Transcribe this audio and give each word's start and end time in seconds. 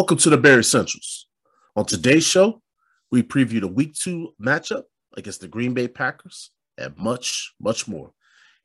Welcome 0.00 0.16
to 0.16 0.30
the 0.30 0.38
Bear 0.38 0.58
Essentials. 0.58 1.26
On 1.76 1.84
today's 1.84 2.24
show, 2.24 2.62
we 3.10 3.22
preview 3.22 3.60
the 3.60 3.68
week 3.68 3.92
two 3.92 4.32
matchup 4.40 4.84
against 5.18 5.42
the 5.42 5.46
Green 5.46 5.74
Bay 5.74 5.88
Packers 5.88 6.52
and 6.78 6.96
much, 6.96 7.52
much 7.60 7.86
more. 7.86 8.10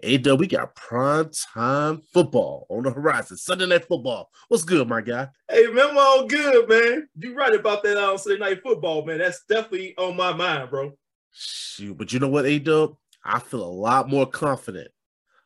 A 0.02 0.18
we 0.18 0.48
got 0.48 0.76
prime 0.76 1.30
time 1.54 2.02
football 2.14 2.66
on 2.70 2.84
the 2.84 2.90
horizon. 2.90 3.36
Sunday 3.36 3.66
night 3.66 3.84
football. 3.84 4.30
What's 4.48 4.64
good, 4.64 4.88
my 4.88 5.02
guy? 5.02 5.28
Hey, 5.52 5.68
man, 5.68 5.90
I'm 5.90 5.98
all 5.98 6.26
good, 6.26 6.70
man. 6.70 7.10
You 7.20 7.36
right 7.36 7.54
about 7.54 7.84
that 7.84 7.98
on 7.98 8.18
Sunday 8.18 8.40
night 8.40 8.64
football, 8.64 9.06
man. 9.06 9.18
That's 9.18 9.44
definitely 9.44 9.94
on 9.98 10.16
my 10.16 10.32
mind, 10.32 10.70
bro. 10.70 10.94
Shoot, 11.34 11.98
but 11.98 12.14
you 12.14 12.20
know 12.20 12.30
what, 12.30 12.46
A 12.46 12.60
Dub? 12.60 12.96
I 13.26 13.40
feel 13.40 13.62
a 13.62 13.68
lot 13.68 14.08
more 14.08 14.26
confident 14.26 14.88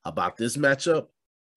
about 0.06 0.38
this 0.38 0.56
matchup 0.56 1.08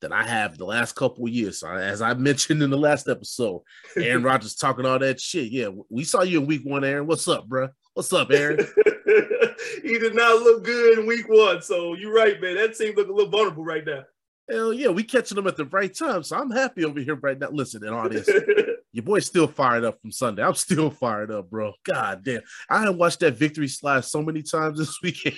than 0.03 0.13
I 0.13 0.25
have 0.27 0.59
the 0.59 0.67
last 0.67 0.95
couple 0.95 1.25
of 1.25 1.33
years. 1.33 1.61
So, 1.61 1.69
As 1.69 2.03
I 2.03 2.13
mentioned 2.29 2.63
in 2.63 2.69
the 2.69 2.77
last 2.77 3.09
episode, 3.09 3.63
Aaron 3.97 4.23
Rodgers 4.23 4.55
talking 4.55 4.85
all 4.85 4.99
that 4.99 5.19
shit. 5.19 5.51
Yeah, 5.51 5.69
we 5.89 6.05
saw 6.05 6.23
you 6.23 6.41
in 6.41 6.47
week 6.47 6.63
one, 6.65 6.85
Aaron. 6.85 7.07
What's 7.07 7.27
up, 7.27 7.49
bro? 7.49 7.71
What's 7.95 8.13
up, 8.13 8.31
Aaron? 8.31 8.59
he 9.83 9.99
did 9.99 10.15
not 10.15 10.43
look 10.43 10.65
good 10.65 10.99
in 10.99 11.07
week 11.07 11.29
one. 11.29 11.63
So 11.63 11.95
you're 11.95 12.15
right, 12.15 12.41
man. 12.41 12.57
That 12.57 12.77
team 12.77 12.95
look 12.95 13.09
a 13.09 13.13
little 13.13 13.31
vulnerable 13.31 13.65
right 13.65 13.85
now. 13.87 14.03
Hell 14.51 14.73
yeah, 14.73 14.89
we 14.89 15.05
catching 15.05 15.37
them 15.37 15.47
at 15.47 15.57
the 15.57 15.67
right 15.67 15.95
time. 15.95 16.23
So 16.25 16.37
I'm 16.37 16.51
happy 16.51 16.85
over 16.85 17.01
here 17.01 17.15
right 17.15 17.39
now. 17.39 17.49
Listen, 17.51 17.85
and 17.85 17.95
all 17.95 18.09
this, 18.09 18.29
your 18.93 19.05
boy's 19.05 19.25
still 19.25 19.47
fired 19.47 19.85
up 19.85 20.01
from 20.01 20.11
Sunday. 20.11 20.43
I'm 20.43 20.55
still 20.55 20.91
fired 20.91 21.31
up, 21.31 21.49
bro. 21.49 21.73
God 21.85 22.25
damn. 22.25 22.43
I 22.69 22.83
have 22.83 22.97
watched 22.97 23.21
that 23.21 23.37
victory 23.37 23.69
slide 23.69 24.05
so 24.05 24.21
many 24.21 24.43
times 24.43 24.79
this 24.79 25.01
weekend. 25.01 25.37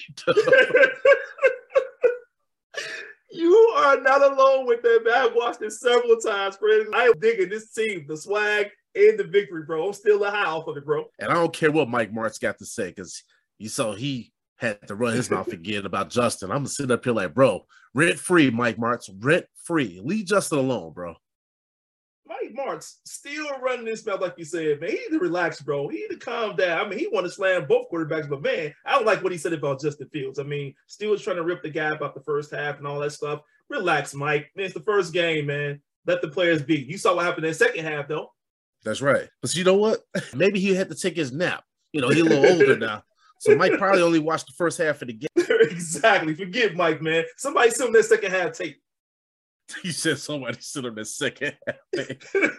Are 3.85 4.01
not 4.01 4.23
alone 4.23 4.67
with 4.67 4.83
that, 4.83 5.03
man. 5.05 5.15
I've 5.15 5.35
watched 5.35 5.63
it 5.63 5.73
several 5.73 6.17
times, 6.17 6.57
Fred. 6.57 6.87
I 6.95 7.05
am 7.05 7.19
digging 7.19 7.49
this 7.49 7.73
team, 7.73 8.07
the 8.09 8.17
swag 8.17 8.71
and 8.95 9.19
the 9.19 9.25
victory, 9.25 9.65
bro. 9.65 9.87
I'm 9.87 9.93
still 9.93 10.23
a 10.25 10.31
high 10.31 10.47
off 10.47 10.67
of 10.67 10.77
it, 10.77 10.85
bro. 10.85 11.07
and 11.19 11.31
I 11.31 11.35
don't 11.35 11.53
care 11.53 11.71
what 11.73 11.89
Mike 11.89 12.13
Martz 12.13 12.41
got 12.41 12.59
to 12.59 12.67
say, 12.67 12.89
because 12.89 13.23
you 13.59 13.69
saw 13.69 13.95
he 13.95 14.33
had 14.57 14.87
to 14.89 14.95
run 14.95 15.15
his 15.15 15.31
mouth 15.31 15.49
again 15.53 15.87
about 15.87 16.11
Justin. 16.11 16.51
I'm 16.51 16.59
gonna 16.59 16.69
sit 16.69 16.91
up 16.91 17.05
here 17.05 17.13
like, 17.13 17.35
bro, 17.35 17.67
rent 17.95 18.19
free, 18.19 18.51
Mike 18.51 18.77
Martz, 18.77 19.11
rent 19.21 19.47
free. 19.65 20.01
Leave 20.03 20.27
Justin 20.27 20.59
alone, 20.59 20.93
bro. 20.93 21.15
Mike 22.27 22.55
Martz 22.57 22.97
still 23.05 23.59
running 23.61 23.85
this 23.85 24.07
mouth, 24.07 24.21
like 24.21 24.35
you 24.39 24.45
said, 24.45 24.81
man. 24.81 24.91
He 24.91 24.97
need 24.97 25.11
to 25.11 25.19
relax, 25.19 25.61
bro. 25.61 25.89
He 25.89 25.99
need 25.99 26.09
to 26.09 26.17
calm 26.17 26.57
down. 26.57 26.87
I 26.87 26.89
mean, 26.89 26.99
he 26.99 27.07
want 27.09 27.27
to 27.27 27.33
slam 27.33 27.67
both 27.67 27.91
quarterbacks, 27.91 28.29
but 28.29 28.43
man, 28.43 28.75
I 28.85 28.93
don't 28.93 29.05
like 29.05 29.23
what 29.23 29.33
he 29.33 29.39
said 29.39 29.53
about 29.53 29.81
Justin 29.81 30.09
Fields. 30.09 30.39
I 30.39 30.43
mean, 30.43 30.75
still 30.87 31.11
was 31.11 31.23
trying 31.23 31.37
to 31.37 31.45
rip 31.45 31.63
the 31.63 31.71
guy 31.71 31.91
about 31.91 32.15
the 32.15 32.23
first 32.23 32.51
half 32.51 32.79
and 32.79 32.87
all 32.87 33.01
that 33.01 33.13
stuff. 33.13 33.41
Relax, 33.69 34.15
Mike. 34.15 34.51
Man, 34.57 34.67
it's 34.67 34.75
the 34.75 34.81
first 34.81 35.13
game, 35.13 35.47
man. 35.47 35.81
Let 36.07 36.23
the 36.23 36.29
players 36.29 36.63
be. 36.63 36.77
You 36.77 36.97
saw 36.97 37.15
what 37.15 37.25
happened 37.25 37.45
in 37.45 37.51
the 37.51 37.59
second 37.59 37.85
half, 37.85 38.09
though. 38.09 38.33
That's 38.85 39.03
right. 39.03 39.29
But 39.43 39.55
you 39.55 39.65
know 39.65 39.77
what? 39.77 40.01
Maybe 40.35 40.61
he 40.61 40.75
had 40.75 40.89
to 40.89 40.95
take 40.95 41.17
his 41.17 41.33
nap. 41.33 41.65
You 41.93 42.01
know, 42.01 42.09
he's 42.09 42.21
a 42.21 42.25
little 42.25 42.53
older 42.53 42.77
now. 42.77 43.03
So 43.41 43.55
Mike 43.57 43.77
probably 43.79 44.03
only 44.03 44.19
watched 44.19 44.47
the 44.47 44.53
first 44.53 44.79
half 44.79 45.03
of 45.03 45.09
the 45.09 45.15
game. 45.15 45.29
exactly. 45.37 46.35
Forget 46.35 46.75
Mike, 46.75 47.03
man. 47.03 47.25
Somebody 47.37 47.71
send 47.71 47.89
him 47.89 47.95
that 47.95 48.05
second 48.05 48.31
half 48.31 48.53
tape. 48.53 48.81
He 49.83 49.93
said 49.93 50.19
somebody 50.19 50.59
sit 50.61 50.85
on 50.87 50.95
the 50.95 51.05
second 51.05 51.57
half. 51.67 51.77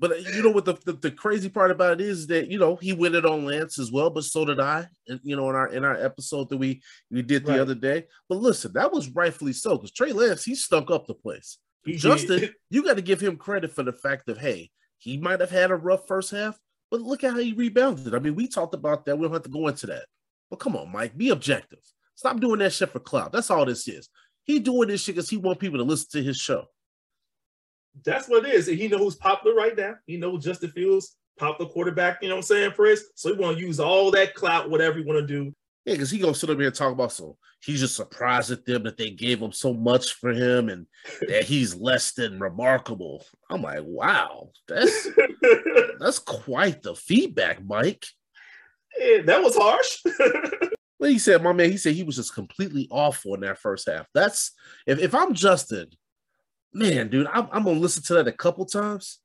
But 0.00 0.10
uh, 0.12 0.14
you 0.16 0.42
know 0.42 0.50
what 0.50 0.64
the, 0.64 0.74
the, 0.84 0.92
the 0.94 1.10
crazy 1.10 1.48
part 1.48 1.70
about 1.70 2.00
it 2.00 2.00
is 2.00 2.26
that 2.26 2.50
you 2.50 2.58
know 2.58 2.76
he 2.76 2.92
went 2.92 3.14
it 3.14 3.24
on 3.24 3.44
Lance 3.44 3.78
as 3.78 3.92
well, 3.92 4.10
but 4.10 4.24
so 4.24 4.44
did 4.44 4.58
I. 4.60 4.88
and, 5.08 5.20
You 5.22 5.36
know, 5.36 5.48
in 5.48 5.56
our 5.56 5.68
in 5.68 5.84
our 5.84 5.94
episode 5.96 6.48
that 6.50 6.56
we 6.56 6.82
we 7.10 7.22
did 7.22 7.46
the 7.46 7.52
Right. 7.52 7.60
other 7.60 7.74
day. 7.76 8.04
But 8.28 8.38
listen, 8.38 8.72
that 8.74 8.92
was 8.92 9.08
rightfully 9.10 9.52
so 9.52 9.76
because 9.76 9.92
Trey 9.92 10.12
Lance 10.12 10.44
he 10.44 10.54
stunk 10.56 10.90
up 10.90 11.06
the 11.06 11.14
place. 11.14 11.58
He 11.84 11.96
Justin, 11.96 12.40
did. 12.40 12.52
you 12.70 12.82
got 12.82 12.96
to 12.96 13.02
give 13.02 13.20
him 13.20 13.36
credit 13.36 13.72
for 13.72 13.82
the 13.82 13.92
fact 13.92 14.28
of 14.28 14.36
hey, 14.38 14.70
he 14.98 15.16
might 15.16 15.40
have 15.40 15.50
had 15.50 15.70
a 15.70 15.76
rough 15.76 16.06
first 16.08 16.30
half, 16.32 16.58
but 16.90 17.00
look 17.00 17.22
at 17.24 17.32
how 17.32 17.38
he 17.38 17.52
rebounded. 17.52 18.14
I 18.14 18.18
mean, 18.18 18.34
we 18.34 18.48
talked 18.48 18.74
about 18.74 19.06
that. 19.06 19.16
We 19.16 19.22
don't 19.22 19.32
have 19.32 19.42
to 19.44 19.48
go 19.48 19.68
into 19.68 19.86
that. 19.86 20.06
But 20.50 20.58
come 20.60 20.76
on, 20.76 20.90
Mike, 20.92 21.16
be 21.16 21.30
objective. 21.30 21.80
Stop 22.16 22.40
doing 22.40 22.58
that 22.58 22.72
shit 22.72 22.90
for 22.90 23.00
clout. 23.00 23.32
That's 23.32 23.50
all 23.50 23.64
this 23.64 23.86
is. 23.88 24.08
He 24.44 24.58
doing 24.58 24.88
this 24.88 25.02
shit 25.02 25.16
because 25.16 25.28
he 25.28 25.36
want 25.36 25.58
people 25.58 25.78
to 25.78 25.84
listen 25.84 26.08
to 26.12 26.22
his 26.22 26.36
show. 26.36 26.66
That's 28.04 28.28
what 28.28 28.44
it 28.44 28.54
is. 28.54 28.66
He 28.66 28.88
know 28.88 28.98
who's 28.98 29.16
popular 29.16 29.56
right 29.56 29.76
now. 29.76 29.94
He 30.06 30.16
knows 30.16 30.44
Justin 30.44 30.70
Fields, 30.70 31.16
popular 31.38 31.70
quarterback, 31.70 32.22
you 32.22 32.28
know 32.28 32.34
what 32.34 32.40
I'm 32.40 32.46
saying, 32.46 32.72
Chris? 32.72 33.04
So 33.14 33.34
he 33.34 33.40
want 33.40 33.58
to 33.58 33.64
use 33.64 33.80
all 33.80 34.10
that 34.12 34.34
clout, 34.34 34.70
whatever 34.70 34.98
you 34.98 35.06
want 35.06 35.20
to 35.20 35.26
do. 35.26 35.54
Yeah, 35.84 35.94
because 35.94 36.10
he 36.10 36.18
gonna 36.18 36.34
sit 36.34 36.48
up 36.48 36.56
here 36.56 36.66
and 36.66 36.74
talk 36.74 36.92
about 36.92 37.12
so 37.12 37.36
he's 37.62 37.80
just 37.80 37.96
surprised 37.96 38.50
at 38.50 38.64
them 38.64 38.84
that 38.84 38.96
they 38.96 39.10
gave 39.10 39.40
him 39.40 39.52
so 39.52 39.74
much 39.74 40.14
for 40.14 40.30
him 40.30 40.70
and 40.70 40.86
that 41.28 41.44
he's 41.44 41.74
less 41.74 42.12
than 42.12 42.40
remarkable. 42.40 43.24
I'm 43.50 43.62
like, 43.62 43.82
wow, 43.82 44.50
that's 44.66 45.08
that's 45.98 46.18
quite 46.18 46.82
the 46.82 46.94
feedback, 46.94 47.62
Mike. 47.64 48.06
Yeah, 48.98 49.22
that 49.22 49.42
was 49.42 49.56
harsh. 49.56 50.02
Well, 50.98 51.10
he 51.10 51.18
said, 51.18 51.42
my 51.42 51.52
man, 51.52 51.70
he 51.70 51.76
said 51.76 51.94
he 51.94 52.04
was 52.04 52.16
just 52.16 52.34
completely 52.34 52.86
awful 52.90 53.34
in 53.34 53.40
that 53.40 53.58
first 53.58 53.88
half. 53.88 54.06
That's 54.14 54.52
if, 54.86 54.98
if 54.98 55.14
I'm 55.14 55.34
Justin, 55.34 55.88
man, 56.72 57.08
dude, 57.08 57.26
I'm, 57.32 57.48
I'm 57.52 57.64
gonna 57.64 57.80
listen 57.80 58.02
to 58.04 58.14
that 58.14 58.28
a 58.28 58.32
couple 58.32 58.64
times. 58.64 59.18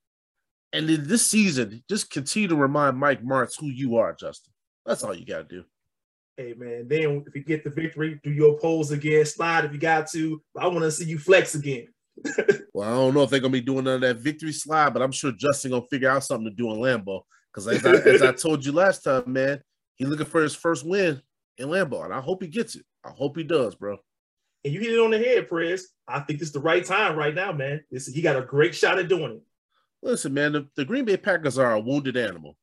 And 0.73 0.87
then 0.87 1.07
this 1.07 1.25
season, 1.25 1.83
just 1.89 2.11
continue 2.11 2.47
to 2.49 2.55
remind 2.55 2.97
Mike 2.97 3.23
Martz 3.23 3.59
who 3.59 3.67
you 3.67 3.97
are, 3.97 4.13
Justin. 4.13 4.53
That's 4.85 5.03
all 5.03 5.15
you 5.15 5.25
gotta 5.25 5.43
do. 5.43 5.63
hey 6.37 6.53
man, 6.57 6.87
then 6.87 7.23
if 7.27 7.35
you 7.35 7.43
get 7.43 7.63
the 7.63 7.69
victory, 7.69 8.19
do 8.23 8.31
your 8.31 8.57
pose 8.57 8.91
again, 8.91 9.25
slide 9.25 9.65
if 9.65 9.73
you 9.73 9.79
got 9.79 10.09
to. 10.11 10.41
I 10.59 10.67
want 10.67 10.81
to 10.81 10.91
see 10.91 11.05
you 11.05 11.19
flex 11.19 11.55
again. 11.55 11.87
Well, 12.71 12.87
I 12.87 12.93
don't 12.93 13.13
know 13.13 13.23
if 13.23 13.29
they're 13.29 13.39
gonna 13.39 13.51
be 13.51 13.61
doing 13.61 13.85
none 13.85 13.95
of 13.95 14.01
that 14.01 14.17
victory 14.17 14.53
slide, 14.53 14.93
but 14.93 15.01
I'm 15.01 15.11
sure 15.11 15.31
Justin 15.31 15.71
gonna 15.71 15.85
figure 15.89 16.09
out 16.09 16.23
something 16.23 16.49
to 16.49 16.55
do 16.55 16.71
in 16.71 16.77
Lambeau. 16.77 17.23
Because 17.51 17.67
as 17.67 17.85
I, 17.85 17.91
as 17.91 18.21
I 18.21 18.31
told 18.33 18.63
you 18.63 18.71
last 18.71 19.03
time, 19.03 19.23
man, 19.25 19.59
he 19.95 20.05
looking 20.05 20.27
for 20.27 20.41
his 20.41 20.55
first 20.55 20.85
win 20.85 21.21
in 21.59 21.67
Lambeau, 21.69 22.05
and 22.05 22.13
I 22.13 22.21
hope 22.21 22.41
he 22.41 22.47
gets 22.47 22.75
it. 22.75 22.85
I 23.03 23.09
hope 23.09 23.37
he 23.37 23.43
does, 23.43 23.75
bro. 23.75 23.97
And 24.65 24.73
you 24.73 24.79
hit 24.79 24.93
it 24.93 24.99
on 24.99 25.11
the 25.11 25.19
head, 25.19 25.47
Prez. 25.47 25.87
I 26.07 26.21
think 26.21 26.41
it's 26.41 26.51
the 26.51 26.59
right 26.59 26.83
time 26.83 27.15
right 27.15 27.35
now, 27.35 27.51
man. 27.51 27.83
This 27.91 28.07
he 28.07 28.21
got 28.21 28.35
a 28.35 28.41
great 28.41 28.73
shot 28.73 28.99
at 28.99 29.07
doing 29.07 29.33
it. 29.33 29.41
Listen, 30.01 30.33
man, 30.33 30.53
the, 30.53 30.67
the 30.75 30.85
Green 30.85 31.05
Bay 31.05 31.17
Packers 31.17 31.57
are 31.57 31.73
a 31.73 31.79
wounded 31.79 32.17
animal. 32.17 32.55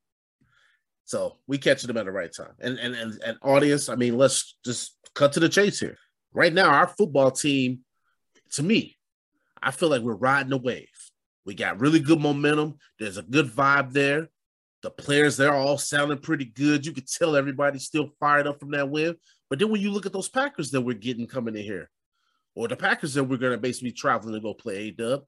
So 1.05 1.37
we 1.47 1.59
catching 1.59 1.87
them 1.87 1.97
at 1.97 2.07
the 2.07 2.13
right 2.13 2.33
time. 2.35 2.53
And 2.59 2.79
and 2.79 2.95
and, 2.95 3.21
and 3.25 3.39
audience, 3.43 3.89
I 3.89 3.95
mean, 3.95 4.19
let's 4.19 4.57
just 4.65 4.97
cut 5.15 5.33
to 5.35 5.41
the 5.41 5.49
chase 5.49 5.79
here. 5.79 5.97
Right 6.33 6.53
now, 6.53 6.69
our 6.69 6.89
football 6.89 7.31
team, 7.31 7.81
to 8.53 8.63
me, 8.63 8.97
I 9.63 9.71
feel 9.71 9.89
like 9.89 10.03
we're 10.03 10.15
riding 10.15 10.53
a 10.53 10.59
wave. 10.59 10.89
We 11.47 11.55
got 11.55 11.81
really 11.81 12.01
good 12.01 12.21
momentum. 12.21 12.79
There's 12.99 13.17
a 13.17 13.23
good 13.23 13.47
vibe 13.47 13.93
there. 13.93 14.29
The 14.87 14.91
players, 14.93 15.37
they're 15.37 15.53
all 15.53 15.79
sounding 15.79 16.19
pretty 16.19 16.45
good. 16.45 16.87
You 16.87 16.93
could 16.93 17.09
tell 17.09 17.35
everybody's 17.35 17.83
still 17.83 18.13
fired 18.21 18.47
up 18.47 18.61
from 18.61 18.71
that 18.71 18.89
win. 18.89 19.17
But 19.51 19.59
then 19.59 19.69
when 19.69 19.81
you 19.81 19.91
look 19.91 20.07
at 20.07 20.13
those 20.13 20.29
Packers 20.29 20.71
that 20.71 20.81
we're 20.81 20.95
getting 20.95 21.27
coming 21.27 21.57
in 21.57 21.65
here, 21.65 21.91
or 22.55 22.69
the 22.69 22.77
Packers 22.77 23.15
that 23.15 23.25
we're 23.25 23.37
going 23.37 23.51
to 23.51 23.59
basically 23.59 23.91
traveling 23.91 24.35
to 24.35 24.41
go 24.41 24.55
play 24.55 24.77
A 24.77 24.91
Dub, 24.93 25.25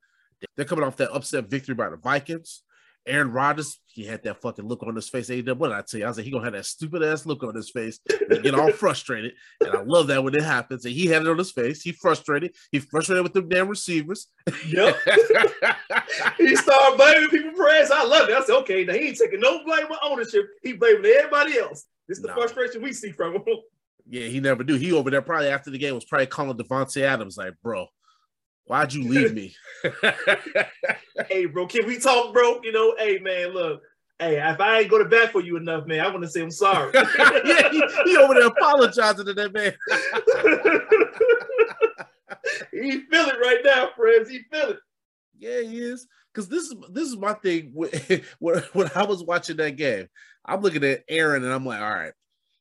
they're 0.56 0.64
coming 0.64 0.84
off 0.84 0.96
that 0.98 1.10
upset 1.10 1.50
victory 1.50 1.74
by 1.74 1.88
the 1.88 1.96
Vikings. 1.96 2.62
Aaron 3.04 3.32
Rodgers, 3.32 3.80
he 3.88 4.04
had 4.04 4.22
that 4.22 4.40
fucking 4.40 4.64
look 4.64 4.84
on 4.84 4.94
his 4.94 5.08
face. 5.08 5.28
A 5.28 5.42
Dub, 5.42 5.58
what 5.58 5.70
did 5.70 5.78
I 5.78 5.82
tell 5.82 5.98
you? 5.98 6.06
I 6.06 6.08
was 6.08 6.18
like, 6.18 6.26
he 6.26 6.30
gonna 6.30 6.44
have 6.44 6.52
that 6.52 6.64
stupid 6.64 7.02
ass 7.02 7.26
look 7.26 7.42
on 7.42 7.56
his 7.56 7.70
face 7.70 7.98
and 8.30 8.44
get 8.44 8.54
all 8.54 8.70
frustrated. 8.72 9.32
And 9.60 9.74
I 9.74 9.82
love 9.82 10.06
that 10.06 10.22
when 10.22 10.36
it 10.36 10.44
happens. 10.44 10.84
And 10.84 10.94
he 10.94 11.06
had 11.06 11.22
it 11.22 11.28
on 11.28 11.38
his 11.38 11.50
face. 11.50 11.82
He 11.82 11.90
frustrated. 11.90 12.54
He 12.70 12.78
frustrated 12.78 13.24
with 13.24 13.32
them 13.32 13.48
damn 13.48 13.66
receivers. 13.66 14.28
Yep. 14.68 14.96
he 16.38 16.54
started 16.56 16.96
blaming 16.96 17.28
people 17.30 17.52
Prez. 17.52 17.90
I 17.90 18.04
love 18.04 18.28
it. 18.28 18.34
I 18.34 18.44
said, 18.44 18.56
okay, 18.58 18.84
now 18.84 18.92
he 18.94 19.08
ain't 19.08 19.18
taking 19.18 19.40
no 19.40 19.64
blame 19.64 19.86
or 19.90 19.96
ownership. 20.02 20.46
He 20.62 20.74
blaming 20.74 21.06
everybody 21.06 21.58
else. 21.58 21.86
This 22.08 22.18
is 22.18 22.22
the 22.22 22.28
Nah. 22.28 22.34
frustration 22.34 22.82
we 22.82 22.92
see 22.92 23.12
from 23.12 23.34
him. 23.34 23.42
Yeah, 24.08 24.26
he 24.28 24.40
never 24.40 24.64
do. 24.64 24.74
He 24.74 24.92
over 24.92 25.10
there 25.10 25.22
probably 25.22 25.48
after 25.48 25.70
the 25.70 25.78
game 25.78 25.94
was 25.94 26.04
probably 26.04 26.26
calling 26.26 26.56
Davante 26.56 27.02
Adams 27.02 27.36
like, 27.36 27.54
bro, 27.62 27.86
why'd 28.64 28.92
you 28.92 29.06
leave 29.08 29.34
me? 29.34 29.54
hey, 31.28 31.44
bro, 31.46 31.66
can 31.66 31.86
we 31.86 31.98
talk, 31.98 32.32
bro? 32.32 32.60
You 32.62 32.72
know, 32.72 32.94
hey, 32.98 33.18
man, 33.18 33.52
look. 33.52 33.82
Hey, 34.18 34.40
if 34.40 34.60
I 34.60 34.80
ain't 34.80 34.90
go 34.90 34.98
to 34.98 35.04
bat 35.04 35.30
for 35.30 35.40
you 35.40 35.56
enough, 35.56 35.86
man, 35.86 36.00
I 36.00 36.08
want 36.08 36.22
to 36.22 36.28
say 36.28 36.42
I'm 36.42 36.50
sorry. 36.50 36.90
yeah, 36.94 37.70
he, 37.70 37.82
he 38.04 38.16
over 38.16 38.34
there 38.34 38.48
apologizing 38.48 39.26
to 39.26 39.34
that 39.34 39.52
man. 39.52 39.72
he 42.72 43.00
feel 43.02 43.26
it 43.26 43.38
right 43.40 43.60
now, 43.64 43.90
friends. 43.96 44.28
He 44.28 44.40
feel 44.50 44.70
it. 44.70 44.78
Yeah, 45.38 45.60
he 45.60 45.78
is. 45.78 46.06
Because 46.32 46.48
this 46.48 46.64
is 46.64 46.74
this 46.90 47.08
is 47.08 47.16
my 47.16 47.34
thing. 47.34 47.72
When, 48.38 48.62
when 48.72 48.90
I 48.94 49.04
was 49.04 49.24
watching 49.24 49.56
that 49.58 49.76
game, 49.76 50.08
I'm 50.44 50.60
looking 50.60 50.84
at 50.84 51.04
Aaron 51.08 51.44
and 51.44 51.52
I'm 51.52 51.64
like, 51.66 51.80
all 51.80 51.94
right, 51.94 52.12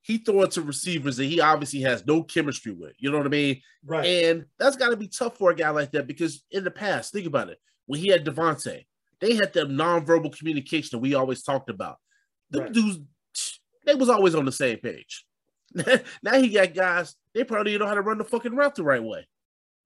he 0.01 0.17
throwing 0.19 0.49
to 0.51 0.61
receivers 0.61 1.17
that 1.17 1.25
he 1.25 1.41
obviously 1.41 1.81
has 1.81 2.05
no 2.05 2.23
chemistry 2.23 2.71
with. 2.71 2.93
You 2.97 3.11
know 3.11 3.17
what 3.17 3.27
I 3.27 3.29
mean? 3.29 3.61
Right. 3.85 4.05
And 4.05 4.45
that's 4.57 4.77
got 4.77 4.89
to 4.89 4.97
be 4.97 5.07
tough 5.07 5.37
for 5.37 5.51
a 5.51 5.55
guy 5.55 5.69
like 5.69 5.91
that 5.91 6.07
because 6.07 6.43
in 6.51 6.63
the 6.63 6.71
past, 6.71 7.11
think 7.11 7.27
about 7.27 7.49
it. 7.49 7.57
When 7.87 7.99
he 7.99 8.09
had 8.09 8.25
Davante, 8.25 8.85
they 9.19 9.35
had 9.35 9.53
that 9.53 9.67
nonverbal 9.67 10.37
communication 10.37 10.89
that 10.93 10.99
we 11.01 11.13
always 11.13 11.43
talked 11.43 11.69
about. 11.69 11.97
The 12.51 12.61
Right. 12.61 12.73
dudes, 12.73 12.99
they 13.85 13.95
was 13.95 14.09
always 14.09 14.35
on 14.35 14.45
the 14.45 14.51
same 14.51 14.77
page. 14.77 15.25
now 16.23 16.39
he 16.39 16.49
got 16.49 16.73
guys, 16.73 17.15
they 17.33 17.43
probably 17.43 17.73
don't 17.73 17.81
know 17.81 17.87
how 17.87 17.93
to 17.93 18.01
run 18.01 18.17
the 18.17 18.23
fucking 18.23 18.55
route 18.55 18.75
the 18.75 18.83
right 18.83 19.03
way. 19.03 19.27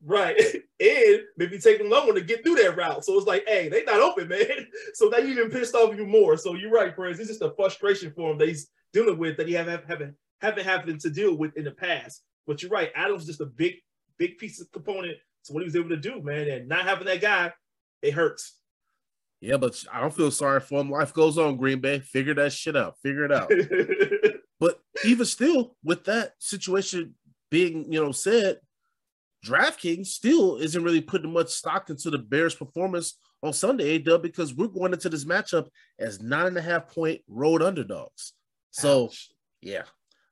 Right. 0.03 0.39
And 0.81 1.19
maybe 1.37 1.59
taking 1.59 1.91
longer 1.91 2.15
to 2.15 2.21
get 2.21 2.43
through 2.43 2.55
that 2.55 2.75
route. 2.75 3.05
So 3.05 3.15
it's 3.15 3.27
like, 3.27 3.43
hey, 3.47 3.69
they 3.69 3.83
not 3.83 3.99
open, 3.99 4.29
man. 4.29 4.47
So 4.95 5.15
you 5.15 5.27
even 5.27 5.51
pissed 5.51 5.75
off 5.75 5.95
you 5.95 6.07
more. 6.07 6.37
So 6.37 6.55
you're 6.55 6.71
right, 6.71 6.95
Prince. 6.95 7.19
It's 7.19 7.27
just 7.27 7.43
a 7.43 7.53
frustration 7.55 8.11
for 8.15 8.31
him 8.31 8.39
that 8.39 8.47
he's 8.47 8.67
dealing 8.93 9.19
with 9.19 9.37
that 9.37 9.47
he 9.47 9.53
haven't 9.53 9.85
haven't 9.87 10.15
haven't 10.41 10.65
having 10.65 10.97
to 10.97 11.09
deal 11.11 11.35
with 11.37 11.55
in 11.55 11.65
the 11.65 11.71
past. 11.71 12.23
But 12.47 12.63
you're 12.63 12.71
right, 12.71 12.89
Adams 12.95 13.27
just 13.27 13.41
a 13.41 13.45
big, 13.45 13.75
big 14.17 14.39
piece 14.39 14.59
of 14.59 14.71
component 14.71 15.19
to 15.45 15.53
what 15.53 15.59
he 15.59 15.65
was 15.65 15.75
able 15.75 15.89
to 15.89 15.97
do, 15.97 16.19
man. 16.23 16.49
And 16.49 16.67
not 16.67 16.85
having 16.85 17.05
that 17.05 17.21
guy, 17.21 17.53
it 18.01 18.15
hurts. 18.15 18.57
Yeah, 19.39 19.57
but 19.57 19.83
I 19.93 20.01
don't 20.01 20.15
feel 20.15 20.31
sorry 20.31 20.61
for 20.61 20.81
him. 20.81 20.89
Life 20.89 21.13
goes 21.13 21.37
on, 21.37 21.57
Green 21.57 21.79
Bay. 21.79 21.99
Figure 21.99 22.33
that 22.33 22.53
shit 22.53 22.75
out. 22.75 22.95
Figure 23.03 23.25
it 23.25 23.31
out. 23.31 23.51
But 24.61 24.79
even 25.03 25.25
still, 25.25 25.75
with 25.83 26.05
that 26.05 26.33
situation 26.37 27.15
being, 27.49 27.91
you 27.91 28.01
know, 28.01 28.11
said, 28.11 28.59
DraftKings 29.45 30.07
still 30.07 30.57
isn't 30.57 30.83
really 30.83 31.01
putting 31.01 31.33
much 31.33 31.49
stock 31.49 31.89
into 31.89 32.09
the 32.09 32.17
Bears' 32.17 32.55
performance 32.55 33.17
on 33.41 33.53
Sunday, 33.53 33.97
Dub, 33.97 34.21
because 34.21 34.53
we're 34.53 34.67
going 34.67 34.93
into 34.93 35.09
this 35.09 35.25
matchup 35.25 35.67
as 35.99 36.21
nine 36.21 36.47
and 36.47 36.57
a 36.57 36.61
half 36.61 36.87
point 36.87 37.21
road 37.27 37.61
underdogs. 37.61 38.33
So, 38.69 39.05
Ouch. 39.05 39.29
yeah, 39.61 39.83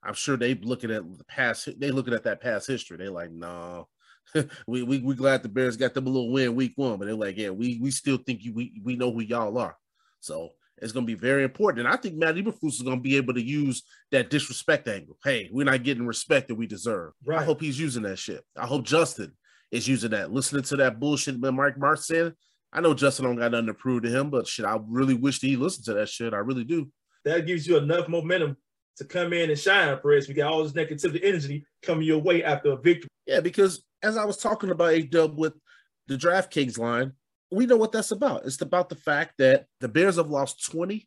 I'm 0.02 0.14
sure 0.14 0.36
they 0.36 0.54
looking 0.54 0.90
at 0.90 1.18
the 1.18 1.24
past. 1.24 1.68
They 1.78 1.90
looking 1.90 2.14
at 2.14 2.24
that 2.24 2.40
past 2.40 2.68
history. 2.68 2.96
They 2.96 3.08
like, 3.08 3.32
no, 3.32 3.88
we 4.66 4.82
we 4.82 4.98
we 5.00 5.14
glad 5.14 5.42
the 5.42 5.48
Bears 5.48 5.76
got 5.76 5.94
them 5.94 6.06
a 6.06 6.10
little 6.10 6.32
win 6.32 6.54
week 6.54 6.72
one, 6.76 6.98
but 6.98 7.06
they're 7.06 7.14
like, 7.14 7.36
yeah, 7.36 7.50
we 7.50 7.78
we 7.82 7.90
still 7.90 8.16
think 8.16 8.44
you 8.44 8.54
we 8.54 8.80
we 8.84 8.96
know 8.96 9.12
who 9.12 9.20
y'all 9.20 9.58
are. 9.58 9.76
So 10.20 10.50
it's 10.80 10.92
going 10.92 11.06
to 11.06 11.12
be 11.12 11.18
very 11.18 11.44
important. 11.44 11.86
And 11.86 11.94
I 11.94 11.98
think 11.98 12.16
Matt 12.16 12.36
Eberflus 12.36 12.74
is 12.74 12.82
going 12.82 12.96
to 12.96 13.02
be 13.02 13.16
able 13.16 13.34
to 13.34 13.42
use 13.42 13.82
that 14.10 14.30
disrespect 14.30 14.88
angle. 14.88 15.16
Hey, 15.22 15.48
we're 15.52 15.64
not 15.64 15.82
getting 15.82 16.06
respect 16.06 16.48
that 16.48 16.54
we 16.54 16.66
deserve. 16.66 17.12
I 17.30 17.44
hope 17.44 17.60
he's 17.60 17.78
using 17.78 18.02
that 18.04 18.18
shit. 18.18 18.42
I 18.56 18.66
hope 18.66 18.84
Justin 18.84 19.32
is 19.70 19.86
using 19.86 20.10
that. 20.10 20.32
Listening 20.32 20.62
to 20.64 20.76
that 20.76 20.98
bullshit 20.98 21.40
that 21.40 21.52
Mike 21.52 21.78
Mark 21.78 21.98
said. 21.98 22.34
I 22.72 22.80
know 22.80 22.94
Justin 22.94 23.24
don't 23.24 23.36
got 23.36 23.50
nothing 23.50 23.66
to 23.66 23.74
prove 23.74 24.02
to 24.04 24.08
him, 24.08 24.30
but 24.30 24.46
shit, 24.46 24.64
I 24.64 24.78
really 24.86 25.14
wish 25.14 25.40
that 25.40 25.46
he 25.48 25.56
listened 25.56 25.84
to 25.86 25.94
that 25.94 26.08
shit. 26.08 26.32
I 26.32 26.38
really 26.38 26.64
do. 26.64 26.90
that 27.24 27.46
gives 27.46 27.66
you 27.66 27.76
enough 27.76 28.08
momentum 28.08 28.56
to 28.96 29.04
come 29.04 29.32
in 29.32 29.50
and 29.50 29.58
shine, 29.58 29.98
Perez. 29.98 30.28
We 30.28 30.34
got 30.34 30.52
all 30.52 30.62
this 30.62 30.72
negativity 30.72 31.20
energy 31.24 31.64
coming 31.82 32.06
your 32.06 32.18
way 32.18 32.44
after 32.44 32.72
a 32.72 32.76
victory. 32.76 33.08
Yeah, 33.26 33.40
because 33.40 33.82
as 34.02 34.16
I 34.16 34.24
was 34.24 34.36
talking 34.36 34.70
about 34.70 34.92
A 34.92 35.02
Dub 35.02 35.36
with 35.36 35.54
the 36.06 36.16
DraftKings 36.16 36.78
line, 36.78 37.12
we 37.50 37.66
know 37.66 37.76
what 37.76 37.92
that's 37.92 38.10
about. 38.10 38.46
It's 38.46 38.60
about 38.60 38.88
the 38.88 38.96
fact 38.96 39.34
that 39.38 39.66
the 39.80 39.88
Bears 39.88 40.16
have 40.16 40.30
lost 40.30 40.64
20 40.70 41.06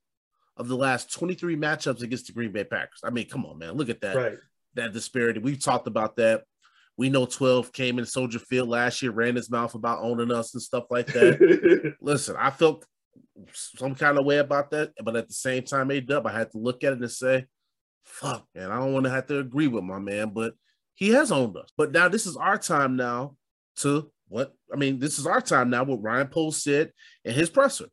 of 0.57 0.67
the 0.67 0.75
last 0.75 1.11
23 1.13 1.55
matchups 1.55 2.01
against 2.01 2.27
the 2.27 2.33
Green 2.33 2.51
Bay 2.51 2.63
Packers. 2.63 2.99
I 3.03 3.09
mean, 3.09 3.27
come 3.27 3.45
on, 3.45 3.57
man. 3.57 3.73
Look 3.73 3.89
at 3.89 4.01
that. 4.01 4.15
Right. 4.15 4.37
that 4.75 4.93
disparity. 4.93 5.39
We've 5.39 5.61
talked 5.61 5.87
about 5.87 6.17
that. 6.17 6.43
We 6.95 7.09
know 7.09 7.25
12 7.25 7.73
came 7.73 7.97
in 7.97 8.05
Soldier 8.05 8.39
Field 8.39 8.69
last 8.69 9.01
year, 9.01 9.11
ran 9.11 9.35
his 9.35 9.49
mouth 9.49 9.73
about 9.73 10.03
owning 10.03 10.31
us 10.31 10.53
and 10.53 10.61
stuff 10.61 10.85
like 10.91 11.07
that. 11.07 11.95
Listen, 12.01 12.35
I 12.37 12.51
felt 12.51 12.85
some 13.53 13.95
kind 13.95 14.17
of 14.17 14.25
way 14.25 14.37
about 14.37 14.69
that, 14.71 14.91
but 15.03 15.15
at 15.15 15.27
the 15.27 15.33
same 15.33 15.63
time, 15.63 15.89
A 15.89 15.99
Dub, 15.99 16.27
I 16.27 16.31
had 16.31 16.51
to 16.51 16.59
look 16.59 16.83
at 16.83 16.93
it 16.93 16.99
and 16.99 17.11
say, 17.11 17.45
fuck, 18.03 18.45
man, 18.53 18.69
I 18.69 18.77
don't 18.77 18.93
want 18.93 19.05
to 19.05 19.09
have 19.09 19.25
to 19.27 19.39
agree 19.39 19.67
with 19.67 19.83
my 19.83 19.97
man, 19.97 20.29
but 20.29 20.53
he 20.93 21.09
has 21.09 21.31
owned 21.31 21.57
us. 21.57 21.69
But 21.75 21.91
now 21.91 22.09
this 22.09 22.27
is 22.27 22.37
our 22.37 22.59
time 22.59 22.95
now 22.95 23.37
to 23.77 24.11
what 24.33 24.53
I 24.73 24.77
mean, 24.77 24.97
this 24.97 25.19
is 25.19 25.27
our 25.27 25.41
time 25.41 25.69
now, 25.69 25.83
what 25.83 26.01
Ryan 26.01 26.27
Poles 26.27 26.63
said 26.63 26.91
in 27.23 27.33
his 27.33 27.49
presser. 27.49 27.85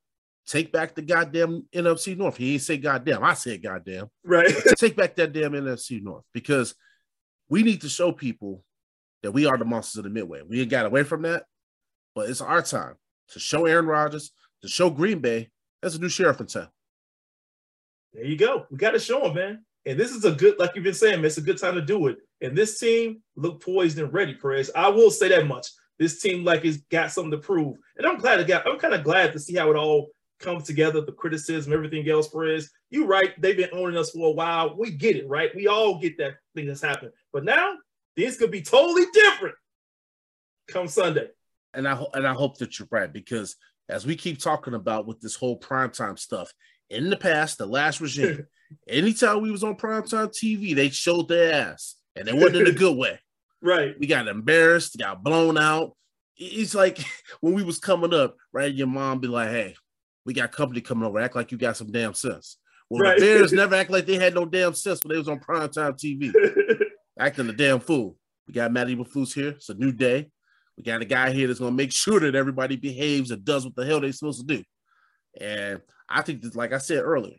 Take 0.47 0.73
back 0.73 0.95
the 0.95 1.03
goddamn 1.03 1.67
NFC 1.73 2.17
North. 2.17 2.37
He 2.37 2.55
ain't 2.55 2.63
say 2.63 2.79
goddamn. 2.79 3.23
I 3.23 3.35
said 3.35 3.63
goddamn 3.63 4.09
right. 4.25 4.51
take 4.79 4.97
back 4.97 5.15
that 5.17 5.33
damn 5.33 5.53
NFC 5.53 6.03
North 6.03 6.25
because 6.33 6.75
we 7.49 7.63
need 7.63 7.83
to 7.83 7.89
show 7.89 8.11
people 8.11 8.65
that 9.23 9.33
we 9.33 9.45
are 9.45 9.59
the 9.59 9.67
monsters 9.67 9.99
of 9.99 10.05
the 10.05 10.11
Midway. 10.11 10.41
We 10.49 10.63
ain't 10.63 10.71
got 10.71 10.87
away 10.87 11.03
from 11.03 11.23
that, 11.23 11.45
but 12.15 12.31
it's 12.31 12.41
our 12.41 12.63
time 12.63 12.95
to 13.29 13.39
show 13.39 13.67
Aaron 13.67 13.87
Rodgers, 13.87 14.33
to 14.63 14.69
show 14.69 14.89
Green 14.89 15.19
Bay 15.19 15.51
there's 15.81 15.97
a 15.97 16.01
new 16.01 16.09
sheriff 16.09 16.41
in 16.41 16.47
town. 16.47 16.69
There 18.13 18.25
you 18.25 18.37
go. 18.37 18.67
We 18.71 18.77
got 18.77 18.91
to 18.91 18.99
show 18.99 19.21
them, 19.21 19.35
man. 19.35 19.65
And 19.87 19.99
this 19.99 20.11
is 20.11 20.25
a 20.25 20.33
good, 20.33 20.59
like 20.59 20.73
you've 20.75 20.85
been 20.85 20.95
saying, 20.95 21.17
man, 21.17 21.27
it's 21.27 21.39
a 21.39 21.43
good 21.43 21.59
time 21.59 21.75
to 21.75 21.83
do 21.83 22.09
it. 22.09 22.19
And 22.43 22.57
this 22.57 22.79
team 22.79 23.23
look 23.37 23.63
poised 23.63 23.99
and 23.99 24.13
ready, 24.13 24.35
Perez. 24.35 24.71
I 24.75 24.89
will 24.89 25.11
say 25.11 25.29
that 25.29 25.47
much. 25.47 25.69
This 26.01 26.21
team 26.21 26.45
like 26.45 26.65
has 26.65 26.79
got 26.91 27.13
something 27.13 27.31
to 27.31 27.39
prove. 27.39 27.77
And 27.97 28.07
I'm 28.07 28.19
glad 28.19 28.39
to 28.39 28.45
get, 28.45 28.67
I'm 28.67 28.79
kind 28.79 28.95
of 28.95 29.05
glad 29.05 29.35
to 29.35 29.39
see 29.39 29.55
how 29.55 29.71
it 29.71 29.77
all 29.77 30.09
comes 30.41 30.65
together, 30.65 31.03
the 31.03 31.13
criticism, 31.13 31.73
everything 31.73 32.09
else, 32.09 32.27
for 32.29 32.43
Perez. 32.43 32.71
You 32.89 33.05
right, 33.07 33.39
they've 33.39 33.57
been 33.57 33.69
owning 33.73 33.99
us 33.99 34.11
for 34.11 34.29
a 34.29 34.33
while. 34.33 34.77
We 34.79 34.93
get 34.93 35.17
it, 35.17 35.29
right? 35.29 35.55
We 35.55 35.67
all 35.67 35.99
get 35.99 36.17
that 36.17 36.37
thing 36.57 36.67
that's 36.67 36.81
happened. 36.81 37.13
But 37.35 37.45
now 37.45 37.75
things 38.17 38.39
could 38.39 38.51
be 38.51 38.63
totally 38.63 39.05
different 39.13 39.55
come 40.69 40.89
Sunday. 40.89 41.29
And 41.75 41.87
I 41.87 42.03
and 42.15 42.27
I 42.27 42.33
hope 42.33 42.59
that 42.59 42.79
you're 42.79 42.89
right 42.91 43.13
because 43.13 43.57
as 43.89 44.07
we 44.07 44.17
keep 44.17 44.41
talking 44.41 44.75
about 44.75 45.07
with 45.07 45.21
this 45.21 45.37
whole 45.37 45.61
primetime 45.61 46.19
stuff, 46.19 46.51
in 46.89 47.11
the 47.11 47.17
past, 47.17 47.59
the 47.59 47.67
last 47.67 48.01
regime, 48.01 48.47
anytime 48.89 49.43
we 49.43 49.51
was 49.51 49.63
on 49.63 49.77
primetime 49.77 50.29
TV, 50.29 50.75
they 50.75 50.89
showed 50.89 51.29
their 51.29 51.53
ass. 51.53 51.97
And 52.17 52.27
it 52.27 52.35
wasn't 52.35 52.57
in 52.57 52.67
a 52.67 52.73
good 52.73 52.97
way. 52.97 53.21
Right. 53.63 53.95
we 53.99 54.07
got 54.07 54.29
embarrassed, 54.29 54.97
got 54.99 55.23
blown 55.23 55.59
out. 55.59 55.97
It's 56.37 56.75
like 56.75 56.99
when 57.41 57.55
we 57.55 57.63
was 57.63 57.79
coming 57.79 58.15
up, 58.15 58.37
right? 58.53 58.73
Your 58.73 58.87
mom 58.87 59.21
be 59.21 59.29
like, 59.29 59.51
"Hey, 59.51 59.75
we 60.25 60.33
got 60.35 60.53
company 60.53 60.81
coming 60.81 61.05
over. 61.05 61.21
Act 61.21 61.37
like 61.37 61.53
you 61.53 61.59
got 61.59 61.77
some 61.77 61.91
damn 61.93 62.15
sense." 62.15 62.57
Well, 62.89 63.03
Right. 63.03 63.19
the 63.19 63.25
Bears 63.27 63.53
never 63.53 63.75
act 63.77 63.91
like 63.91 64.07
they 64.07 64.17
had 64.17 64.35
no 64.35 64.45
damn 64.47 64.75
sense 64.75 65.05
when 65.05 65.13
they 65.13 65.19
was 65.19 65.29
on 65.29 65.39
primetime 65.41 65.97
TV, 65.99 66.33
acting 67.19 67.49
a 67.49 67.53
damn 67.53 67.81
fool. 67.81 68.17
We 68.49 68.55
got 68.55 68.73
Matt 68.73 68.89
Eberflus 68.89 69.35
here. 69.35 69.51
It's 69.51 69.69
a 69.69 69.75
new 69.75 69.93
day. 69.93 70.31
We 70.77 70.83
got 70.83 71.03
a 71.03 71.05
guy 71.05 71.31
here 71.31 71.47
that's 71.47 71.61
gonna 71.61 71.71
make 71.73 71.93
sure 71.93 72.19
that 72.21 72.35
everybody 72.35 72.77
behaves 72.77 73.31
and 73.31 73.45
does 73.45 73.65
what 73.67 73.77
the 73.77 73.85
hell 73.85 74.01
they're 74.01 74.11
supposed 74.13 74.41
to 74.41 74.57
do. 74.57 74.65
And 75.39 75.83
I 76.09 76.23
think 76.23 76.41
that, 76.43 76.57
like 76.57 76.73
I 76.73 76.79
said 76.79 77.03
earlier, 77.03 77.37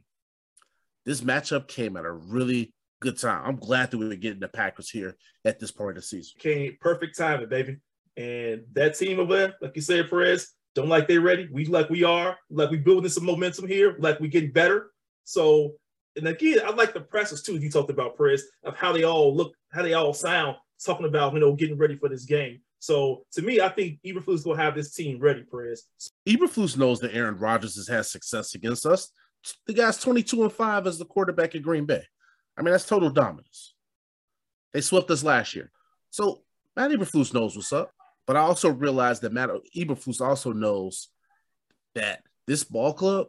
this 1.06 1.22
matchup 1.22 1.68
came 1.68 1.98
at 1.98 2.06
a 2.06 2.12
really 2.12 2.74
good 3.02 3.18
time. 3.18 3.44
I'm 3.46 3.58
glad 3.58 3.92
that 3.92 3.98
we 3.98 4.08
were 4.08 4.16
getting 4.16 4.40
the 4.40 4.48
Packers 4.48 4.90
here 4.90 5.18
at 5.44 5.60
this 5.60 5.72
point 5.72 5.92
of 5.92 5.96
the 5.96 6.02
season. 6.04 6.34
came 6.40 6.78
perfect 6.80 7.18
timing, 7.18 7.50
baby. 7.50 7.78
And 8.16 8.64
that 8.74 8.98
team 8.98 9.20
over 9.20 9.36
there, 9.36 9.54
like 9.62 9.76
you 9.76 9.82
said, 9.82 10.10
Perez, 10.10 10.54
don't 10.76 10.88
like 10.88 11.08
they're 11.08 11.20
ready. 11.20 11.50
We 11.52 11.66
like 11.66 11.90
we 11.90 12.04
are, 12.04 12.38
like 12.50 12.70
we 12.70 12.78
building 12.78 13.10
some 13.10 13.26
momentum 13.26 13.68
here, 13.68 13.96
like 14.00 14.20
we 14.20 14.30
getting 14.30 14.52
better. 14.52 14.92
So, 15.26 15.74
and 16.16 16.28
again, 16.28 16.60
I 16.66 16.70
like 16.70 16.94
the 16.94 17.02
presses 17.02 17.42
too. 17.42 17.58
You 17.58 17.70
talked 17.70 17.90
about 17.90 18.18
Perez 18.18 18.44
of 18.64 18.76
how 18.76 18.94
they 18.94 19.04
all 19.04 19.36
look, 19.36 19.54
how 19.72 19.82
they 19.82 19.94
all 19.94 20.14
sound, 20.14 20.56
talking 20.86 21.08
about 21.08 21.34
you 21.34 21.40
know 21.40 21.56
getting 21.56 21.78
ready 21.78 21.98
for 21.98 22.08
this 22.08 22.26
game. 22.26 22.62
So 22.80 23.26
to 23.34 23.42
me, 23.42 23.62
I 23.62 23.70
think 23.70 24.00
Eberflus 24.06 24.44
gonna 24.44 24.62
have 24.62 24.76
this 24.76 24.94
team 24.94 25.20
ready, 25.20 25.44
Perez. 25.44 25.86
Eberflus 26.28 26.78
knows 26.78 27.00
that 27.00 27.14
Aaron 27.14 27.38
Rodgers 27.38 27.76
has 27.76 27.88
had 27.88 28.06
success 28.06 28.56
against 28.56 28.86
us. 28.86 29.12
The 29.66 29.74
guy's 29.74 29.98
22 29.98 30.44
and 30.44 30.54
5 30.54 30.88
as 30.88 31.00
the 31.00 31.06
quarterback 31.06 31.56
at 31.56 31.64
Green 31.64 31.86
Bay. 31.86 32.04
I 32.58 32.62
mean, 32.62 32.72
that's 32.72 32.88
total 32.88 33.10
dominance. 33.10 33.74
They 34.74 34.82
swept 34.82 35.12
us 35.12 35.24
last 35.24 35.56
year. 35.56 35.72
So 36.10 36.44
Matt 36.76 36.92
Eberflus 36.92 37.34
knows 37.34 37.56
what's 37.56 37.74
up. 37.74 37.92
But 38.28 38.38
I 38.38 38.42
also 38.42 38.70
realize 38.70 39.20
that 39.22 39.34
Matt 39.34 39.50
Eberflus 39.76 40.22
also 40.22 40.54
knows 40.54 41.10
that 41.96 42.24
this 42.48 42.64
ball 42.64 42.94
club, 42.94 43.28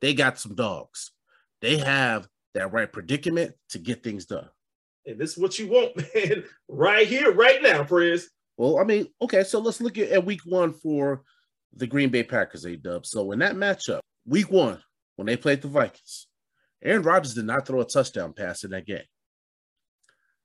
they 0.00 0.14
got 0.14 0.38
some 0.38 0.54
dogs. 0.54 1.12
They 1.60 1.78
have 1.78 2.28
that 2.54 2.72
right 2.72 2.92
predicament 2.92 3.54
to 3.70 3.78
get 3.78 4.02
things 4.02 4.26
done. 4.26 4.48
And 5.06 5.18
this 5.18 5.32
is 5.32 5.38
what 5.38 5.58
you 5.58 5.68
want, 5.68 5.96
man, 6.14 6.44
right 6.68 7.06
here, 7.06 7.32
right 7.32 7.62
now, 7.62 7.82
Perez. 7.84 8.30
Well, 8.56 8.78
I 8.78 8.84
mean, 8.84 9.08
okay, 9.22 9.42
so 9.42 9.58
let's 9.58 9.80
look 9.80 9.98
at, 9.98 10.10
at 10.10 10.24
week 10.24 10.42
one 10.44 10.74
for 10.74 11.22
the 11.74 11.86
Green 11.86 12.10
Bay 12.10 12.22
Packers, 12.22 12.64
A 12.66 12.76
dub. 12.76 13.06
So 13.06 13.32
in 13.32 13.38
that 13.38 13.56
matchup, 13.56 14.00
week 14.26 14.50
one, 14.50 14.80
when 15.16 15.26
they 15.26 15.36
played 15.36 15.62
the 15.62 15.68
Vikings, 15.68 16.26
Aaron 16.82 17.02
Rodgers 17.02 17.34
did 17.34 17.44
not 17.44 17.66
throw 17.66 17.80
a 17.80 17.84
touchdown 17.84 18.32
pass 18.32 18.64
in 18.64 18.70
that 18.70 18.86
game. 18.86 19.04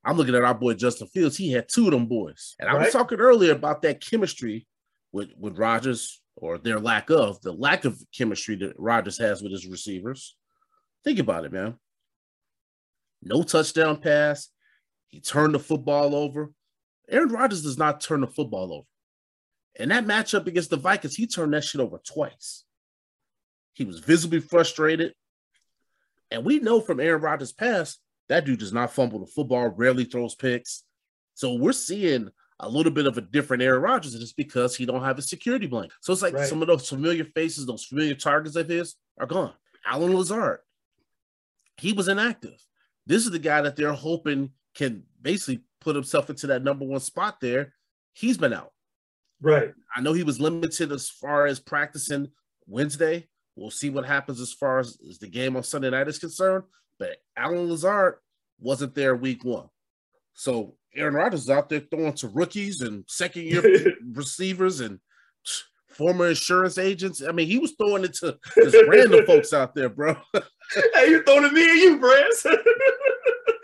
I'm 0.04 0.18
looking 0.18 0.36
at 0.36 0.44
our 0.44 0.54
boy 0.54 0.74
Justin 0.76 1.08
Fields. 1.08 1.38
He 1.38 1.52
had 1.52 1.68
two 1.68 1.86
of 1.86 1.92
them 1.92 2.06
boys. 2.08 2.56
And 2.60 2.70
I 2.70 2.74
was 2.74 2.84
Right. 2.86 2.92
talking 2.92 3.20
earlier 3.20 3.54
about 3.54 3.82
that 3.84 4.02
chemistry 4.06 4.68
with, 5.12 5.32
with 5.38 5.58
Rodgers 5.58 6.22
or 6.36 6.58
their 6.58 6.80
lack 6.80 7.10
of, 7.10 7.42
the 7.42 7.54
lack 7.54 7.86
of 7.86 8.00
chemistry 8.16 8.56
that 8.58 8.76
Rodgers 8.78 9.18
has 9.18 9.42
with 9.42 9.52
his 9.52 9.66
receivers. 9.66 10.36
Think 11.04 11.20
about 11.20 11.46
it, 11.46 11.54
man. 11.54 11.80
No 13.24 13.42
touchdown 13.42 14.00
pass. 14.00 14.50
He 15.08 15.22
turned 15.22 15.56
the 15.56 15.60
football 15.60 16.14
over. 16.14 16.52
Aaron 17.10 17.30
Rodgers 17.30 17.64
does 17.64 17.78
not 17.78 18.02
turn 18.02 18.22
the 18.22 18.28
football 18.28 18.74
over. 18.74 18.88
And 19.80 19.92
that 19.92 20.06
matchup 20.06 20.46
against 20.48 20.70
the 20.70 20.78
Vikings, 20.78 21.16
he 21.16 21.26
turned 21.28 21.54
that 21.54 21.64
shit 21.64 21.82
over 21.82 21.98
twice. 21.98 22.64
He 23.74 23.86
was 23.86 24.00
visibly 24.00 24.40
frustrated. 24.40 25.14
And 26.32 26.44
we 26.44 26.60
know 26.60 26.82
from 26.82 27.00
Aaron 27.00 27.22
Rodgers' 27.22 27.54
past, 27.54 28.00
that 28.30 28.46
dude 28.46 28.60
does 28.60 28.74
not 28.74 28.92
fumble 28.92 29.20
the 29.20 29.28
football, 29.28 29.68
rarely 29.70 30.06
throws 30.06 30.36
picks. 30.36 30.84
So 31.36 31.54
we're 31.54 31.74
seeing 31.74 32.30
a 32.60 32.70
little 32.70 32.92
bit 32.92 33.06
of 33.06 33.18
a 33.18 33.22
different 33.22 33.62
Aaron 33.62 33.82
Rodgers, 33.82 34.14
and 34.14 34.24
it's 34.24 34.34
because 34.34 34.76
he 34.76 34.86
don't 34.86 35.04
have 35.04 35.20
a 35.20 35.22
security 35.22 35.68
blanket. 35.68 35.92
So 36.02 36.14
it's 36.14 36.22
like 36.22 36.34
Right. 36.34 36.48
some 36.48 36.62
of 36.62 36.68
those 36.68 36.88
familiar 36.88 37.26
faces, 37.26 37.66
those 37.66 37.84
familiar 37.86 38.16
targets 38.16 38.56
of 38.56 38.70
his 38.70 38.96
are 39.20 39.28
gone. 39.28 39.54
Allen 39.86 40.16
Lazard, 40.16 40.60
he 41.78 41.94
was 41.94 42.08
inactive. 42.08 42.58
This 43.06 43.26
is 43.26 43.32
the 43.32 43.40
guy 43.40 43.62
that 43.62 43.76
they're 43.76 43.94
hoping 43.94 44.52
can 44.74 45.04
basically 45.22 45.64
put 45.82 45.96
himself 45.96 46.30
into 46.30 46.48
that 46.48 46.64
number 46.64 46.86
one 46.86 47.00
spot 47.00 47.40
there. 47.40 47.74
He's 48.14 48.38
been 48.38 48.54
out. 48.54 48.72
Right. 49.42 49.74
I 49.96 50.02
know 50.02 50.14
he 50.14 50.24
was 50.24 50.40
limited 50.40 50.92
as 50.92 51.10
far 51.10 51.46
as 51.46 51.60
practicing 51.60 52.32
Wednesday. 52.66 53.28
We'll 53.56 53.72
see 53.72 53.90
what 53.90 54.06
happens 54.06 54.42
as 54.42 54.52
far 54.52 54.80
as, 54.80 54.98
as 55.10 55.18
the 55.18 55.28
game 55.28 55.56
on 55.56 55.64
Sunday 55.64 55.90
night 55.90 56.08
is 56.08 56.20
concerned. 56.20 56.66
But 57.00 57.18
Allen 57.38 57.70
Lazard 57.70 58.16
wasn't 58.60 58.96
there 58.96 59.16
week 59.16 59.44
one. 59.44 59.70
So 60.34 60.76
Aaron 60.96 61.14
Rodgers 61.14 61.44
is 61.44 61.50
out 61.50 61.70
there 61.70 61.82
throwing 61.82 62.14
to 62.14 62.28
rookies 62.28 62.82
and 62.82 63.04
second 63.08 63.44
year 63.44 63.94
receivers 64.14 64.82
and 64.82 65.00
former 65.90 66.28
insurance 66.28 66.78
agents. 66.78 67.24
I 67.24 67.32
mean, 67.32 67.48
he 67.48 67.58
was 67.58 67.74
throwing 67.78 68.04
it 68.04 68.14
to 68.16 68.38
just 68.56 68.78
random 68.88 69.26
folks 69.26 69.54
out 69.54 69.74
there, 69.76 69.90
bro. 69.90 70.16
hey, 70.94 71.10
you 71.10 71.24
throwing 71.24 71.46
at 71.46 71.54
me 71.54 71.70
and 71.70 71.80
you, 71.80 72.00
Brans. 72.00 72.44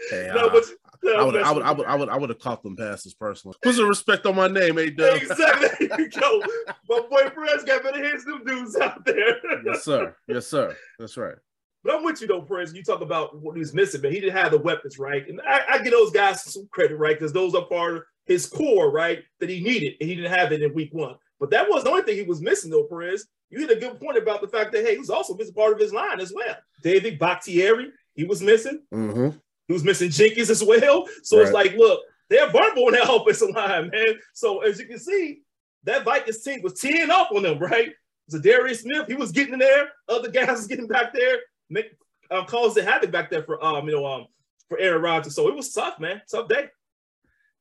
Hey, 0.09 0.31
no, 0.33 0.47
uh, 0.47 0.49
but 0.49 0.63
I 1.03 1.23
would, 1.23 1.35
I 1.35 1.51
would, 1.51 1.63
I 1.63 1.71
would, 1.71 1.85
I 1.87 1.95
would, 1.95 2.09
I 2.09 2.17
would 2.17 2.29
have 2.29 2.39
caught 2.39 2.61
them 2.63 2.75
passes 2.75 3.13
personally. 3.13 3.57
Put 3.61 3.75
some 3.75 3.87
respect 3.87 4.25
on 4.25 4.35
my 4.35 4.47
name, 4.47 4.77
A 4.77 4.89
Dub. 4.89 5.17
Exactly. 5.17 5.87
There 5.91 6.01
you 6.01 6.09
go. 6.09 6.41
My 6.87 7.01
boy 7.09 7.29
Perez 7.29 7.63
got 7.63 7.83
better 7.83 8.03
hands 8.03 8.23
than 8.23 8.43
them 8.45 8.45
dudes 8.45 8.77
out 8.77 9.03
there. 9.03 9.41
Yes, 9.65 9.83
sir. 9.83 10.15
Yes, 10.27 10.47
sir. 10.47 10.75
That's 10.99 11.17
right. 11.17 11.35
But 11.83 11.95
I'm 11.95 12.03
with 12.03 12.21
you 12.21 12.27
though, 12.27 12.41
Perez. 12.41 12.73
You 12.73 12.83
talk 12.83 13.01
about 13.01 13.41
what 13.41 13.55
he 13.55 13.59
was 13.59 13.73
missing, 13.73 14.01
but 14.01 14.11
he 14.11 14.19
didn't 14.19 14.37
have 14.37 14.51
the 14.51 14.59
weapons, 14.59 14.99
right? 14.99 15.27
And 15.27 15.41
I, 15.41 15.61
I 15.69 15.77
give 15.79 15.91
those 15.91 16.11
guys 16.11 16.43
some 16.43 16.67
credit, 16.71 16.95
right? 16.95 17.17
Because 17.17 17.33
those 17.33 17.55
are 17.55 17.65
part 17.65 17.97
of 17.97 18.03
his 18.25 18.45
core, 18.45 18.91
right? 18.91 19.23
That 19.39 19.49
he 19.49 19.61
needed, 19.61 19.95
and 19.99 20.09
he 20.09 20.15
didn't 20.15 20.31
have 20.31 20.51
it 20.51 20.61
in 20.61 20.73
week 20.73 20.93
one. 20.93 21.15
But 21.39 21.49
that 21.51 21.67
was 21.67 21.83
the 21.83 21.89
only 21.89 22.03
thing 22.03 22.15
he 22.15 22.23
was 22.23 22.41
missing, 22.41 22.69
though, 22.69 22.83
Perez. 22.83 23.27
You 23.49 23.61
had 23.61 23.71
a 23.71 23.79
good 23.79 23.99
point 23.99 24.17
about 24.17 24.41
the 24.41 24.47
fact 24.47 24.71
that 24.71 24.85
hey, 24.85 24.93
he 24.93 24.99
was 24.99 25.09
also 25.09 25.35
missing 25.35 25.53
part 25.53 25.73
of 25.73 25.79
his 25.79 25.91
line 25.91 26.19
as 26.19 26.31
well. 26.33 26.55
David 26.83 27.19
Bakhtiari, 27.19 27.91
he 28.13 28.23
was 28.23 28.41
missing. 28.41 28.83
Mm-hmm. 28.93 29.37
He 29.71 29.73
was 29.73 29.85
missing 29.85 30.09
Jenkins 30.09 30.49
as 30.49 30.61
well. 30.61 31.07
So 31.23 31.39
it's 31.39 31.53
like, 31.53 31.75
look, 31.75 32.01
they're 32.29 32.49
vulnerable 32.49 32.89
in 32.89 32.95
that 32.95 33.09
offensive 33.09 33.51
line, 33.51 33.89
man. 33.89 34.15
So 34.33 34.59
as 34.59 34.77
you 34.79 34.85
can 34.85 34.99
see, 34.99 35.43
that 35.85 36.03
Vikings 36.03 36.43
team 36.43 36.61
was 36.61 36.77
teeing 36.77 37.09
up 37.09 37.31
on 37.31 37.43
them, 37.43 37.57
right? 37.57 37.93
So 38.27 38.37
Darius 38.41 38.81
Smith, 38.81 39.07
he 39.07 39.13
was 39.13 39.31
getting 39.31 39.53
in 39.53 39.59
there. 39.59 39.89
Other 40.09 40.29
guys 40.29 40.49
was 40.49 40.67
getting 40.67 40.87
back 40.87 41.13
there, 41.13 41.37
make 41.69 41.85
uh, 42.29 42.43
causing 42.43 42.83
havoc 42.83 43.11
back 43.11 43.31
there 43.31 43.43
for 43.43 43.63
um, 43.63 43.87
you 43.87 43.95
know, 43.95 44.05
um, 44.05 44.27
for 44.67 44.77
Aaron 44.77 45.01
Rodgers. 45.01 45.35
So 45.35 45.47
it 45.47 45.55
was 45.55 45.71
tough, 45.71 45.97
man. 46.01 46.21
Tough 46.29 46.49
day. 46.49 46.67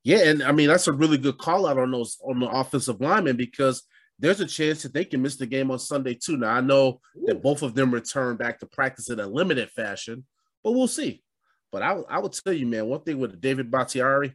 Yeah, 0.02 0.25
and 0.25 0.43
I 0.43 0.50
mean 0.50 0.67
that's 0.67 0.88
a 0.88 0.93
really 0.93 1.19
good 1.19 1.38
call 1.38 1.64
out 1.64 1.79
on 1.79 1.93
those 1.93 2.19
on 2.26 2.40
the 2.40 2.49
offensive 2.49 3.00
linemen 3.00 3.37
because 3.37 3.85
there's 4.19 4.40
a 4.40 4.47
chance 4.47 4.83
that 4.83 4.93
they 4.93 5.05
can 5.05 5.23
miss 5.23 5.37
the 5.37 5.47
game 5.47 5.71
on 5.71 5.79
Sunday 5.79 6.14
too. 6.14 6.37
Now 6.37 6.55
I 6.55 6.61
know 6.61 7.00
that 7.26 7.40
both 7.40 7.62
of 7.62 7.75
them 7.75 7.95
return 7.95 8.37
back 8.37 8.59
to 8.61 8.67
practice 8.67 9.11
in 9.11 9.21
a 9.21 9.26
limited 9.29 9.71
fashion, 9.71 10.25
but 10.64 10.73
we'll 10.73 10.88
see. 10.88 11.23
But 11.73 11.83
I, 11.83 12.00
I 12.09 12.19
would 12.19 12.33
tell 12.33 12.53
you, 12.53 12.67
man, 12.67 12.87
one 12.87 13.03
thing 13.03 13.19
with 13.19 13.41
David 13.41 13.71
Bakhtiari, 13.71 14.35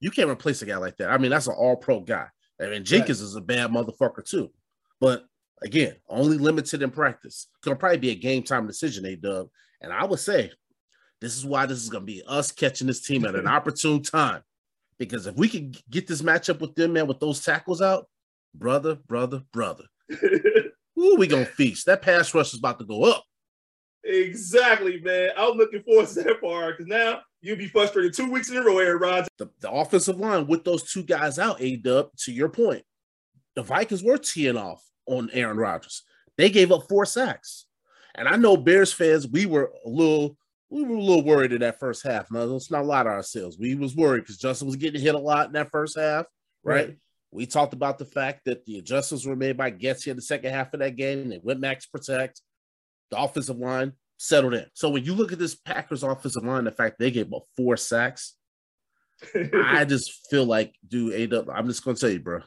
you 0.00 0.10
can't 0.10 0.30
replace 0.30 0.60
a 0.62 0.66
guy 0.66 0.76
like 0.76 0.96
that. 0.98 1.10
I 1.10 1.18
mean, 1.18 1.30
that's 1.30 1.46
an 1.46 1.54
all-pro 1.54 2.00
guy. 2.00 2.26
I 2.60 2.66
mean, 2.66 2.84
Jenkins 2.84 3.20
is 3.20 3.34
a 3.34 3.40
bad 3.40 3.70
motherfucker 3.70 4.24
too. 4.24 4.50
But 5.00 5.24
again, 5.62 5.94
only 6.08 6.38
limited 6.38 6.82
in 6.82 6.90
practice. 6.90 7.48
It's 7.54 7.64
gonna 7.64 7.76
probably 7.76 7.98
be 7.98 8.10
a 8.10 8.14
game 8.14 8.42
time 8.42 8.66
decision, 8.66 9.04
A 9.06 9.16
Dub. 9.16 9.48
And 9.80 9.92
I 9.92 10.04
would 10.04 10.20
say 10.20 10.52
this 11.20 11.36
is 11.36 11.44
why 11.44 11.66
this 11.66 11.82
is 11.82 11.88
gonna 11.88 12.04
be 12.04 12.22
us 12.26 12.52
catching 12.52 12.86
this 12.86 13.06
team 13.06 13.24
at 13.24 13.34
an 13.34 13.46
opportune 13.46 14.02
time. 14.02 14.42
Because 14.98 15.26
if 15.26 15.36
we 15.36 15.48
can 15.48 15.74
get 15.90 16.06
this 16.06 16.22
matchup 16.22 16.60
with 16.60 16.74
them, 16.74 16.94
man, 16.94 17.06
with 17.06 17.20
those 17.20 17.44
tackles 17.44 17.82
out, 17.82 18.08
brother, 18.54 18.94
brother, 18.94 19.42
brother, 19.52 19.84
ooh, 20.98 21.16
we 21.18 21.26
gonna 21.26 21.44
feast. 21.44 21.86
That 21.86 22.02
pass 22.02 22.32
rush 22.34 22.54
is 22.54 22.58
about 22.58 22.78
to 22.78 22.86
go 22.86 23.04
up. 23.04 23.24
Exactly, 24.06 25.00
man. 25.00 25.30
I'm 25.36 25.56
looking 25.56 25.82
forward 25.82 26.06
to 26.08 26.22
that 26.22 26.40
part 26.40 26.78
because 26.78 26.88
now 26.88 27.20
you'll 27.40 27.56
be 27.56 27.66
frustrated 27.66 28.14
two 28.14 28.30
weeks 28.30 28.50
in 28.50 28.56
a 28.56 28.62
row, 28.62 28.78
Aaron 28.78 29.00
Rodgers. 29.00 29.28
The, 29.38 29.50
the 29.60 29.70
offensive 29.70 30.18
line 30.18 30.46
with 30.46 30.64
those 30.64 30.90
two 30.90 31.02
guys 31.02 31.38
out, 31.38 31.60
A 31.60 31.76
Dub, 31.76 32.10
to 32.18 32.32
your 32.32 32.48
point, 32.48 32.84
the 33.56 33.62
Vikings 33.62 34.04
were 34.04 34.18
teeing 34.18 34.56
off 34.56 34.82
on 35.06 35.30
Aaron 35.32 35.56
Rodgers. 35.56 36.02
They 36.38 36.50
gave 36.50 36.70
up 36.70 36.88
four 36.88 37.04
sacks. 37.04 37.66
And 38.14 38.28
I 38.28 38.36
know 38.36 38.56
Bears 38.56 38.92
fans, 38.92 39.26
we 39.26 39.44
were 39.44 39.72
a 39.84 39.88
little, 39.88 40.36
we 40.70 40.82
were 40.84 40.96
a 40.96 41.02
little 41.02 41.24
worried 41.24 41.52
in 41.52 41.60
that 41.60 41.80
first 41.80 42.02
half. 42.02 42.30
Now, 42.30 42.44
let's 42.44 42.70
not 42.70 42.86
lie 42.86 43.02
to 43.02 43.08
ourselves. 43.08 43.58
We 43.58 43.74
was 43.74 43.96
worried 43.96 44.20
because 44.20 44.38
Justin 44.38 44.66
was 44.66 44.76
getting 44.76 45.00
hit 45.00 45.14
a 45.14 45.18
lot 45.18 45.48
in 45.48 45.52
that 45.54 45.70
first 45.70 45.98
half, 45.98 46.26
right? 46.62 46.88
Right. 46.88 46.96
We 47.32 47.44
talked 47.44 47.74
about 47.74 47.98
the 47.98 48.06
fact 48.06 48.44
that 48.46 48.64
the 48.64 48.78
adjustments 48.78 49.26
were 49.26 49.36
made 49.36 49.56
by 49.56 49.70
Getsy 49.70 50.08
in 50.08 50.16
the 50.16 50.22
second 50.22 50.52
half 50.52 50.72
of 50.72 50.80
that 50.80 50.96
game. 50.96 51.28
They 51.28 51.40
went 51.42 51.60
max 51.60 51.84
protect. 51.84 52.40
The 53.10 53.18
offensive 53.18 53.58
line 53.58 53.92
settled 54.18 54.54
in. 54.54 54.66
So 54.74 54.88
when 54.88 55.04
you 55.04 55.14
look 55.14 55.32
at 55.32 55.38
this 55.38 55.54
Packers 55.54 56.02
offensive 56.02 56.44
line, 56.44 56.64
the 56.64 56.72
fact 56.72 56.98
they 56.98 57.10
gave 57.10 57.32
up 57.32 57.44
four 57.56 57.76
sacks, 57.76 58.34
I 59.34 59.84
just 59.84 60.28
feel 60.28 60.44
like, 60.44 60.74
dude, 60.86 61.32
AW, 61.32 61.52
I'm 61.52 61.68
just 61.68 61.84
gonna 61.84 61.96
tell 61.96 62.10
you, 62.10 62.20
bro. 62.20 62.40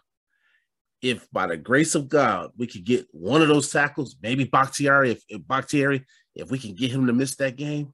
If 1.02 1.30
by 1.32 1.48
the 1.48 1.58
grace 1.58 1.96
of 1.96 2.10
God 2.10 2.52
we 2.58 2.68
could 2.68 2.84
get 2.84 3.08
one 3.12 3.42
of 3.42 3.48
those 3.48 3.72
tackles, 3.72 4.18
maybe 4.22 4.44
Bakhtiari, 4.44 5.12
if, 5.12 5.24
if 5.30 5.48
Bakhtiari, 5.48 6.06
if 6.36 6.52
we 6.52 6.60
can 6.60 6.76
get 6.76 6.92
him 6.92 7.08
to 7.08 7.14
miss 7.14 7.36
that 7.38 7.56
game, 7.56 7.94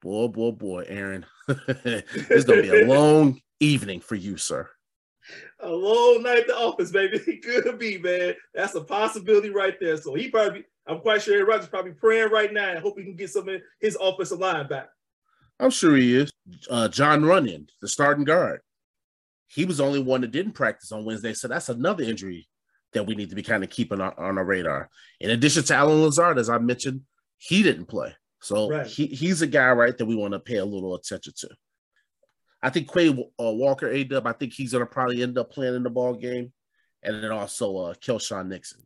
boy, 0.00 0.28
boy, 0.28 0.52
boy, 0.52 0.84
Aaron, 0.86 1.26
it's 1.48 2.44
gonna 2.44 2.62
be 2.62 2.82
a 2.82 2.86
long 2.88 3.40
evening 3.60 4.00
for 4.00 4.14
you, 4.14 4.36
sir. 4.36 4.68
A 5.60 5.70
long 5.70 6.22
night 6.22 6.38
at 6.38 6.46
the 6.46 6.56
office, 6.56 6.90
baby. 6.90 7.18
He 7.18 7.38
could 7.38 7.78
be, 7.78 7.98
man. 7.98 8.34
That's 8.54 8.74
a 8.74 8.82
possibility 8.82 9.50
right 9.50 9.74
there. 9.80 9.96
So 9.96 10.14
he 10.14 10.28
probably, 10.30 10.64
I'm 10.86 11.00
quite 11.00 11.22
sure 11.22 11.34
Aaron 11.34 11.46
Rodgers 11.46 11.68
probably 11.68 11.92
praying 11.92 12.30
right 12.30 12.52
now 12.52 12.68
and 12.70 12.78
hope 12.78 12.98
he 12.98 13.04
can 13.04 13.16
get 13.16 13.30
some 13.30 13.48
of 13.48 13.60
his 13.80 13.96
offensive 14.00 14.38
line 14.38 14.66
back. 14.68 14.88
I'm 15.58 15.70
sure 15.70 15.96
he 15.96 16.16
is. 16.16 16.32
Uh, 16.68 16.88
Jon 16.88 17.22
Runyan, 17.22 17.68
the 17.80 17.88
starting 17.88 18.24
guard, 18.24 18.60
he 19.46 19.64
was 19.64 19.78
the 19.78 19.84
only 19.84 20.02
one 20.02 20.20
that 20.22 20.30
didn't 20.32 20.52
practice 20.52 20.92
on 20.92 21.04
Wednesday, 21.04 21.32
so 21.32 21.48
that's 21.48 21.68
another 21.68 22.02
injury 22.02 22.48
that 22.92 23.06
we 23.06 23.14
need 23.14 23.30
to 23.30 23.36
be 23.36 23.42
kind 23.42 23.64
of 23.64 23.70
keeping 23.70 24.00
on, 24.00 24.12
on 24.18 24.36
our 24.38 24.44
radar. 24.44 24.90
In 25.20 25.30
addition 25.30 25.62
to 25.64 25.74
Allen 25.74 26.02
Lazard, 26.02 26.38
as 26.38 26.50
I 26.50 26.58
mentioned, 26.58 27.02
he 27.38 27.62
didn't 27.62 27.86
play, 27.86 28.14
so 28.40 28.68
Right. 28.70 28.86
he, 28.86 29.06
he's 29.06 29.42
a 29.42 29.46
guy 29.46 29.70
right 29.72 29.96
that 29.96 30.06
we 30.06 30.16
want 30.16 30.32
to 30.32 30.40
pay 30.40 30.56
a 30.56 30.64
little 30.64 30.94
attention 30.94 31.32
to. 31.38 31.48
I 32.62 32.70
think 32.70 32.90
Quay 32.92 33.10
uh, 33.10 33.52
Walker, 33.52 33.88
A 33.88 34.04
Dub, 34.04 34.26
I 34.26 34.32
think 34.32 34.52
he's 34.54 34.72
going 34.72 34.84
to 34.84 34.90
probably 34.90 35.22
end 35.22 35.38
up 35.38 35.50
playing 35.52 35.74
in 35.76 35.82
the 35.82 35.90
ball 35.90 36.14
game, 36.14 36.52
and 37.02 37.22
then 37.22 37.30
also 37.30 37.76
uh, 37.76 37.94
Keisean 37.94 38.48
Nixon. 38.48 38.80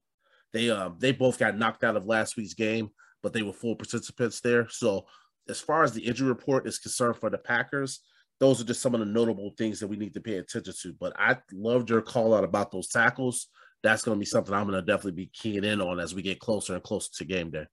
They 0.59 0.71
um 0.71 0.97
they 0.99 1.13
both 1.13 1.39
got 1.39 1.57
knocked 1.57 1.85
out 1.85 1.95
of 1.95 2.07
last 2.07 2.37
week's 2.37 2.55
game, 2.55 2.91
but 3.23 3.33
they 3.33 3.43
were 3.43 3.53
full 3.53 3.77
participants 3.77 4.41
there. 4.41 4.69
So 4.69 5.07
as 5.49 5.61
far 5.61 5.85
as 5.85 5.93
the 5.93 6.05
injury 6.05 6.27
report 6.27 6.67
is 6.67 6.81
concerned 6.81 7.17
for 7.17 7.31
the 7.31 7.39
Packers, 7.39 8.01
those 8.41 8.61
are 8.61 8.65
just 8.65 8.83
some 8.83 8.93
of 8.93 8.99
the 8.99 9.07
notable 9.07 9.55
things 9.57 9.79
that 9.79 9.87
we 9.87 9.97
need 9.97 10.15
to 10.15 10.21
pay 10.21 10.39
attention 10.39 10.75
to. 10.83 10.93
But 10.99 11.13
I 11.17 11.37
loved 11.53 11.91
your 11.91 12.03
call 12.03 12.35
out 12.35 12.43
about 12.43 12.73
those 12.73 12.89
tackles. 12.89 13.47
That's 13.85 14.03
going 14.03 14.17
to 14.17 14.19
be 14.19 14.27
something 14.27 14.53
I'm 14.53 14.67
going 14.67 14.75
to 14.75 14.85
definitely 14.85 15.13
be 15.13 15.31
keying 15.33 15.63
in 15.63 15.81
on 15.81 16.01
as 16.01 16.13
we 16.13 16.23
get 16.23 16.41
closer 16.41 16.75
and 16.75 16.83
closer 16.83 17.11
to 17.19 17.25
game 17.25 17.53
day. 17.53 17.67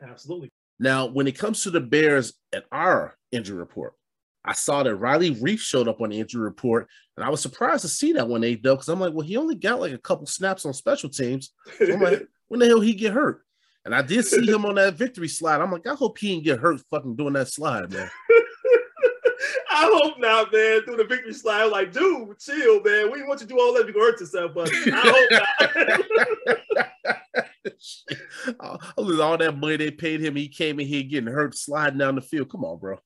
Absolutely. 0.00 0.52
Now, 0.78 1.06
when 1.06 1.26
it 1.26 1.36
comes 1.36 1.64
to 1.64 1.70
the 1.72 1.80
Bears 1.80 2.34
and 2.52 2.62
our 2.70 3.16
injury 3.32 3.58
report, 3.58 3.94
I 4.44 4.52
saw 4.52 4.82
that 4.82 4.96
Riley 4.96 5.34
Reiff 5.34 5.60
showed 5.60 5.88
up 5.88 6.00
on 6.00 6.10
the 6.10 6.20
injury 6.20 6.42
report, 6.42 6.88
and 7.16 7.24
I 7.24 7.30
was 7.30 7.40
surprised 7.40 7.82
to 7.82 7.88
see 7.88 8.12
that 8.12 8.28
one, 8.28 8.44
A 8.44 8.54
Dub, 8.54 8.78
because 8.78 8.88
I'm 8.88 9.00
like, 9.00 9.14
well, 9.14 9.26
he 9.26 9.36
only 9.36 9.54
got 9.54 9.80
like 9.80 9.92
a 9.92 9.98
couple 9.98 10.26
snaps 10.26 10.66
on 10.66 10.74
special 10.74 11.08
teams. 11.08 11.52
So 11.78 11.92
I'm 11.92 12.00
like, 12.00 12.26
when 12.48 12.60
the 12.60 12.66
hell 12.66 12.80
he 12.80 12.94
get 12.94 13.12
hurt? 13.12 13.42
And 13.84 13.94
I 13.94 14.02
did 14.02 14.24
see 14.24 14.46
him 14.46 14.64
on 14.64 14.76
that 14.76 14.94
victory 14.94 15.28
slide. 15.28 15.60
I'm 15.60 15.70
like, 15.70 15.86
I 15.86 15.94
hope 15.94 16.18
he 16.18 16.30
didn't 16.30 16.44
get 16.44 16.58
hurt 16.58 16.80
fucking 16.90 17.16
doing 17.16 17.34
that 17.34 17.48
slide, 17.48 17.92
man. 17.92 18.10
I 19.70 19.90
hope 19.92 20.18
not, 20.18 20.52
man. 20.52 20.82
Through 20.82 20.96
the 20.96 21.04
victory 21.04 21.34
slide, 21.34 21.64
like, 21.64 21.92
dude, 21.92 22.38
chill, 22.38 22.82
man. 22.82 23.10
We 23.12 23.22
want 23.24 23.40
you 23.40 23.46
to 23.46 23.54
do 23.54 23.60
all 23.60 23.74
that. 23.74 23.86
You 23.86 23.92
gonna 23.92 24.06
hurt 24.06 24.20
yourself, 24.20 24.52
but 24.54 24.70
I 24.72 25.00
hope 25.04 25.30
not. 25.30 27.10
all 29.20 29.36
that 29.36 29.58
money 29.58 29.76
they 29.76 29.90
paid 29.90 30.20
him, 30.20 30.36
he 30.36 30.48
came 30.48 30.80
in 30.80 30.86
here 30.86 31.02
getting 31.02 31.32
hurt, 31.32 31.56
sliding 31.56 31.98
down 31.98 32.14
the 32.14 32.20
field. 32.20 32.50
Come 32.50 32.64
on, 32.64 32.78
bro. 32.78 32.98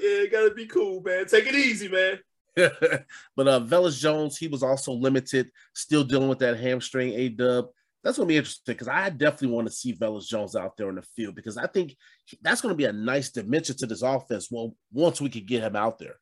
Yeah, 0.00 0.26
gotta 0.26 0.54
be 0.54 0.66
cool, 0.66 1.02
man. 1.02 1.26
Take 1.26 1.46
it 1.46 1.54
easy, 1.54 1.88
man. 1.88 2.18
but 2.56 3.48
uh 3.48 3.60
Velus 3.60 3.98
Jones, 3.98 4.36
he 4.36 4.48
was 4.48 4.62
also 4.62 4.92
limited, 4.92 5.50
still 5.74 6.04
dealing 6.04 6.28
with 6.28 6.40
that 6.40 6.58
hamstring 6.58 7.12
A 7.14 7.28
dub. 7.28 7.66
That's 8.02 8.16
gonna 8.16 8.26
be 8.26 8.36
interesting 8.36 8.74
because 8.74 8.88
I 8.88 9.10
definitely 9.10 9.54
want 9.54 9.68
to 9.68 9.72
see 9.72 9.94
Velus 9.94 10.26
Jones 10.26 10.56
out 10.56 10.76
there 10.76 10.88
in 10.88 10.94
the 10.94 11.02
field 11.02 11.34
because 11.34 11.56
I 11.56 11.66
think 11.66 11.96
that's 12.40 12.60
gonna 12.60 12.74
be 12.74 12.86
a 12.86 12.92
nice 12.92 13.30
dimension 13.30 13.76
to 13.76 13.86
this 13.86 14.02
offense. 14.02 14.48
Well, 14.50 14.74
once 14.92 15.20
we 15.20 15.28
can 15.28 15.44
get 15.44 15.62
him 15.62 15.76
out 15.76 15.98
there. 15.98 16.16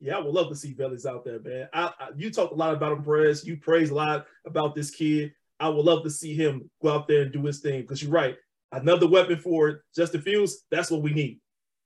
Yeah, 0.00 0.18
I 0.18 0.20
would 0.20 0.34
love 0.34 0.50
to 0.50 0.56
see 0.56 0.74
Velus 0.74 1.06
out 1.06 1.24
there, 1.24 1.40
man. 1.40 1.68
I, 1.72 1.90
I, 1.98 2.08
you 2.14 2.30
talked 2.30 2.52
a 2.52 2.56
lot 2.56 2.74
about 2.74 2.92
him, 2.92 3.02
Perez. 3.02 3.46
You 3.46 3.56
praise 3.56 3.90
a 3.90 3.94
lot 3.94 4.26
about 4.46 4.74
this 4.74 4.90
kid. 4.90 5.32
I 5.58 5.68
would 5.68 5.86
love 5.86 6.04
to 6.04 6.10
see 6.10 6.34
him 6.34 6.70
go 6.82 6.90
out 6.90 7.08
there 7.08 7.22
and 7.22 7.32
do 7.32 7.42
his 7.44 7.60
thing 7.60 7.80
because 7.80 8.02
you're 8.02 8.12
right. 8.12 8.36
Another 8.70 9.08
weapon 9.08 9.38
for 9.38 9.82
Justin 9.96 10.20
Fields. 10.20 10.64
That's 10.70 10.90
what 10.90 11.00
we 11.00 11.14
need. 11.14 11.40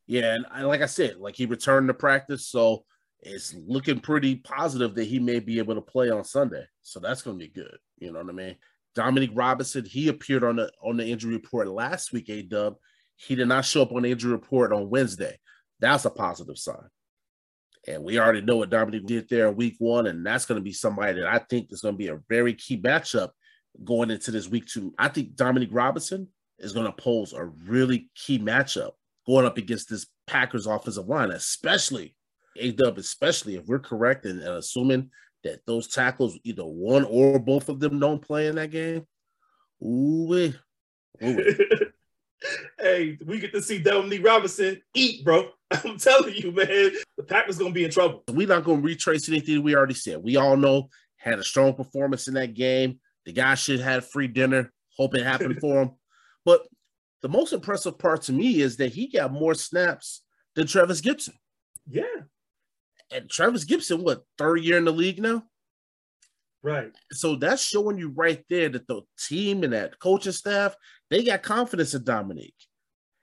Yeah, 0.09 0.35
and 0.35 0.47
I, 0.51 0.63
like 0.63 0.81
I 0.81 0.87
said, 0.87 1.19
like 1.19 1.37
he 1.37 1.45
returned 1.45 1.89
to 1.89 1.95
practice, 1.95 2.49
so 2.49 2.85
it's 3.21 3.55
looking 3.67 4.01
pretty 4.01 4.37
positive 4.37 4.95
that 4.95 5.05
he 5.05 5.19
may 5.19 5.39
be 5.39 5.59
able 5.59 5.75
to 5.75 5.83
play 5.83 6.09
on 6.09 6.25
Sunday. 6.25 6.65
So 6.83 6.99
that's 6.99 7.21
going 7.21 7.39
to 7.39 7.45
be 7.45 7.53
good. 7.53 7.77
You 7.99 8.13
know 8.13 8.21
what 8.21 8.31
I 8.31 8.33
mean? 8.33 8.57
Dominique 8.95 9.33
Robinson, 9.35 9.85
he 9.85 10.09
appeared 10.09 10.45
on 10.45 10.57
the 10.57 10.71
on 10.83 10.97
the 10.97 11.05
injury 11.05 11.35
report 11.35 11.69
last 11.69 12.13
week. 12.13 12.31
A 12.31 12.43
Dub, 12.43 12.77
he 13.17 13.35
did 13.35 13.49
not 13.49 13.67
show 13.67 13.83
up 13.83 13.93
on 13.93 14.03
the 14.03 14.11
injury 14.11 14.33
report 14.33 14.73
on 14.73 14.89
Wednesday. 14.89 15.37
That's 15.79 16.07
a 16.07 16.11
positive 16.11 16.57
sign. 16.57 16.89
And 17.87 18.03
we 18.03 18.19
already 18.19 18.41
know 18.41 18.57
what 18.57 18.71
Dominique 18.71 19.07
did 19.07 19.29
there 19.29 19.49
in 19.49 19.57
week 19.57 19.77
one, 19.79 20.07
and 20.07 20.25
that's 20.25 20.47
going 20.47 20.59
to 20.59 20.65
be 20.65 20.73
somebody 20.73 21.21
that 21.21 21.29
I 21.29 21.39
think 21.51 21.69
is 21.71 21.83
going 21.83 21.95
to 21.95 21.99
be 21.99 22.09
a 22.09 22.19
very 22.31 22.55
key 22.55 22.81
matchup 22.81 23.31
going 23.85 24.11
into 24.11 24.31
this 24.31 24.49
week 24.49 24.67
two. 24.67 24.95
I 24.99 25.09
think 25.09 25.37
Dominique 25.37 25.69
Robinson 25.71 26.29
is 26.59 26.73
going 26.73 26.87
to 26.87 26.93
pose 26.93 27.35
a 27.35 27.45
really 27.45 28.11
key 28.15 28.39
matchup 28.39 28.93
going 29.29 29.45
up 29.47 29.59
against 29.59 29.91
this 29.91 30.07
Packers 30.27 30.67
offensive 30.67 31.07
line, 31.07 31.31
especially 31.31 32.17
A 32.57 32.73
Dub, 32.73 32.99
especially 32.99 33.57
if 33.57 33.67
we're 33.67 33.79
correct 33.79 34.25
and, 34.25 34.41
and 34.41 34.55
assuming 34.55 35.11
that 35.45 35.65
those 35.67 35.87
tackles, 35.87 36.39
either 36.45 36.65
one 36.65 37.05
or 37.05 37.39
both 37.39 37.69
of 37.69 37.79
them, 37.79 38.01
don't 38.01 38.23
play 38.23 38.47
in 38.47 38.57
that 38.57 38.71
game. 38.71 39.07
Ooh, 39.85 40.53
hey, 42.81 43.19
we 43.25 43.39
get 43.39 43.53
to 43.53 43.63
see 43.63 43.79
Dominique 43.79 44.25
Robinson 44.25 44.81
eat, 44.95 45.25
bro. 45.25 45.51
I'm 45.71 45.99
telling 45.99 46.35
you, 46.35 46.51
man, 46.51 46.93
the 47.17 47.25
Packers 47.25 47.59
gonna 47.59 47.73
be 47.73 47.85
in 47.85 47.91
trouble. 47.91 48.25
We're 48.29 48.49
not 48.49 48.65
gonna 48.65 48.81
retrace 48.81 49.29
anything 49.29 49.63
we 49.63 49.77
already 49.77 49.95
said. 49.95 50.23
We 50.23 50.37
all 50.37 50.57
know 50.57 50.89
had 51.17 51.39
a 51.39 51.45
strong 51.45 51.75
performance 51.75 52.29
in 52.29 52.35
that 52.35 52.55
game. 52.55 53.01
The 53.27 53.33
guy 53.33 53.55
should 53.57 53.81
have 53.81 54.09
free 54.09 54.29
dinner. 54.29 54.73
Hope 54.97 55.15
it 55.15 55.25
happened 55.25 55.61
for 55.61 55.83
him. 55.83 55.91
But 56.45 56.63
the 57.23 57.29
most 57.29 57.53
impressive 57.53 57.99
part 57.99 58.23
to 58.23 58.33
me 58.33 58.61
is 58.61 58.77
that 58.77 58.93
he 58.93 59.09
got 59.09 59.33
more 59.33 59.55
snaps 59.55 60.23
than 60.55 60.67
Trevis 60.67 61.01
Gipson. 61.01 61.35
Yeah. 61.89 62.03
And 63.11 63.29
Trevis 63.29 63.65
Gipson, 63.65 64.03
what, 64.03 64.23
third 64.37 64.61
year 64.63 64.79
in 64.79 64.85
the 64.85 64.93
league 64.93 65.21
now? 65.21 65.45
Right. 66.63 66.93
So 67.13 67.37
that's 67.37 67.63
showing 67.63 67.99
you 67.99 68.11
right 68.11 68.45
there 68.51 68.69
that 68.69 68.87
the 68.87 69.03
team 69.19 69.63
and 69.63 69.73
that 69.73 69.99
coaching 69.99 70.33
staff, 70.33 70.75
they 71.11 71.25
got 71.25 71.43
confidence 71.43 71.95
in 71.95 72.05
Dominique. 72.05 72.55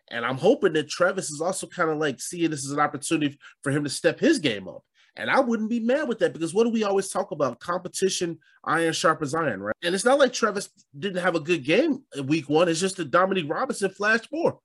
And 0.10 0.26
I'm 0.26 0.38
hoping 0.38 0.74
that 0.74 0.90
Trevis 0.90 1.30
is 1.30 1.42
also 1.42 1.68
kind 1.68 1.90
of 1.90 1.98
like 1.98 2.22
seeing 2.22 2.52
this 2.52 2.66
as 2.66 2.72
an 2.72 2.80
opportunity 2.80 3.38
for 3.64 3.72
him 3.72 3.84
to 3.84 3.90
step 3.90 4.20
his 4.20 4.40
game 4.40 4.68
up. 4.68 4.84
And 5.18 5.30
I 5.30 5.40
wouldn't 5.40 5.70
be 5.70 5.80
mad 5.80 6.08
with 6.08 6.20
that 6.20 6.34
because 6.34 6.54
what 6.54 6.66
do 6.66 6.70
we 6.70 6.84
always 6.84 7.10
talk 7.10 7.32
about? 7.32 7.60
Competition, 7.60 8.38
iron 8.66 8.92
sharp 8.92 9.22
as 9.22 9.34
iron, 9.34 9.62
right? 9.62 9.76
And 9.84 9.96
it's 9.96 10.04
not 10.04 10.20
like 10.20 10.34
Trevis 10.34 10.70
didn't 10.98 11.22
have 11.22 11.36
a 11.36 11.40
good 11.40 11.64
game 11.64 12.04
week 12.26 12.50
one. 12.50 12.68
It's 12.68 12.82
just 12.82 12.98
that 12.98 13.12
Dominique 13.12 13.50
Robinson 13.50 13.90
flashed 13.92 14.28
more. 14.32 14.60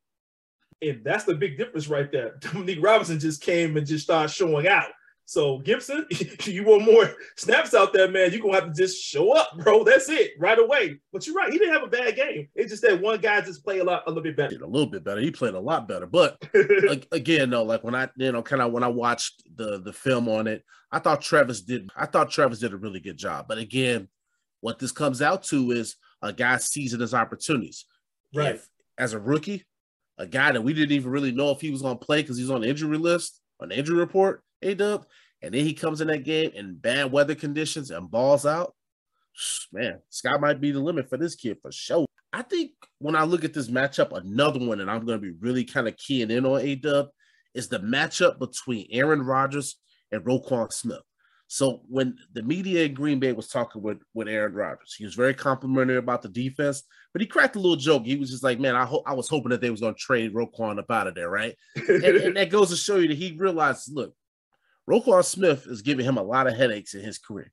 And 0.83 1.05
that's 1.05 1.25
the 1.25 1.35
big 1.35 1.57
difference 1.57 1.89
right 1.89 2.11
there. 2.11 2.37
Dominique 2.41 2.83
Robinson 2.83 3.21
just 3.21 3.43
came 3.43 3.77
and 3.77 3.87
just 3.87 4.05
started 4.05 4.33
showing 4.33 4.67
out. 4.67 4.89
So 5.31 5.61
Gipson, 5.61 6.07
you 6.53 6.65
want 6.65 6.85
more 6.85 7.15
snaps 7.37 7.73
out 7.73 7.93
there, 7.93 8.11
man. 8.11 8.33
You're 8.33 8.41
gonna 8.41 8.55
have 8.55 8.75
to 8.75 8.75
just 8.75 9.01
show 9.01 9.31
up, 9.31 9.57
bro. 9.59 9.85
That's 9.85 10.09
it, 10.09 10.33
right 10.41 10.59
away. 10.59 10.99
But 11.13 11.25
you're 11.25 11.37
right, 11.37 11.53
he 11.53 11.57
didn't 11.57 11.73
have 11.73 11.85
a 11.85 11.87
bad 11.87 12.17
game. 12.17 12.49
It's 12.57 12.73
just 12.73 12.83
that 12.83 13.01
one 13.01 13.21
guy 13.21 13.41
just 13.41 13.63
played 13.63 13.81
a 13.81 13.85
lot, 13.85 14.03
a 14.09 14.11
little 14.11 14.25
bit 14.25 14.37
better. 14.37 14.57
A 14.57 14.67
little 14.67 14.91
bit 14.91 15.05
better. 15.05 15.21
He 15.21 15.31
played 15.31 15.55
a 15.55 15.61
lot 15.61 15.87
better. 15.87 16.07
But 16.07 16.45
again, 17.13 17.49
though, 17.49 17.63
like 17.63 17.85
when 17.85 17.95
I, 17.95 18.09
you 18.17 18.33
know, 18.33 18.43
kind 18.43 18.61
of 18.61 18.73
when 18.73 18.83
I 18.83 18.89
watched 18.89 19.45
the 19.55 19.81
the 19.81 19.93
film 19.93 20.29
on 20.29 20.49
it, 20.49 20.65
I 20.91 20.99
thought 20.99 21.23
Trevis 21.23 21.61
did. 21.61 21.91
I 21.95 22.07
thought 22.07 22.33
Trevis 22.33 22.59
did 22.59 22.73
a 22.73 22.77
really 22.77 22.99
good 22.99 23.17
job. 23.17 23.47
But 23.47 23.59
again, 23.59 24.09
what 24.63 24.81
this 24.81 24.91
comes 24.91 25.23
out 25.23 25.45
to 25.45 25.71
is 25.71 25.95
a 26.23 26.33
guy 26.33 26.57
seizing 26.57 26.99
his 26.99 27.15
opportunities. 27.15 27.85
Right. 28.35 28.57
If, 28.57 28.69
as 28.99 29.13
a 29.13 29.21
rookie, 29.21 29.65
a 30.19 30.27
guy 30.27 30.51
that 30.51 30.65
we 30.65 30.75
didn't 30.75 30.91
even 30.91 31.13
really 31.13 31.31
know 31.31 31.53
if 31.53 31.61
he 31.61 31.71
was 31.71 31.83
going 31.83 32.01
to 32.01 32.05
play 32.05 32.21
because 32.21 32.37
he's 32.37 32.51
on 32.51 32.63
the 32.63 32.69
injury 32.69 32.99
list, 32.99 33.41
on 33.61 33.69
the 33.69 33.79
injury 33.79 33.97
report, 33.97 34.43
A 34.63 34.75
Dub, 34.75 35.07
and 35.43 35.55
then 35.55 35.65
he 35.65 35.75
comes 35.75 36.01
in 36.01 36.09
that 36.09 36.25
game 36.25 36.51
in 36.55 36.77
bad 36.77 37.13
weather 37.13 37.35
conditions 37.35 37.91
and 37.91 38.11
balls 38.11 38.45
out, 38.45 38.75
man, 39.73 40.01
sky 40.09 40.37
might 40.39 40.61
be 40.61 40.71
the 40.71 40.81
limit 40.81 41.09
for 41.09 41.17
this 41.17 41.35
kid 41.35 41.59
for 41.63 41.73
sure. 41.73 42.07
I 42.33 42.43
think 42.43 42.73
when 42.99 43.17
I 43.17 43.25
look 43.25 43.45
at 43.45 43.55
this 43.55 43.69
matchup, 43.69 44.17
another 44.17 44.61
one, 44.61 44.81
and 44.81 44.91
I'm 44.91 45.05
going 45.05 45.21
to 45.21 45.33
be 45.33 45.37
really 45.41 45.65
kind 45.65 45.89
of 45.89 45.97
keying 45.97 46.31
in 46.31 46.47
on 46.47 46.61
A 46.61 46.75
Dub, 46.77 47.09
is 47.55 47.69
the 47.69 47.81
matchup 47.81 48.39
between 48.39 48.87
Aaron 48.91 49.23
Rodgers 49.23 49.77
and 50.13 50.25
Roquan 50.25 50.73
Smith. 50.73 51.03
So 51.49 51.81
when 51.89 52.17
the 52.33 52.45
media 52.45 52.85
in 52.85 52.95
Green 52.95 53.19
Bay 53.19 53.33
was 53.33 53.49
talking 53.49 53.83
with, 53.83 53.99
with 54.15 54.29
Aaron 54.29 54.55
Rodgers, 54.55 54.95
he 54.97 55.05
was 55.05 55.17
very 55.17 55.35
complimentary 55.35 55.97
about 55.97 56.23
the 56.23 56.29
defense, 56.29 56.85
but 57.13 57.21
he 57.21 57.27
cracked 57.27 57.57
a 57.57 57.59
little 57.59 57.75
joke. 57.75 58.05
He 58.05 58.15
was 58.15 58.31
just 58.31 58.45
like, 58.45 58.61
"Man, 58.61 58.77
I 58.77 58.85
I 59.05 59.15
was 59.15 59.29
hoping 59.29 59.51
that 59.51 59.61
they 59.61 59.71
was 59.71 59.81
going 59.81 59.95
to 59.95 59.99
trade 59.99 60.33
Roquan 60.33 60.79
up 60.79 60.93
out 60.93 61.09
of 61.09 61.17
there, 61.17 61.29
right?" 61.29 61.57
and, 61.75 62.05
and 62.05 62.37
that 62.37 62.51
goes 62.51 62.71
to 62.71 62.77
show 62.77 62.99
you 62.99 63.09
that 63.09 63.17
he 63.17 63.37
realized, 63.37 63.93
look, 63.93 64.15
Roquan 64.91 65.25
Smith 65.25 65.67
is 65.69 65.83
giving 65.83 66.05
him 66.05 66.19
a 66.19 66.23
lot 66.23 66.49
of 66.49 66.57
headaches 66.57 66.95
in 66.95 67.03
his 67.03 67.19
career 67.19 67.53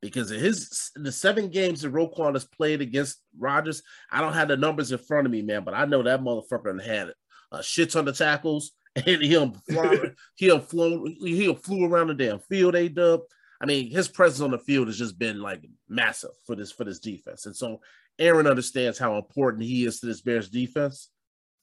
because 0.00 0.30
in 0.30 0.40
his 0.40 0.90
the 0.94 1.12
seven 1.12 1.48
games 1.48 1.82
that 1.82 1.92
Roquan 1.92 2.32
has 2.32 2.46
played 2.46 2.80
against 2.80 3.22
Rodgers, 3.38 3.82
I 4.10 4.20
don't 4.20 4.32
have 4.32 4.48
the 4.48 4.56
numbers 4.56 4.90
in 4.90 4.98
front 4.98 5.26
of 5.26 5.32
me, 5.32 5.42
man, 5.42 5.64
but 5.64 5.74
I 5.74 5.84
know 5.84 6.02
that 6.02 6.20
motherfucker 6.20 6.82
had 6.82 7.12
a 7.52 7.62
shit 7.62 7.94
on 7.96 8.06
the 8.06 8.12
tackles 8.12 8.72
and 8.96 9.22
he'll 9.22 9.52
fly, 9.68 9.98
he'll 10.36 10.60
flown 10.60 11.16
he'll 11.20 11.54
flew 11.54 11.84
around 11.84 12.08
the 12.08 12.14
damn 12.14 12.38
field. 12.38 12.74
A 12.74 12.88
dub. 12.88 13.20
I 13.60 13.66
mean, 13.66 13.90
his 13.90 14.08
presence 14.08 14.40
on 14.40 14.50
the 14.50 14.58
field 14.58 14.88
has 14.88 14.98
just 14.98 15.18
been 15.18 15.40
like 15.40 15.64
massive 15.88 16.30
for 16.46 16.56
this 16.56 16.72
for 16.72 16.84
this 16.84 16.98
defense, 16.98 17.46
and 17.46 17.54
so 17.54 17.80
Aaron 18.18 18.46
understands 18.46 18.98
how 18.98 19.16
important 19.16 19.64
he 19.64 19.84
is 19.84 20.00
to 20.00 20.06
this 20.06 20.22
Bears 20.22 20.48
defense. 20.48 21.10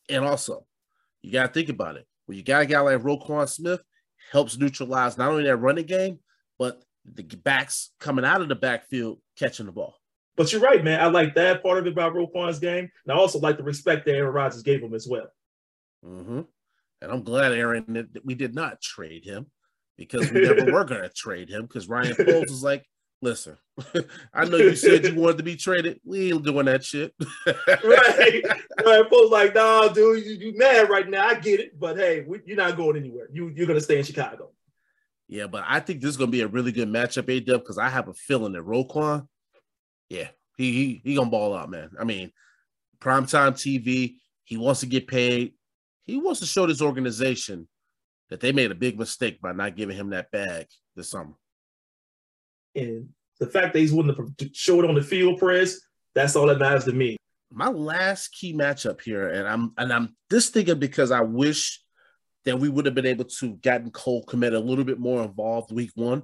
And 0.09 0.25
also, 0.25 0.65
you 1.21 1.31
got 1.31 1.47
to 1.47 1.53
think 1.53 1.69
about 1.69 1.95
it. 1.95 2.05
When 2.25 2.37
you 2.37 2.43
got 2.43 2.63
a 2.63 2.65
guy 2.65 2.79
like 2.81 3.01
Roquan 3.01 3.47
Smith, 3.47 3.81
helps 4.31 4.57
neutralize 4.57 5.17
not 5.17 5.29
only 5.29 5.43
that 5.43 5.57
running 5.57 5.85
game, 5.85 6.19
but 6.57 6.81
the 7.05 7.23
backs 7.23 7.91
coming 7.99 8.23
out 8.23 8.41
of 8.41 8.47
the 8.47 8.55
backfield 8.55 9.19
catching 9.37 9.65
the 9.65 9.71
ball. 9.71 9.95
But 10.37 10.51
you're 10.51 10.61
right, 10.61 10.83
man. 10.83 11.01
I 11.01 11.07
like 11.07 11.35
that 11.35 11.61
part 11.61 11.79
of 11.79 11.85
it 11.85 11.91
about 11.91 12.15
Roquan's 12.15 12.59
game. 12.59 12.89
And 13.03 13.11
I 13.11 13.15
also 13.15 13.39
like 13.39 13.57
the 13.57 13.63
respect 13.63 14.05
that 14.05 14.15
Aaron 14.15 14.33
Rodgers 14.33 14.63
gave 14.63 14.81
him 14.81 14.93
as 14.93 15.07
well. 15.07 15.27
Mm-hmm. 16.05 16.41
And 17.01 17.11
I'm 17.11 17.23
glad, 17.23 17.51
Aaron, 17.51 18.07
that 18.13 18.25
we 18.25 18.33
did 18.33 18.55
not 18.55 18.81
trade 18.81 19.25
him 19.25 19.47
because 19.97 20.31
we 20.31 20.41
never 20.41 20.65
were 20.71 20.85
going 20.85 21.01
to 21.01 21.09
trade 21.09 21.49
him 21.49 21.63
because 21.63 21.89
Ryan 21.89 22.15
Poles 22.15 22.49
was 22.49 22.63
like, 22.63 22.85
listen, 23.21 23.57
I 24.33 24.45
know 24.45 24.57
you 24.57 24.75
said 24.75 25.05
you 25.05 25.15
wanted 25.15 25.37
to 25.37 25.43
be 25.43 25.55
traded. 25.55 25.99
We 26.03 26.31
ain't 26.31 26.43
doing 26.43 26.65
that 26.65 26.83
shit. 26.83 27.13
right. 27.45 28.43
Ryan 28.85 29.05
Poles 29.09 29.31
like, 29.31 29.55
nah, 29.55 29.87
dude, 29.89 30.25
you, 30.25 30.33
you 30.33 30.57
mad 30.57 30.89
right 30.89 31.07
now. 31.07 31.27
I 31.27 31.35
get 31.35 31.59
it. 31.59 31.79
But 31.79 31.97
hey, 31.97 32.25
we, 32.27 32.41
you're 32.45 32.57
not 32.57 32.77
going 32.77 32.97
anywhere. 32.97 33.27
You, 33.31 33.49
you're 33.49 33.67
going 33.67 33.79
to 33.79 33.83
stay 33.83 33.97
in 33.97 34.03
Chicago. 34.03 34.51
Yeah, 35.27 35.47
but 35.47 35.63
I 35.65 35.79
think 35.79 36.01
this 36.01 36.09
is 36.09 36.17
going 36.17 36.29
to 36.29 36.37
be 36.37 36.41
a 36.41 36.47
really 36.47 36.73
good 36.73 36.89
matchup, 36.89 37.29
A-Dub, 37.29 37.61
because 37.61 37.77
I 37.77 37.87
have 37.87 38.09
a 38.09 38.13
feeling 38.13 38.51
that 38.53 38.65
Roquan, 38.65 39.27
yeah, 40.09 40.27
he, 40.57 40.73
he, 40.73 41.01
he 41.05 41.15
going 41.15 41.27
to 41.27 41.31
ball 41.31 41.55
out, 41.55 41.69
man. 41.69 41.91
I 41.97 42.03
mean, 42.03 42.31
primetime 42.99 43.53
TV, 43.53 44.15
he 44.43 44.57
wants 44.57 44.81
to 44.81 44.87
get 44.87 45.07
paid. 45.07 45.53
He 46.05 46.17
wants 46.17 46.41
to 46.41 46.45
show 46.45 46.67
this 46.67 46.81
organization 46.81 47.69
that 48.29 48.41
they 48.41 48.51
made 48.51 48.71
a 48.71 48.75
big 48.75 48.99
mistake 48.99 49.41
by 49.41 49.53
not 49.53 49.77
giving 49.77 49.95
him 49.95 50.09
that 50.09 50.31
bag 50.31 50.67
this 50.97 51.11
summer. 51.11 51.33
And 52.75 53.09
the 53.39 53.47
fact 53.47 53.73
that 53.73 53.79
he's 53.79 53.93
willing 53.93 54.15
to 54.37 54.49
show 54.53 54.81
it 54.81 54.87
on 54.87 54.95
the 54.95 55.01
field, 55.01 55.39
press, 55.39 55.79
that's 56.13 56.35
all 56.35 56.47
that 56.47 56.59
matters 56.59 56.85
to 56.85 56.93
me. 56.93 57.17
My 57.51 57.67
last 57.67 58.29
key 58.29 58.53
matchup 58.53 59.01
here, 59.01 59.27
and 59.29 59.47
I'm 59.47 59.73
and 59.77 59.91
I'm 59.91 60.15
this 60.29 60.49
thinking 60.49 60.79
because 60.79 61.11
I 61.11 61.21
wish 61.21 61.81
that 62.45 62.59
we 62.59 62.69
would 62.69 62.85
have 62.85 62.95
been 62.95 63.05
able 63.05 63.25
to 63.25 63.55
gotten 63.57 63.91
Cole 63.91 64.25
Kmet 64.25 64.55
a 64.55 64.59
little 64.59 64.85
bit 64.85 64.99
more 64.99 65.23
involved 65.23 65.71
week 65.71 65.91
one. 65.95 66.23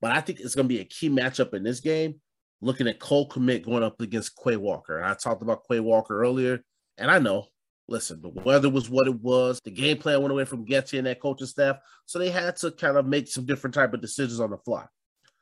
But 0.00 0.12
I 0.12 0.20
think 0.20 0.40
it's 0.40 0.54
going 0.54 0.66
to 0.68 0.74
be 0.74 0.80
a 0.80 0.84
key 0.84 1.08
matchup 1.08 1.54
in 1.54 1.62
this 1.62 1.80
game. 1.80 2.20
Looking 2.60 2.88
at 2.88 2.98
Cole 2.98 3.28
Kmet 3.28 3.64
going 3.64 3.82
up 3.82 4.00
against 4.00 4.36
Quay 4.42 4.56
Walker. 4.56 4.98
And 4.98 5.06
I 5.06 5.14
talked 5.14 5.42
about 5.42 5.62
Quay 5.70 5.80
Walker 5.80 6.20
earlier, 6.20 6.60
and 6.98 7.10
I 7.10 7.18
know 7.18 7.46
listen, 7.90 8.22
the 8.22 8.28
weather 8.28 8.70
was 8.70 8.88
what 8.88 9.08
it 9.08 9.20
was. 9.20 9.60
The 9.64 9.70
game 9.70 9.98
plan 9.98 10.22
went 10.22 10.32
away 10.32 10.44
from 10.44 10.64
Getsy 10.64 10.96
and 10.96 11.06
that 11.06 11.20
coaching 11.20 11.46
staff, 11.46 11.76
so 12.06 12.18
they 12.18 12.30
had 12.30 12.56
to 12.58 12.70
kind 12.70 12.96
of 12.96 13.06
make 13.06 13.28
some 13.28 13.44
different 13.44 13.74
type 13.74 13.92
of 13.92 14.00
decisions 14.00 14.40
on 14.40 14.50
the 14.50 14.58
fly. 14.58 14.86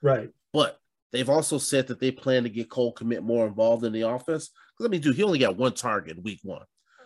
Right. 0.02 0.30
But 0.52 0.78
they've 1.12 1.28
also 1.28 1.58
said 1.58 1.86
that 1.88 2.00
they 2.00 2.10
plan 2.10 2.44
to 2.44 2.48
get 2.48 2.70
Cole 2.70 2.94
Kmet 2.94 3.22
more 3.22 3.46
involved 3.46 3.84
in 3.84 3.92
the 3.92 4.08
offense. 4.08 4.50
Let 4.78 4.90
me 4.90 4.98
do. 4.98 5.12
he 5.12 5.22
only 5.22 5.38
got 5.38 5.56
one 5.56 5.74
target 5.74 6.22
week 6.22 6.40
one. 6.42 6.64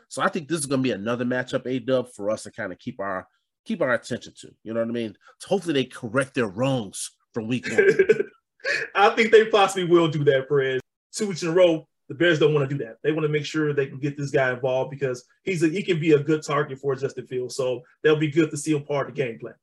So 0.09 0.21
I 0.21 0.29
think 0.29 0.47
this 0.47 0.59
is 0.59 0.67
going 0.67 0.81
to 0.81 0.89
be 0.89 0.93
another 0.93 1.25
matchup, 1.25 1.67
A 1.67 1.79
Dub, 1.79 2.09
for 2.13 2.31
us 2.31 2.43
to 2.43 2.51
kind 2.51 2.73
of 2.73 2.79
keep 2.79 3.01
our 3.01 3.27
keep 3.65 3.81
our 3.81 3.95
attention 3.95 4.35
to. 4.41 4.51
You 4.63 4.75
know 4.75 4.81
what 4.81 4.89
I 4.89 4.93
mean? 4.93 5.17
So 5.39 5.49
hopefully 5.49 5.75
they 5.75 5.85
correct 5.85 6.35
their 6.35 6.49
wrongs 6.49 7.13
from 7.33 7.49
week 7.49 7.67
one. 7.71 7.89
I 8.95 9.11
think 9.11 9.33
they 9.33 9.47
possibly 9.47 9.85
will 9.85 10.09
do 10.09 10.25
that, 10.25 10.49
Perez. 10.49 10.81
Two 11.13 11.29
weeks 11.29 11.43
in 11.43 11.49
a 11.49 11.53
row, 11.53 11.87
the 12.09 12.15
Bears 12.15 12.39
don't 12.39 12.53
want 12.53 12.69
to 12.69 12.77
do 12.77 12.85
that. 12.85 12.97
They 13.03 13.13
want 13.13 13.25
to 13.25 13.29
make 13.29 13.45
sure 13.45 13.73
they 13.73 13.87
can 13.87 13.99
get 13.99 14.17
this 14.19 14.31
guy 14.31 14.53
involved 14.53 14.91
because 14.91 15.25
he's 15.45 15.63
a, 15.63 15.69
he 15.69 15.83
can 15.83 15.99
be 15.99 16.13
a 16.13 16.23
good 16.23 16.43
target 16.43 16.79
for 16.79 16.95
Justin 16.95 17.27
Fields. 17.27 17.57
So 17.57 17.83
that'll 18.03 18.19
be 18.19 18.31
good 18.31 18.51
to 18.51 18.57
see 18.57 18.75
him 18.75 18.85
part 18.85 19.09
of 19.09 19.15
the 19.15 19.23
game 19.23 19.39
plan. 19.39 19.55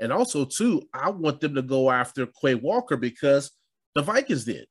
And 0.00 0.12
also, 0.12 0.44
too, 0.44 0.82
I 0.94 1.10
want 1.10 1.40
them 1.40 1.54
to 1.54 1.62
go 1.62 1.90
after 1.90 2.26
Quay 2.26 2.54
Walker 2.54 2.96
because 2.96 3.50
the 3.94 4.02
Vikings 4.02 4.44
did. 4.44 4.66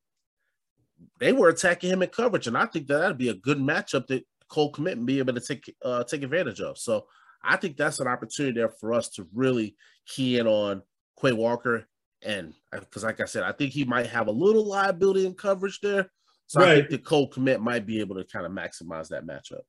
They 1.20 1.32
were 1.32 1.48
attacking 1.48 1.90
him 1.90 2.02
in 2.02 2.08
coverage, 2.08 2.46
and 2.46 2.56
I 2.56 2.66
think 2.66 2.86
that 2.86 2.98
that'd 2.98 3.18
be 3.18 3.28
a 3.28 3.34
good 3.34 3.58
matchup 3.58 4.06
that 4.08 4.24
Cole 4.48 4.74
and 4.78 5.06
be 5.06 5.18
able 5.18 5.34
to 5.34 5.40
take 5.40 5.74
uh, 5.84 6.02
take 6.04 6.22
advantage 6.22 6.60
of. 6.60 6.78
So 6.78 7.06
I 7.42 7.56
think 7.56 7.76
that's 7.76 8.00
an 8.00 8.08
opportunity 8.08 8.58
there 8.58 8.70
for 8.80 8.94
us 8.94 9.08
to 9.10 9.26
really 9.32 9.76
key 10.06 10.38
in 10.38 10.46
on 10.46 10.82
Quay 11.20 11.32
Walker. 11.32 11.86
And 12.22 12.54
because, 12.72 13.04
like 13.04 13.20
I 13.20 13.26
said, 13.26 13.44
I 13.44 13.52
think 13.52 13.72
he 13.72 13.84
might 13.84 14.06
have 14.06 14.26
a 14.26 14.32
little 14.32 14.66
liability 14.66 15.26
in 15.26 15.34
coverage 15.34 15.80
there. 15.80 16.10
So 16.46 16.60
right. 16.60 16.70
I 16.70 16.74
think 16.76 16.90
the 16.90 16.98
Cole 16.98 17.30
Kmet 17.30 17.60
might 17.60 17.86
be 17.86 18.00
able 18.00 18.16
to 18.16 18.24
kind 18.24 18.46
of 18.46 18.52
maximize 18.52 19.08
that 19.08 19.26
matchup. 19.26 19.60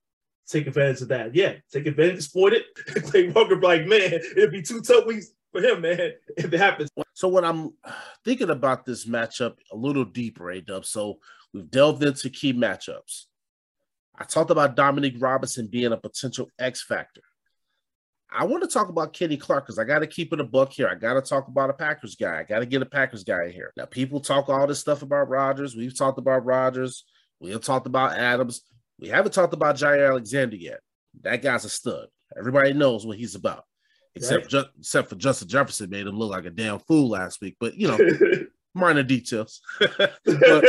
Take 0.47 0.65
advantage 0.65 1.01
of 1.01 1.09
that. 1.09 1.35
Yeah, 1.35 1.55
take 1.71 1.85
advantage, 1.85 2.15
exploit 2.15 2.53
it. 2.53 2.63
Quay 3.11 3.29
Walker, 3.29 3.59
like, 3.59 3.85
man, 3.85 4.13
it'd 4.35 4.51
be 4.51 4.61
two 4.61 4.81
tough 4.81 5.05
weeks 5.05 5.31
for 5.51 5.61
him, 5.61 5.81
man, 5.81 6.11
if 6.37 6.53
it 6.53 6.59
happens. 6.59 6.89
So 7.13 7.27
when 7.27 7.43
I'm 7.43 7.73
thinking 8.23 8.49
about 8.49 8.85
this 8.85 9.05
matchup 9.05 9.55
a 9.71 9.75
little 9.75 10.05
deeper, 10.05 10.49
A 10.51 10.61
Dub. 10.61 10.85
So 10.85 11.19
we've 11.53 11.69
delved 11.69 12.03
into 12.03 12.29
key 12.29 12.53
matchups. 12.53 13.25
I 14.17 14.25
talked 14.25 14.51
about 14.51 14.75
Dominique 14.75 15.15
Robinson 15.19 15.67
being 15.67 15.91
a 15.91 15.97
potential 15.97 16.49
X 16.59 16.83
factor. 16.83 17.21
I 18.31 18.45
want 18.45 18.63
to 18.63 18.69
talk 18.69 18.89
about 18.89 19.13
Kenny 19.13 19.37
Clark 19.37 19.65
because 19.65 19.79
I 19.79 19.85
got 19.85 19.99
to 19.99 20.07
keep 20.07 20.33
it 20.33 20.39
a 20.39 20.43
buck 20.43 20.71
here. 20.71 20.87
I 20.87 20.93
got 20.93 21.15
to 21.15 21.21
talk 21.21 21.47
about 21.47 21.71
a 21.71 21.73
Packers 21.73 22.15
guy. 22.15 22.39
I 22.39 22.43
got 22.43 22.59
to 22.59 22.65
get 22.65 22.81
a 22.81 22.85
Packers 22.85 23.23
guy 23.23 23.49
here. 23.49 23.73
Now, 23.75 23.85
people 23.85 24.19
talk 24.19 24.49
all 24.49 24.67
this 24.67 24.79
stuff 24.79 25.01
about 25.01 25.29
Rodgers. 25.29 25.75
We've 25.75 25.97
talked 25.97 26.19
about 26.19 26.45
Rodgers. 26.45 27.05
We 27.39 27.51
have 27.51 27.61
talked 27.61 27.87
about 27.87 28.17
Adams. 28.17 28.61
We 28.99 29.07
haven't 29.07 29.33
talked 29.33 29.53
about 29.53 29.77
Jaire 29.77 30.09
Alexander 30.09 30.57
yet. 30.57 30.81
That 31.21 31.41
guy's 31.41 31.65
a 31.65 31.69
stud. 31.69 32.07
Everybody 32.37 32.73
knows 32.73 33.07
what 33.07 33.17
he's 33.17 33.33
about, 33.33 33.63
except 34.15 34.53
right. 34.53 34.65
for, 34.65 34.69
except 34.79 35.09
for 35.09 35.15
Justin 35.15 35.47
Jefferson 35.47 35.89
made 35.89 36.07
him 36.07 36.17
look 36.17 36.31
like 36.31 36.45
a 36.45 36.49
damn 36.49 36.79
fool 36.79 37.09
last 37.09 37.41
week. 37.41 37.55
But 37.59 37.75
you 37.75 37.87
know, 37.87 37.97
minor 38.73 39.03
details. 39.03 39.61
but 39.79 40.13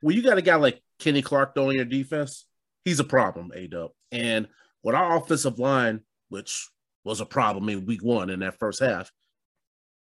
when 0.00 0.16
you 0.16 0.22
got 0.22 0.38
a 0.38 0.42
guy 0.42 0.56
like 0.56 0.80
Kenny 0.98 1.22
Clark 1.22 1.56
on 1.56 1.74
your 1.74 1.84
defense, 1.84 2.46
he's 2.84 3.00
a 3.00 3.04
problem, 3.04 3.50
A 3.54 3.66
Dub. 3.66 3.90
And 4.12 4.48
with 4.82 4.94
our 4.94 5.16
offensive 5.16 5.58
line 5.58 6.00
which 6.34 6.68
was 7.04 7.20
a 7.20 7.26
problem 7.26 7.68
in 7.68 7.86
week 7.86 8.02
one 8.02 8.28
in 8.28 8.40
that 8.40 8.58
first 8.58 8.80
half. 8.80 9.12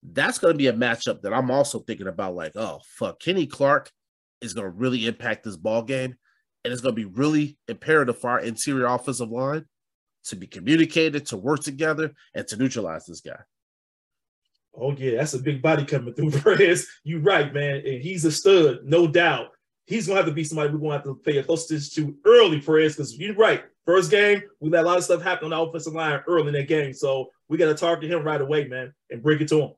That's 0.02 0.38
going 0.38 0.54
to 0.54 0.58
be 0.58 0.68
a 0.68 0.72
matchup 0.72 1.20
that 1.22 1.34
I'm 1.34 1.50
also 1.50 1.80
thinking 1.80 2.06
about. 2.06 2.34
Like, 2.34 2.52
oh 2.56 2.80
fuck, 2.86 3.20
Kenny 3.20 3.46
Clark 3.46 3.90
is 4.40 4.54
going 4.54 4.64
to 4.64 4.70
really 4.70 5.06
impact 5.06 5.44
this 5.44 5.56
ball 5.56 5.82
game, 5.82 6.14
and 6.64 6.72
it's 6.72 6.80
going 6.80 6.94
to 6.94 7.00
be 7.00 7.04
really 7.04 7.58
imperative 7.68 8.18
for 8.18 8.30
our 8.30 8.40
interior 8.40 8.86
offensive 8.86 9.30
line 9.30 9.66
to 10.24 10.36
be 10.36 10.46
communicated, 10.46 11.26
to 11.26 11.36
work 11.36 11.60
together, 11.60 12.12
and 12.34 12.46
to 12.48 12.56
neutralize 12.56 13.06
this 13.06 13.20
guy. 13.20 13.40
Oh 14.74 14.92
yeah, 14.92 15.16
that's 15.18 15.34
a 15.34 15.38
big 15.38 15.60
body 15.60 15.84
coming 15.84 16.14
through, 16.14 16.30
Perez. 16.40 16.88
You're 17.04 17.20
right, 17.20 17.52
man. 17.52 17.82
And 17.86 18.02
he's 18.02 18.24
a 18.24 18.32
stud, 18.32 18.80
no 18.84 19.06
doubt. 19.06 19.48
He's 19.86 20.06
gonna 20.06 20.18
have 20.18 20.26
to 20.26 20.32
be 20.32 20.44
somebody 20.44 20.72
we're 20.72 20.78
gonna 20.78 20.94
have 20.94 21.04
to 21.04 21.20
pay 21.24 21.38
a 21.38 21.44
close 21.44 21.70
attention 21.70 22.06
to 22.06 22.16
early, 22.24 22.60
Perez, 22.60 22.96
because 22.96 23.18
you're 23.18 23.34
right. 23.34 23.64
First 23.84 24.10
game, 24.10 24.42
we 24.60 24.70
let 24.70 24.84
a 24.84 24.86
lot 24.86 24.98
of 24.98 25.04
stuff 25.04 25.22
happen 25.22 25.46
on 25.46 25.50
the 25.50 25.60
offensive 25.60 25.92
line 25.92 26.20
early 26.28 26.48
in 26.48 26.54
that 26.54 26.68
game. 26.68 26.92
So 26.92 27.30
we 27.48 27.58
got 27.58 27.66
to 27.66 27.74
target 27.74 28.10
him 28.10 28.22
right 28.22 28.40
away, 28.40 28.68
man, 28.68 28.94
and 29.10 29.22
break 29.22 29.40
it 29.40 29.48
to 29.48 29.60
him. 29.60 29.70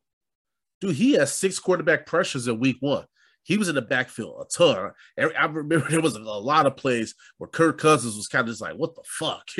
Dude, 0.80 0.94
he 0.94 1.12
has 1.14 1.32
six 1.32 1.58
quarterback 1.58 2.04
pressures 2.04 2.46
in 2.46 2.60
week 2.60 2.76
one. 2.80 3.06
He 3.44 3.56
was 3.56 3.68
in 3.68 3.76
the 3.76 3.82
backfield 3.82 4.40
a 4.40 4.46
ton. 4.52 4.90
I 5.18 5.44
remember 5.44 5.86
there 5.90 6.00
was 6.00 6.16
a 6.16 6.20
lot 6.20 6.66
of 6.66 6.76
plays 6.76 7.14
where 7.38 7.48
Kirk 7.48 7.78
Cousins 7.78 8.16
was 8.16 8.26
kind 8.28 8.42
of 8.42 8.48
just 8.48 8.60
like, 8.60 8.74
"What 8.74 8.94
the 8.94 9.02
fuck?" 9.04 9.44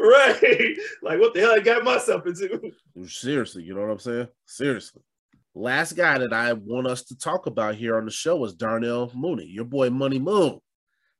right? 0.00 0.76
Like, 1.02 1.20
what 1.20 1.34
the 1.34 1.40
hell 1.40 1.52
I 1.52 1.60
got 1.60 1.84
myself 1.84 2.26
into? 2.26 2.72
Seriously, 3.06 3.62
you 3.64 3.74
know 3.74 3.82
what 3.82 3.90
I'm 3.90 3.98
saying? 3.98 4.28
Seriously. 4.46 5.02
Last 5.54 5.92
guy 5.92 6.18
that 6.18 6.32
I 6.32 6.52
want 6.52 6.86
us 6.86 7.02
to 7.04 7.18
talk 7.18 7.46
about 7.46 7.76
here 7.76 7.96
on 7.96 8.04
the 8.04 8.10
show 8.10 8.44
is 8.44 8.54
Darnell 8.54 9.10
Mooney, 9.14 9.46
your 9.46 9.64
boy 9.64 9.90
Money 9.90 10.18
Moon. 10.18 10.60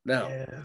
Now, 0.04 0.28
yeah 0.28 0.64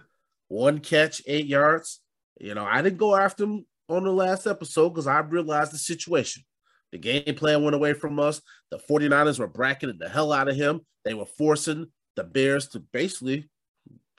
one 0.52 0.80
catch, 0.80 1.22
eight 1.28 1.46
yards. 1.46 2.02
You 2.40 2.54
know, 2.54 2.66
I 2.66 2.82
didn't 2.82 2.98
go 2.98 3.16
after 3.16 3.46
him 3.46 3.66
on 3.88 4.04
the 4.04 4.12
last 4.12 4.46
episode 4.46 4.90
because 4.90 5.08
I 5.08 5.20
realized 5.20 5.72
the 5.72 5.78
situation. 5.78 6.44
The 6.92 6.98
game 6.98 7.36
plan 7.36 7.64
went 7.64 7.76
away 7.76 7.94
from 7.94 8.20
us. 8.20 8.42
The 8.70 8.78
49ers 8.78 9.40
were 9.40 9.48
bracketing 9.48 9.98
the 9.98 10.10
hell 10.10 10.34
out 10.34 10.50
of 10.50 10.56
him. 10.56 10.82
They 11.06 11.14
were 11.14 11.26
forcing 11.26 11.88
the 12.16 12.24
Bears 12.24 12.68
to 12.70 12.80
basically 12.80 13.50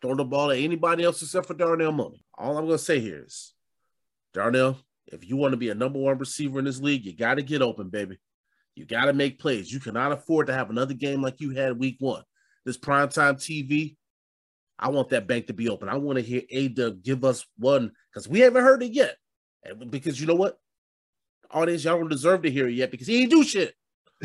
throw 0.01 0.15
the 0.15 0.25
ball 0.25 0.51
at 0.51 0.59
anybody 0.59 1.05
else 1.05 1.23
except 1.23 1.47
for 1.47 1.55
Darnell 1.55 1.93
Mooney. 1.93 2.25
All 2.37 2.57
I'm 2.57 2.67
going 2.67 2.79
to 2.79 2.85
say 2.85 2.99
here 2.99 3.23
is, 3.25 3.55
Darnell, 4.35 4.79
if 5.07 5.29
you 5.29 5.37
want 5.37 5.53
to 5.53 5.59
be 5.59 5.69
a 5.71 5.75
number 5.75 5.99
one 5.99 6.19
receiver 6.19 6.59
in 6.59 6.65
this 6.65 6.81
league, 6.81 7.05
you 7.05 7.15
got 7.15 7.35
to 7.35 7.43
get 7.43 7.63
open, 7.63 7.91
baby. 7.91 8.19
You 8.75 8.87
got 8.87 9.05
to 9.05 9.13
make 9.13 9.39
plays. 9.39 9.71
You 9.71 9.81
cannot 9.81 10.13
afford 10.13 10.47
to 10.47 10.55
have 10.55 10.71
another 10.71 10.95
game 10.95 11.21
like 11.21 11.41
you 11.41 11.51
had 11.51 11.79
week 11.79 11.97
one. 12.01 12.23
This 12.65 12.79
primetime 12.79 13.35
TV, 13.35 13.97
I 14.79 14.89
want 14.89 15.11
that 15.11 15.27
bank 15.27 15.49
to 15.49 15.53
be 15.53 15.69
open. 15.69 15.89
I 15.89 15.97
want 15.97 16.17
to 16.17 16.25
hear 16.25 16.43
A 16.51 16.69
give 16.69 17.25
us 17.25 17.45
one 17.59 17.93
because 18.11 18.29
we 18.29 18.41
haven't 18.41 18.65
heard 18.65 18.83
it 18.83 18.93
yet. 18.93 19.17
And 19.65 19.91
because 19.91 20.21
you 20.21 20.27
know 20.27 20.35
what? 20.35 20.59
Audience, 21.53 21.85
y'all 21.85 21.99
don't 21.99 22.09
deserve 22.09 22.43
to 22.43 22.51
hear 22.51 22.69
it 22.69 22.75
yet 22.75 22.91
because 22.91 23.07
he 23.07 23.23
ain't 23.23 23.31
do 23.31 23.45
shit. 23.45 23.75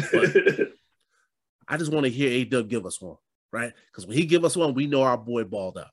I 1.68 1.78
just 1.78 1.92
want 1.92 2.06
to 2.06 2.12
hear 2.12 2.30
A 2.30 2.46
Dub 2.46 2.70
give 2.70 2.86
us 2.86 3.02
one, 3.02 3.18
right? 3.52 3.74
Because 3.88 4.08
when 4.08 4.18
he 4.18 4.26
give 4.26 4.46
us 4.46 4.56
one, 4.56 4.74
we 4.74 4.88
know 4.88 5.04
our 5.04 5.18
boy 5.18 5.44
balled 5.44 5.78
out. 5.78 5.88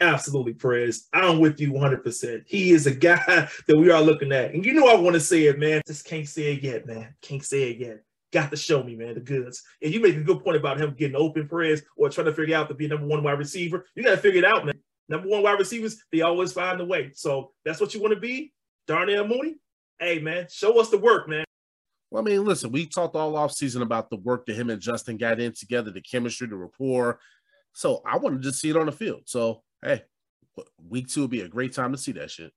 Absolutely, 0.00 0.54
Perez. 0.54 1.08
I'm 1.12 1.40
with 1.40 1.60
you 1.60 1.72
100%. 1.72 2.44
He 2.46 2.70
is 2.70 2.86
a 2.86 2.94
guy 2.94 3.48
that 3.66 3.76
we 3.76 3.90
are 3.90 4.00
looking 4.00 4.32
at. 4.32 4.54
And 4.54 4.64
you 4.64 4.72
know, 4.72 4.88
I 4.88 4.94
want 4.94 5.14
to 5.14 5.20
say 5.20 5.44
it, 5.44 5.58
man. 5.58 5.82
Just 5.86 6.06
can't 6.06 6.28
say 6.28 6.54
it 6.54 6.62
yet, 6.62 6.86
man. 6.86 7.14
Can't 7.20 7.44
say 7.44 7.70
it 7.70 7.78
yet 7.78 8.02
got 8.32 8.50
to 8.50 8.56
show 8.56 8.82
me, 8.82 8.94
man, 8.94 9.14
the 9.14 9.20
goods. 9.20 9.62
And 9.82 9.92
you 9.92 10.00
make 10.00 10.16
a 10.16 10.20
good 10.20 10.42
point 10.42 10.56
about 10.56 10.80
him 10.80 10.94
getting 10.94 11.16
open 11.16 11.48
prayers 11.48 11.82
or 11.96 12.10
trying 12.10 12.26
to 12.26 12.34
figure 12.34 12.56
out 12.56 12.68
to 12.68 12.74
be 12.74 12.88
number 12.88 13.06
one 13.06 13.22
wide 13.22 13.38
receiver. 13.38 13.86
You 13.94 14.02
got 14.02 14.10
to 14.10 14.16
figure 14.18 14.40
it 14.40 14.44
out, 14.44 14.66
man. 14.66 14.78
Number 15.08 15.28
one 15.28 15.42
wide 15.42 15.58
receivers, 15.58 16.02
they 16.12 16.20
always 16.20 16.52
find 16.52 16.80
a 16.80 16.84
way. 16.84 17.12
So 17.14 17.52
that's 17.64 17.80
what 17.80 17.94
you 17.94 18.00
want 18.00 18.14
to 18.14 18.20
be, 18.20 18.52
Darnell 18.86 19.26
Mooney. 19.26 19.56
Hey, 20.00 20.20
man, 20.20 20.46
show 20.50 20.80
us 20.80 20.90
the 20.90 20.98
work, 20.98 21.28
man. 21.28 21.44
Well, 22.10 22.22
I 22.22 22.24
mean, 22.24 22.44
listen, 22.44 22.72
we 22.72 22.86
talked 22.86 23.16
all 23.16 23.36
off 23.36 23.52
season 23.52 23.82
about 23.82 24.10
the 24.10 24.16
work 24.16 24.46
that 24.46 24.56
him 24.56 24.70
and 24.70 24.80
Justin 24.80 25.16
got 25.16 25.40
in 25.40 25.52
together, 25.52 25.90
the 25.90 26.00
chemistry, 26.00 26.46
the 26.46 26.56
rapport. 26.56 27.20
So 27.72 28.02
I 28.06 28.16
wanted 28.16 28.42
to 28.42 28.52
see 28.52 28.70
it 28.70 28.76
on 28.76 28.86
the 28.86 28.92
field. 28.92 29.22
So 29.26 29.62
hey, 29.82 30.04
week 30.88 31.08
two 31.08 31.22
would 31.22 31.30
be 31.30 31.42
a 31.42 31.48
great 31.48 31.72
time 31.74 31.92
to 31.92 31.98
see 31.98 32.12
that 32.12 32.30
shit. 32.30 32.52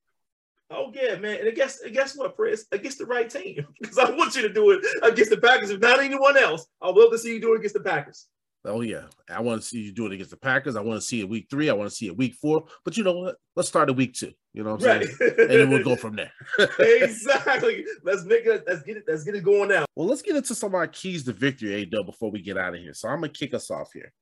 Oh 0.70 0.90
yeah, 0.94 1.16
man. 1.16 1.46
And 1.46 1.54
guess 1.54 1.80
guess 1.92 2.16
what, 2.16 2.34
Chris? 2.34 2.66
Against 2.72 2.98
the 2.98 3.06
right 3.06 3.28
team. 3.28 3.66
Because 3.80 3.98
I 3.98 4.10
want 4.10 4.34
you 4.34 4.42
to 4.42 4.52
do 4.52 4.70
it 4.70 4.84
against 5.02 5.30
the 5.30 5.36
Packers. 5.36 5.70
If 5.70 5.80
not 5.80 6.00
anyone 6.00 6.38
else, 6.38 6.66
I 6.80 6.86
would 6.86 6.96
love 6.96 7.12
to 7.12 7.18
see 7.18 7.34
you 7.34 7.40
do 7.40 7.52
it 7.54 7.58
against 7.58 7.74
the 7.74 7.80
Packers. 7.80 8.26
Oh 8.64 8.80
yeah. 8.80 9.04
I 9.28 9.40
want 9.40 9.60
to 9.60 9.66
see 9.66 9.80
you 9.80 9.92
do 9.92 10.06
it 10.06 10.12
against 10.12 10.30
the 10.30 10.36
Packers. 10.36 10.76
I 10.76 10.82
want 10.82 11.00
to 11.00 11.06
see 11.06 11.20
it 11.20 11.28
week 11.28 11.48
three. 11.50 11.68
I 11.68 11.72
want 11.72 11.90
to 11.90 11.96
see 11.96 12.06
it 12.06 12.16
week 12.16 12.34
four. 12.34 12.64
But 12.84 12.96
you 12.96 13.02
know 13.02 13.18
what? 13.18 13.36
Let's 13.56 13.68
start 13.68 13.88
at 13.88 13.96
week 13.96 14.14
two. 14.14 14.32
You 14.52 14.62
know 14.62 14.74
what 14.74 14.82
I'm 14.82 15.00
right. 15.00 15.08
saying? 15.08 15.34
and 15.38 15.50
then 15.50 15.70
we'll 15.70 15.82
go 15.82 15.96
from 15.96 16.14
there. 16.14 16.30
exactly. 16.78 17.84
Let's 18.04 18.24
make 18.24 18.46
it 18.46 18.64
let's 18.66 18.82
get 18.82 18.98
it, 18.98 19.04
let's 19.08 19.24
get 19.24 19.34
it 19.34 19.42
going 19.42 19.70
now. 19.70 19.84
Well, 19.96 20.06
let's 20.06 20.22
get 20.22 20.36
into 20.36 20.54
some 20.54 20.70
of 20.70 20.74
our 20.74 20.86
keys 20.86 21.24
to 21.24 21.32
victory, 21.32 21.74
A 21.74 21.84
Dub, 21.84 22.06
before 22.06 22.30
we 22.30 22.40
get 22.40 22.56
out 22.56 22.74
of 22.74 22.80
here. 22.80 22.94
So 22.94 23.08
I'm 23.08 23.20
gonna 23.20 23.30
kick 23.30 23.52
us 23.52 23.70
off 23.70 23.92
here. 23.92 24.12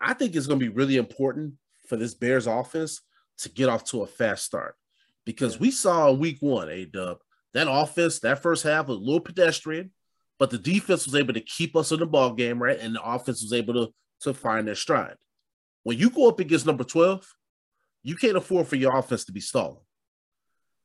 I 0.00 0.14
think 0.14 0.34
it's 0.34 0.46
gonna 0.46 0.58
be 0.58 0.68
really 0.68 0.96
important 0.96 1.54
for 1.86 1.96
this 1.96 2.14
Bears 2.14 2.46
offense 2.46 3.02
to 3.38 3.48
get 3.48 3.68
off 3.68 3.84
to 3.84 4.02
a 4.02 4.06
fast 4.06 4.44
start 4.44 4.74
because 5.24 5.60
we 5.60 5.70
saw 5.70 6.10
in 6.10 6.18
week 6.18 6.38
one, 6.40 6.68
A 6.68 6.86
Dub, 6.86 7.18
that 7.54 7.70
offense, 7.70 8.20
that 8.20 8.42
first 8.42 8.64
half 8.64 8.88
was 8.88 8.96
a 8.96 9.00
little 9.00 9.20
pedestrian, 9.20 9.92
but 10.40 10.48
the 10.48 10.58
defense 10.58 11.04
was 11.04 11.14
able 11.14 11.34
to 11.34 11.40
keep 11.40 11.76
us 11.76 11.92
in 11.92 12.00
the 12.00 12.06
ball 12.06 12.32
game, 12.32 12.60
right? 12.60 12.80
And 12.80 12.94
the 12.94 13.02
offense 13.02 13.42
was 13.42 13.52
able 13.52 13.74
to, 13.74 13.92
to 14.22 14.32
find 14.32 14.66
their 14.66 14.74
stride. 14.74 15.16
When 15.82 15.98
you 15.98 16.08
go 16.08 16.28
up 16.28 16.40
against 16.40 16.64
number 16.64 16.82
12, 16.82 17.26
you 18.02 18.16
can't 18.16 18.38
afford 18.38 18.66
for 18.66 18.76
your 18.76 18.96
offense 18.96 19.26
to 19.26 19.32
be 19.32 19.40
stalling. 19.40 19.84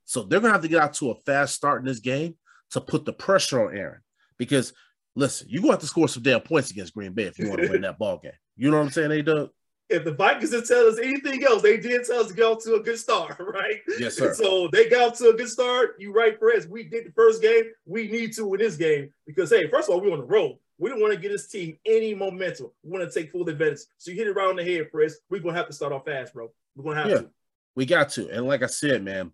So 0.03 0.23
they're 0.23 0.41
gonna 0.41 0.51
have 0.51 0.61
to 0.61 0.67
get 0.67 0.81
out 0.81 0.93
to 0.95 1.11
a 1.11 1.15
fast 1.25 1.55
start 1.55 1.79
in 1.79 1.87
this 1.87 1.99
game 1.99 2.35
to 2.71 2.81
put 2.81 3.05
the 3.05 3.13
pressure 3.13 3.65
on 3.65 3.75
Aaron. 3.75 4.01
Because 4.37 4.73
listen, 5.15 5.47
you're 5.49 5.61
gonna 5.61 5.73
have 5.73 5.81
to 5.81 5.87
score 5.87 6.09
some 6.09 6.21
damn 6.21 6.41
points 6.41 6.69
against 6.69 6.93
Green 6.93 7.13
Bay 7.13 7.23
if 7.23 7.39
you 7.39 7.49
want 7.49 7.61
to 7.61 7.69
win 7.69 7.81
that 7.83 7.97
ball 7.97 8.19
game. 8.21 8.33
You 8.57 8.69
know 8.69 8.77
what 8.77 8.83
I'm 8.83 8.91
saying, 8.91 9.11
A 9.11 9.23
Dub? 9.23 9.49
If 9.89 10.03
the 10.03 10.13
Vikings 10.13 10.51
didn't 10.51 10.67
tell 10.67 10.87
us 10.87 10.97
anything 10.97 11.43
else, 11.43 11.61
they 11.61 11.77
did 11.77 12.05
tell 12.05 12.21
us 12.21 12.27
to 12.27 12.33
go 12.33 12.55
to 12.55 12.75
a 12.75 12.79
good 12.79 12.97
start, 12.97 13.35
right? 13.39 13.81
Yes, 13.99 14.17
sir. 14.17 14.33
So 14.33 14.67
they 14.71 14.89
got 14.89 15.11
off 15.11 15.17
to 15.19 15.29
a 15.29 15.33
good 15.33 15.49
start. 15.49 15.95
You 15.99 16.11
right, 16.11 16.39
Perez. 16.39 16.67
We 16.67 16.83
did 16.83 17.05
the 17.05 17.11
first 17.11 17.41
game. 17.41 17.65
We 17.85 18.07
need 18.07 18.33
to 18.33 18.45
win 18.45 18.59
this 18.59 18.75
game 18.75 19.11
because 19.27 19.49
hey, 19.51 19.69
first 19.69 19.89
of 19.89 19.95
all, 19.95 20.01
we're 20.01 20.11
on 20.11 20.19
the 20.19 20.25
road. 20.25 20.57
We 20.77 20.89
don't 20.89 20.99
want 20.99 21.13
to 21.13 21.19
get 21.19 21.29
this 21.29 21.47
team 21.47 21.77
any 21.85 22.13
momentum. 22.13 22.71
We 22.83 22.91
want 22.91 23.09
to 23.09 23.19
take 23.19 23.31
full 23.31 23.47
advantage. 23.47 23.79
So 23.97 24.11
you 24.11 24.17
hit 24.17 24.27
it 24.27 24.33
right 24.33 24.47
on 24.47 24.55
the 24.55 24.63
head, 24.63 24.91
Perez. 24.91 25.19
We're 25.29 25.41
gonna 25.41 25.55
have 25.55 25.67
to 25.67 25.73
start 25.73 25.93
off 25.93 26.05
fast, 26.05 26.33
bro. 26.33 26.51
We're 26.75 26.83
gonna 26.83 27.01
have 27.01 27.09
yeah, 27.09 27.17
to. 27.19 27.29
We 27.75 27.85
got 27.85 28.09
to. 28.11 28.29
And 28.29 28.45
like 28.45 28.63
I 28.63 28.67
said, 28.67 29.03
man, 29.03 29.31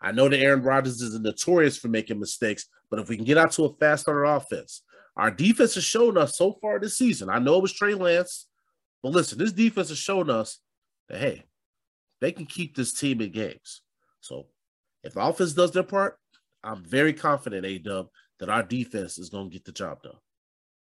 I 0.00 0.12
know 0.12 0.28
that 0.28 0.38
Aaron 0.38 0.62
Rodgers 0.62 1.00
is 1.00 1.18
notorious 1.18 1.78
for 1.78 1.88
making 1.88 2.20
mistakes, 2.20 2.66
but 2.90 3.00
if 3.00 3.08
we 3.08 3.16
can 3.16 3.24
get 3.24 3.38
out 3.38 3.52
to 3.52 3.64
a 3.64 3.74
fast 3.76 4.02
starter 4.02 4.24
offense, 4.24 4.82
our 5.16 5.30
defense 5.30 5.74
has 5.74 5.84
shown 5.84 6.18
us 6.18 6.36
so 6.36 6.52
far 6.60 6.78
this 6.78 6.98
season. 6.98 7.30
I 7.30 7.38
know 7.38 7.56
it 7.56 7.62
was 7.62 7.72
Trey 7.72 7.94
Lance. 7.94 8.46
But 9.06 9.12
listen, 9.12 9.38
this 9.38 9.52
defense 9.52 9.90
has 9.90 9.98
shown 9.98 10.28
us 10.28 10.58
that 11.08 11.20
hey, 11.20 11.44
they 12.20 12.32
can 12.32 12.44
keep 12.44 12.74
this 12.74 12.92
team 12.92 13.20
in 13.20 13.30
games. 13.30 13.82
So 14.20 14.48
If 15.04 15.14
the 15.14 15.20
offense 15.20 15.52
does 15.52 15.70
their 15.70 15.84
part, 15.84 16.18
I'm 16.64 16.82
very 16.82 17.12
confident, 17.12 17.64
A 17.64 17.78
Dub, 17.78 18.08
that 18.40 18.48
our 18.48 18.64
defense 18.64 19.16
is 19.16 19.30
going 19.30 19.48
to 19.48 19.52
get 19.52 19.64
the 19.64 19.70
job 19.70 20.02
done. 20.02 20.16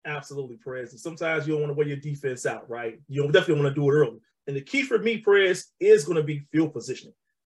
Absolutely, 0.06 0.56
Perez. 0.56 0.92
And 0.92 1.00
sometimes 1.00 1.46
you 1.46 1.52
don't 1.52 1.64
want 1.64 1.72
to 1.72 1.76
wear 1.76 1.86
your 1.86 1.98
defense 1.98 2.46
out, 2.46 2.70
right? 2.70 2.98
You 3.06 3.30
definitely 3.30 3.62
want 3.62 3.74
to 3.74 3.78
do 3.78 3.90
it 3.90 3.92
early. 3.92 4.20
And 4.46 4.56
the 4.56 4.62
key 4.62 4.84
for 4.84 4.98
me, 4.98 5.18
Perez, 5.18 5.66
is 5.78 6.06
going 6.06 6.16
to 6.16 6.22
be 6.22 6.46
field 6.50 6.72
positioning. 6.72 7.12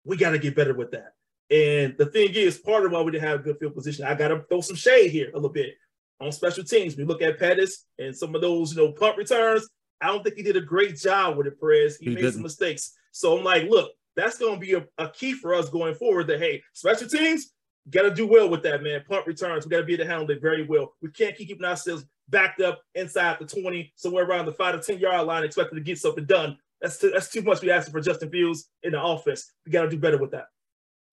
We 0.05 0.17
got 0.17 0.31
to 0.31 0.41
get 0.41 0.57
better 0.57 0.75
with 0.75 0.91
that. 0.91 1.13
And 1.55 1.95
the 1.99 2.07
thing 2.07 2.31
is, 2.35 2.59
part 2.59 2.85
of 2.85 2.91
why 2.91 3.01
we 3.03 3.13
didn't 3.13 3.29
have 3.29 3.45
good 3.45 3.61
field 3.61 3.77
position, 3.77 4.07
I 4.07 4.15
got 4.15 4.29
to 4.29 4.43
throw 4.49 4.61
some 4.61 4.75
shade 4.75 5.13
here 5.13 5.31
a 5.31 5.37
little 5.37 5.51
bit 5.51 5.77
on 6.21 6.33
special 6.33 6.65
teams. 6.65 6.97
We 6.97 7.05
look 7.05 7.23
at 7.23 7.39
Pettis 7.39 7.85
and 7.97 8.17
some 8.17 8.35
of 8.35 8.41
those, 8.41 8.75
you 8.75 8.83
know, 8.83 8.91
punt 8.91 9.17
returns. 9.17 9.69
I 10.01 10.09
don't 10.09 10.23
think 10.23 10.37
he 10.37 10.43
did 10.43 10.57
a 10.57 10.61
great 10.61 10.97
job 10.97 11.37
with 11.37 11.47
it, 11.47 11.61
Perez. 11.61 11.97
He, 11.97 12.07
he 12.07 12.15
made 12.15 12.23
didn't. 12.23 12.35
some 12.35 12.43
mistakes. 12.43 12.95
So 13.13 13.37
I'm 13.37 13.45
like, 13.45 13.69
look, 13.69 13.91
that's 14.17 14.39
going 14.39 14.55
to 14.55 14.61
be 14.61 14.75
a, 14.75 14.87
a, 14.99 15.09
key 15.11 15.33
for 15.33 15.55
us 15.55 15.69
going 15.69 15.95
forward. 15.95 16.27
That 16.29 16.41
hey, 16.41 16.63
special 16.73 17.09
teams 17.09 17.53
got 17.91 18.03
to 18.03 18.15
do 18.15 18.27
well 18.27 18.49
with 18.49 18.63
that, 18.65 18.83
man. 18.83 19.03
Punt 19.09 19.27
returns, 19.27 19.65
we 19.65 19.71
got 19.71 19.79
to 19.79 19.85
be 19.85 19.95
able 19.95 20.05
to 20.05 20.11
handle 20.11 20.31
it 20.31 20.43
very 20.43 20.65
well. 20.67 20.95
We 21.03 21.11
can't 21.11 21.37
keep 21.37 21.49
keeping 21.49 21.65
ourselves 21.65 22.05
backed 22.29 22.61
up 22.61 22.83
inside 22.95 23.39
the 23.39 23.47
20, 23.47 23.93
somewhere 23.97 24.25
around 24.25 24.47
the 24.47 24.53
five 24.53 24.75
to 24.75 24.81
10 24.81 25.01
yard 25.01 25.27
line, 25.27 25.45
expecting 25.45 25.79
to 25.79 25.85
get 25.85 25.99
something 25.99 26.27
done. 26.27 26.59
That's 26.81 26.99
too, 26.99 27.11
that's 27.11 27.31
too 27.31 27.43
much 27.43 27.61
we 27.63 27.71
asking 27.71 27.93
for 27.93 28.01
Justin 28.01 28.31
Fields 28.31 28.69
in 28.83 28.93
the 28.93 29.03
offense. 29.03 29.53
We 29.67 29.73
got 29.73 29.83
to 29.83 29.91
do 29.91 29.99
better 29.99 30.19
with 30.19 30.31
that. 30.33 30.47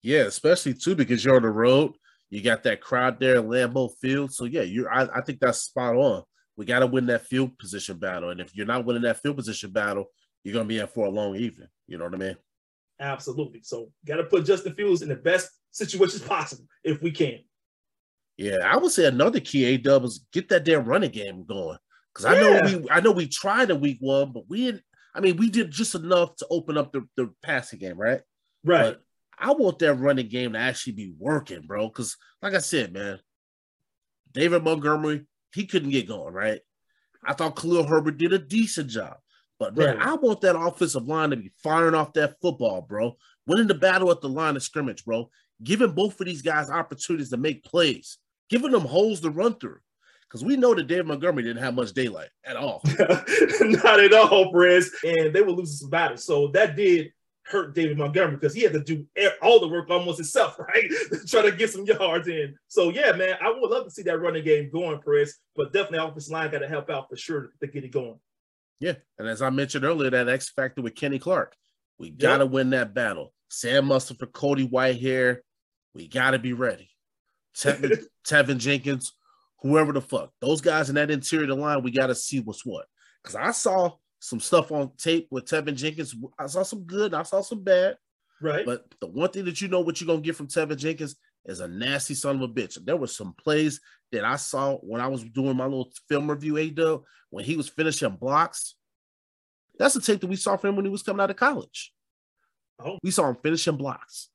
Yeah, 0.02 0.22
especially 0.22 0.74
too 0.74 0.94
because 0.94 1.24
you're 1.24 1.36
on 1.36 1.42
the 1.42 1.50
road. 1.50 1.94
You 2.30 2.42
got 2.42 2.62
that 2.64 2.80
crowd 2.80 3.18
there 3.18 3.42
Lambeau 3.42 3.90
Field. 4.00 4.32
So 4.32 4.44
yeah, 4.44 4.62
you 4.62 4.88
I, 4.88 5.18
I 5.18 5.20
think 5.20 5.40
that's 5.40 5.62
spot 5.62 5.96
on. 5.96 6.22
We 6.56 6.64
got 6.64 6.80
to 6.80 6.86
win 6.86 7.06
that 7.06 7.26
field 7.26 7.58
position 7.58 7.98
battle, 7.98 8.30
and 8.30 8.40
if 8.40 8.56
you're 8.56 8.66
not 8.66 8.84
winning 8.84 9.02
that 9.02 9.20
field 9.20 9.36
position 9.36 9.70
battle, 9.70 10.06
you're 10.42 10.54
gonna 10.54 10.64
be 10.66 10.78
in 10.78 10.86
for 10.86 11.06
a 11.06 11.10
long 11.10 11.36
evening. 11.36 11.68
You 11.86 11.98
know 11.98 12.04
what 12.04 12.14
I 12.14 12.18
mean? 12.18 12.36
Absolutely. 12.98 13.60
So 13.62 13.90
got 14.06 14.16
to 14.16 14.24
put 14.24 14.46
Justin 14.46 14.74
Fields 14.74 15.02
in 15.02 15.08
the 15.08 15.16
best 15.16 15.50
situations 15.70 16.22
possible 16.22 16.64
if 16.82 17.02
we 17.02 17.10
can. 17.10 17.40
Yeah, 18.36 18.58
I 18.64 18.76
would 18.76 18.92
say 18.92 19.06
another 19.06 19.40
key 19.40 19.64
A 19.64 19.76
dub 19.76 20.04
is 20.04 20.26
get 20.32 20.48
that 20.48 20.64
damn 20.64 20.84
running 20.84 21.10
game 21.10 21.44
going. 21.44 21.78
Because 22.12 22.26
I 22.26 22.34
yeah. 22.34 22.60
know 22.60 22.78
we 22.78 22.90
I 22.90 23.00
know 23.00 23.12
we 23.12 23.28
tried 23.28 23.70
in 23.70 23.80
week 23.80 23.98
one, 24.00 24.32
but 24.32 24.48
we 24.48 24.66
didn't. 24.66 24.82
I 25.14 25.20
mean, 25.20 25.36
we 25.36 25.50
did 25.50 25.70
just 25.70 25.94
enough 25.94 26.36
to 26.36 26.46
open 26.50 26.76
up 26.76 26.92
the, 26.92 27.06
the 27.16 27.32
passing 27.42 27.78
game, 27.78 27.98
right? 27.98 28.20
Right. 28.64 28.94
But 28.94 29.02
I 29.38 29.52
want 29.52 29.78
that 29.78 29.94
running 29.94 30.28
game 30.28 30.52
to 30.52 30.58
actually 30.58 30.92
be 30.92 31.14
working, 31.18 31.62
bro. 31.62 31.88
Because, 31.88 32.16
like 32.42 32.54
I 32.54 32.58
said, 32.58 32.92
man, 32.92 33.18
David 34.32 34.62
Montgomery, 34.62 35.26
he 35.56 35.66
couldn't 35.66 35.90
get 35.90 36.06
going, 36.06 36.34
right? 36.34 36.60
I 37.24 37.32
thought 37.32 37.56
Khalil 37.56 37.86
Herbert 37.86 38.18
did 38.18 38.34
a 38.34 38.38
decent 38.38 38.90
job. 38.90 39.16
But 39.58 39.74
man, 39.74 39.96
right. 39.96 40.06
I 40.06 40.14
want 40.14 40.42
that 40.42 40.58
offensive 40.58 41.08
line 41.08 41.30
to 41.30 41.36
be 41.36 41.50
firing 41.62 41.94
off 41.94 42.12
that 42.12 42.36
football, 42.42 42.82
bro. 42.82 43.16
Winning 43.46 43.68
the 43.68 43.74
battle 43.74 44.10
at 44.10 44.20
the 44.20 44.28
line 44.28 44.54
of 44.54 44.62
scrimmage, 44.62 45.04
bro. 45.06 45.30
Giving 45.64 45.92
both 45.92 46.20
of 46.20 46.26
these 46.26 46.42
guys 46.42 46.68
opportunities 46.68 47.30
to 47.30 47.38
make 47.38 47.64
plays, 47.64 48.18
giving 48.50 48.70
them 48.70 48.82
holes 48.82 49.20
to 49.20 49.30
run 49.30 49.54
through. 49.54 49.78
Because 50.28 50.44
we 50.44 50.58
know 50.58 50.74
that 50.74 50.88
David 50.88 51.06
Montgomery 51.06 51.44
didn't 51.44 51.62
have 51.62 51.74
much 51.74 51.92
daylight 51.92 52.28
at 52.44 52.56
all. 52.56 52.82
Not 52.98 54.00
at 54.00 54.12
all, 54.12 54.52
Perez. 54.52 54.90
And 55.02 55.32
they 55.32 55.40
were 55.40 55.52
losing 55.52 55.76
some 55.76 55.90
battles. 55.90 56.24
So 56.24 56.48
that 56.48 56.76
did 56.76 57.12
hurt 57.48 57.74
David 57.74 57.98
Montgomery 57.98 58.36
because 58.36 58.54
he 58.54 58.62
had 58.62 58.72
to 58.72 58.80
do 58.80 59.06
all 59.42 59.60
the 59.60 59.68
work 59.68 59.88
almost 59.90 60.18
himself, 60.18 60.58
right? 60.58 60.84
Trying 61.26 61.50
to 61.50 61.52
get 61.52 61.70
some 61.70 61.84
yards 61.84 62.28
in. 62.28 62.56
So 62.68 62.90
yeah, 62.90 63.12
man, 63.12 63.36
I 63.40 63.50
would 63.50 63.70
love 63.70 63.84
to 63.84 63.90
see 63.90 64.02
that 64.02 64.20
running 64.20 64.44
game 64.44 64.70
going, 64.70 65.00
Perez, 65.00 65.38
but 65.54 65.72
definitely 65.72 66.06
offensive 66.06 66.32
line 66.32 66.50
got 66.50 66.58
to 66.58 66.68
help 66.68 66.90
out 66.90 67.08
for 67.08 67.16
sure 67.16 67.50
to 67.60 67.66
get 67.66 67.84
it 67.84 67.92
going. 67.92 68.18
Yeah, 68.80 68.94
and 69.18 69.26
as 69.26 69.40
I 69.40 69.50
mentioned 69.50 69.84
earlier, 69.84 70.10
that 70.10 70.28
X 70.28 70.50
factor 70.50 70.82
with 70.82 70.94
Kenny 70.94 71.18
Clark, 71.18 71.56
we 71.98 72.10
got 72.10 72.38
to 72.38 72.46
win 72.46 72.70
that 72.70 72.92
battle. 72.92 73.32
Sam 73.48 73.86
Mustipher, 73.86 74.30
Cody 74.30 74.68
Whitehair, 74.68 75.38
we 75.94 76.08
got 76.08 76.32
to 76.32 76.38
be 76.38 76.52
ready. 76.52 76.90
Teven, 77.56 78.04
Teven 78.28 78.58
Jenkins, 78.58 79.12
whoever 79.62 79.92
the 79.92 80.02
fuck, 80.02 80.30
those 80.40 80.60
guys 80.60 80.88
in 80.88 80.96
that 80.96 81.10
interior 81.10 81.54
line, 81.54 81.82
we 81.82 81.90
got 81.90 82.08
to 82.08 82.14
see 82.14 82.40
what's 82.40 82.66
what. 82.66 82.86
Because 83.22 83.36
I 83.36 83.52
saw 83.52 83.92
some 84.18 84.40
stuff 84.40 84.72
on 84.72 84.90
tape 84.96 85.28
with 85.30 85.44
Teven 85.44 85.76
Jenkins. 85.76 86.14
I 86.38 86.46
saw 86.46 86.62
some 86.62 86.84
good, 86.84 87.14
I 87.14 87.22
saw 87.22 87.40
some 87.40 87.62
bad. 87.62 87.96
Right. 88.40 88.66
But 88.66 88.94
the 89.00 89.06
one 89.06 89.30
thing 89.30 89.44
that 89.46 89.60
you 89.60 89.68
know 89.68 89.80
what 89.80 90.00
you're 90.00 90.06
gonna 90.06 90.20
get 90.20 90.36
from 90.36 90.48
Teven 90.48 90.76
Jenkins 90.76 91.16
is 91.46 91.60
a 91.60 91.68
nasty 91.68 92.14
son 92.14 92.36
of 92.36 92.42
a 92.42 92.48
bitch. 92.48 92.78
There 92.84 92.96
were 92.96 93.06
some 93.06 93.34
plays 93.34 93.80
that 94.12 94.24
I 94.24 94.36
saw 94.36 94.76
when 94.78 95.00
I 95.00 95.08
was 95.08 95.24
doing 95.24 95.56
my 95.56 95.64
little 95.64 95.90
film 96.08 96.30
review, 96.30 96.56
A 96.56 96.70
Dub, 96.70 97.02
when 97.30 97.44
he 97.44 97.56
was 97.56 97.68
finishing 97.68 98.16
blocks. 98.16 98.74
That's 99.78 99.94
the 99.94 100.00
tape 100.00 100.20
that 100.20 100.26
we 100.26 100.36
saw 100.36 100.56
from 100.56 100.70
him 100.70 100.76
when 100.76 100.84
he 100.84 100.90
was 100.90 101.02
coming 101.02 101.22
out 101.22 101.30
of 101.30 101.36
college. 101.36 101.92
Oh. 102.78 102.98
We 103.02 103.10
saw 103.10 103.28
him 103.28 103.36
finishing 103.42 103.76
blocks, 103.76 104.28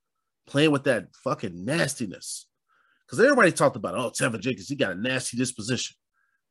playing 0.47 0.71
with 0.71 0.83
that 0.85 1.07
fucking 1.23 1.65
nastiness. 1.65 2.47
Because 3.05 3.19
everybody 3.19 3.51
talked 3.51 3.75
about, 3.75 3.95
oh, 3.95 4.09
Teven 4.11 4.39
Jenkins, 4.39 4.69
he 4.69 4.75
got 4.75 4.91
a 4.91 4.95
nasty 4.95 5.37
disposition. 5.37 5.95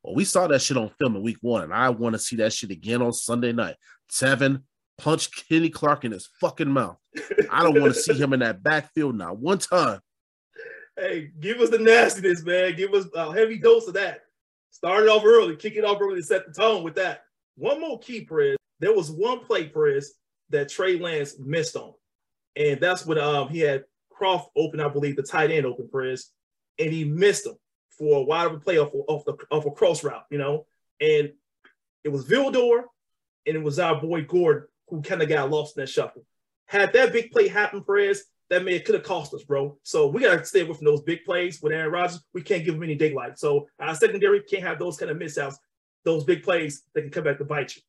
Well, 0.03 0.15
we 0.15 0.25
saw 0.25 0.47
that 0.47 0.63
shit 0.63 0.77
on 0.77 0.91
film 0.99 1.17
in 1.17 1.23
week 1.23 1.39
one, 1.41 1.63
and 1.63 1.75
I 1.75 1.91
want 1.91 2.15
to 2.15 2.19
see 2.19 2.37
that 2.37 2.53
shit 2.53 2.71
again 2.71 3.03
on 3.03 3.13
Sunday 3.13 3.53
night. 3.53 3.77
Teven 4.11 4.63
punch 4.99 5.31
Kenny 5.49 5.71
Clark 5.71 6.05
in 6.05 6.13
his 6.13 6.29
fucking 6.41 6.71
mouth. 6.71 6.97
I 7.51 7.63
don't 7.63 7.81
want 7.81 7.95
to 7.95 8.01
see 8.01 8.15
him 8.15 8.33
in 8.33 8.41
that 8.41 8.63
backfield 8.63 9.17
now 9.17 9.35
one 9.35 9.59
time. 9.59 10.01
Hey, 10.97 11.31
give 11.41 11.61
us 11.61 11.71
the 11.71 11.79
nastiness, 11.79 12.43
man. 12.45 12.77
Give 12.77 12.93
us 12.93 13.07
a 13.15 13.33
heavy 13.33 13.59
dose 13.59 13.89
of 13.89 13.95
that. 13.95 14.21
Start 14.71 15.05
it 15.05 15.09
off 15.09 15.25
early, 15.25 15.57
kick 15.57 15.77
it 15.77 15.85
off 15.85 16.01
early, 16.01 16.23
set 16.23 16.47
the 16.47 16.53
tone 16.53 16.83
with 16.83 16.95
that. 16.97 17.23
One 17.57 17.81
more 17.81 17.99
key, 17.99 18.25
Perez. 18.25 18.57
There 18.79 18.95
was 18.95 19.11
one 19.11 19.41
play, 19.41 19.69
Perez, 19.69 20.15
that 20.51 20.69
Trey 20.69 20.99
Lance 20.99 21.39
missed 21.39 21.77
on. 21.77 21.93
And 22.57 22.81
that's 22.81 23.05
when 23.05 23.19
um, 23.19 23.49
he 23.49 23.61
had 23.61 23.85
Croft 24.11 24.51
open, 24.57 24.81
I 24.81 24.89
believe, 24.89 25.17
the 25.17 25.23
tight 25.23 25.51
end 25.51 25.67
open, 25.67 25.89
Perez, 25.91 26.31
and 26.79 26.93
he 26.93 27.05
missed 27.05 27.47
him 27.47 27.55
for 28.01 28.21
a 28.21 28.23
wide 28.23 28.47
open 28.47 28.61
play 28.61 28.79
off, 28.79 28.89
off, 29.09 29.27
the, 29.27 29.37
off 29.51 29.67
a 29.67 29.71
cross 29.71 30.03
route, 30.03 30.25
you 30.31 30.39
know? 30.39 30.67
And 31.03 31.33
it 32.03 32.09
was 32.09 32.27
Vildor 32.27 32.85
and 33.47 33.57
it 33.57 33.63
was 33.63 33.79
our 33.79 34.01
boy 34.01 34.25
Gordon 34.25 34.67
who 34.89 35.03
kind 35.03 35.23
of 35.23 35.29
got 35.29 35.51
lost 35.51 35.77
in 35.77 35.83
that 35.83 35.89
shuffle. 35.89 36.25
Had 36.65 36.95
that 36.95 37.13
big 37.13 37.31
play 37.31 37.47
happen, 37.47 37.85
Perez, 37.85 38.25
that 38.49 38.65
may 38.65 38.81
could 38.81 38.95
have 38.95 39.05
cost 39.05 39.35
us, 39.35 39.45
bro. 39.45 39.79
So 39.83 40.09
we 40.09 40.23
gotta 40.23 40.43
stay 40.47 40.63
away 40.63 40.73
from 40.73 40.87
those 40.87 41.03
big 41.03 41.25
plays 41.25 41.61
with 41.63 41.75
Aaron 41.75 41.93
Rodgers. 41.93 42.21
We 42.33 42.41
can't 42.41 42.65
give 42.65 42.75
him 42.75 42.83
any 42.83 42.95
daylight. 42.95 43.39
So 43.39 43.69
our 43.79 43.95
secondary 43.95 44.43
can't 44.45 44.63
have 44.63 44.79
those 44.79 44.97
kind 44.97 45.11
of 45.11 45.19
misouts, 45.19 45.57
those 46.05 46.25
big 46.25 46.43
plays 46.43 46.83
that 46.95 47.03
can 47.03 47.11
come 47.11 47.25
back 47.25 47.37
to 47.39 47.45
bite 47.45 47.77
you. 47.77 47.83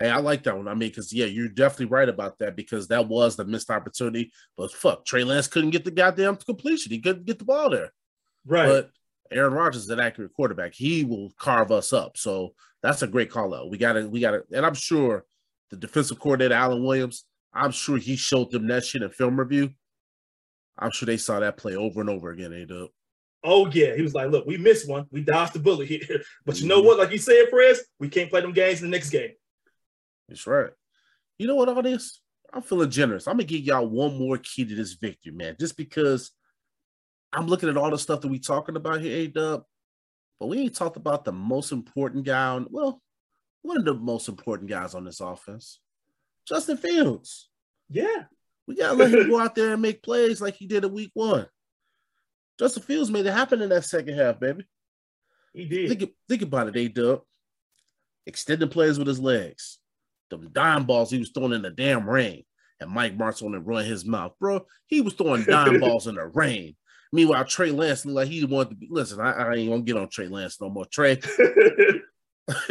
Hey, 0.00 0.10
I 0.10 0.18
like 0.18 0.42
that 0.42 0.56
one. 0.56 0.68
I 0.68 0.74
mean, 0.74 0.90
because 0.90 1.12
yeah, 1.12 1.26
you're 1.26 1.48
definitely 1.48 1.86
right 1.86 2.08
about 2.08 2.40
that 2.40 2.56
because 2.56 2.88
that 2.88 3.06
was 3.06 3.36
the 3.36 3.44
missed 3.44 3.70
opportunity. 3.70 4.32
But 4.56 4.72
fuck, 4.72 5.06
Trey 5.06 5.22
Lance 5.22 5.46
couldn't 5.46 5.70
get 5.70 5.84
the 5.84 5.90
goddamn 5.92 6.36
completion. 6.36 6.92
He 6.92 7.00
couldn't 7.00 7.24
get 7.24 7.38
the 7.38 7.44
ball 7.46 7.70
there. 7.70 7.92
Right. 8.46 8.66
But 8.66 8.90
Aaron 9.30 9.52
Rodgers 9.52 9.84
is 9.84 9.90
an 9.90 10.00
accurate 10.00 10.32
quarterback. 10.34 10.74
He 10.74 11.04
will 11.04 11.32
carve 11.38 11.72
us 11.72 11.92
up. 11.92 12.16
So 12.16 12.54
that's 12.82 13.02
a 13.02 13.06
great 13.06 13.30
call 13.30 13.54
out. 13.54 13.70
We 13.70 13.78
got 13.78 13.94
to, 13.94 14.08
we 14.08 14.20
got 14.20 14.32
to, 14.32 14.44
and 14.52 14.64
I'm 14.64 14.74
sure 14.74 15.24
the 15.70 15.76
defensive 15.76 16.20
coordinator, 16.20 16.54
Alan 16.54 16.84
Williams, 16.84 17.24
I'm 17.52 17.72
sure 17.72 17.96
he 17.96 18.16
showed 18.16 18.50
them 18.50 18.68
that 18.68 18.84
shit 18.84 19.02
in 19.02 19.10
film 19.10 19.38
review. 19.38 19.70
I'm 20.78 20.90
sure 20.90 21.06
they 21.06 21.16
saw 21.16 21.40
that 21.40 21.56
play 21.56 21.74
over 21.74 22.00
and 22.00 22.10
over 22.10 22.30
again, 22.30 22.52
A 22.52 22.88
Oh, 23.42 23.68
yeah. 23.70 23.94
He 23.94 24.02
was 24.02 24.14
like, 24.14 24.30
look, 24.30 24.46
we 24.46 24.58
missed 24.58 24.88
one. 24.88 25.06
We 25.10 25.22
dodged 25.22 25.54
the 25.54 25.60
bullet 25.60 25.88
here. 25.88 26.00
But 26.44 26.60
you 26.60 26.68
know 26.68 26.78
mm-hmm. 26.78 26.86
what? 26.86 26.98
Like 26.98 27.12
you 27.12 27.18
said, 27.18 27.48
Perez, 27.50 27.80
we 27.98 28.08
can't 28.08 28.30
play 28.30 28.40
them 28.40 28.52
games 28.52 28.82
in 28.82 28.90
the 28.90 28.96
next 28.96 29.10
game. 29.10 29.30
That's 30.28 30.46
right. 30.46 30.70
You 31.38 31.46
know 31.46 31.54
what, 31.54 31.68
all 31.68 31.82
this? 31.82 32.20
I'm 32.52 32.62
feeling 32.62 32.90
generous. 32.90 33.26
I'm 33.26 33.34
gonna 33.34 33.44
give 33.44 33.60
y'all 33.60 33.86
one 33.86 34.18
more 34.18 34.38
key 34.38 34.64
to 34.64 34.74
this 34.74 34.94
victory, 34.94 35.32
man. 35.32 35.56
Just 35.58 35.76
because 35.76 36.30
I'm 37.32 37.46
looking 37.46 37.68
at 37.68 37.76
all 37.76 37.90
the 37.90 37.98
stuff 37.98 38.20
that 38.20 38.28
we 38.28 38.38
talking 38.38 38.76
about 38.76 39.00
here, 39.00 39.16
A 39.16 39.26
Dub, 39.26 39.64
but 40.40 40.46
we 40.46 40.58
ain't 40.60 40.74
talked 40.74 40.96
about 40.96 41.24
the 41.24 41.32
most 41.32 41.72
important 41.72 42.24
guy 42.24 42.46
on 42.48 42.66
well, 42.70 43.02
one 43.62 43.76
of 43.76 43.84
the 43.84 43.94
most 43.94 44.28
important 44.28 44.70
guys 44.70 44.94
on 44.94 45.04
this 45.04 45.20
offense, 45.20 45.80
Justin 46.46 46.76
Fields. 46.76 47.48
Yeah. 47.88 48.24
We 48.66 48.76
gotta 48.76 48.94
let 48.94 49.12
him 49.12 49.28
go 49.30 49.40
out 49.40 49.54
there 49.54 49.72
and 49.72 49.82
make 49.82 50.02
plays 50.02 50.40
like 50.40 50.54
he 50.54 50.66
did 50.66 50.84
in 50.84 50.92
week 50.92 51.10
one. 51.14 51.46
Justin 52.58 52.82
Fields 52.82 53.10
made 53.10 53.26
it 53.26 53.32
happen 53.32 53.60
in 53.60 53.68
that 53.68 53.84
second 53.84 54.16
half, 54.16 54.40
baby. 54.40 54.64
He 55.52 55.66
did. 55.66 55.88
Think, 55.88 56.10
think 56.28 56.42
about 56.42 56.68
it, 56.68 56.76
A 56.76 56.88
Dub. 56.88 57.22
Extending 58.26 58.68
plays 58.68 58.98
with 58.98 59.06
his 59.06 59.20
legs. 59.20 59.78
The 60.30 60.38
dime 60.38 60.84
balls 60.84 61.10
he 61.10 61.18
was 61.18 61.30
throwing 61.30 61.52
in 61.52 61.62
the 61.62 61.70
damn 61.70 62.08
rain. 62.08 62.44
And 62.80 62.90
Mike 62.90 63.16
Martz 63.16 63.42
on 63.42 63.52
run 63.64 63.84
his 63.84 64.04
mouth, 64.04 64.32
bro. 64.38 64.66
He 64.86 65.00
was 65.00 65.14
throwing 65.14 65.44
dime 65.44 65.80
balls 65.80 66.08
in 66.08 66.16
the 66.16 66.26
rain. 66.26 66.76
Meanwhile, 67.12 67.44
Trey 67.44 67.70
Lance 67.70 68.04
looked 68.04 68.16
like 68.16 68.28
he 68.28 68.44
wanted 68.44 68.70
to 68.70 68.76
be. 68.76 68.88
Listen, 68.90 69.20
I, 69.20 69.32
I 69.32 69.54
ain't 69.54 69.70
gonna 69.70 69.82
get 69.82 69.96
on 69.96 70.08
Trey 70.08 70.28
Lance 70.28 70.60
no 70.60 70.68
more. 70.68 70.86
Trey, 70.86 71.20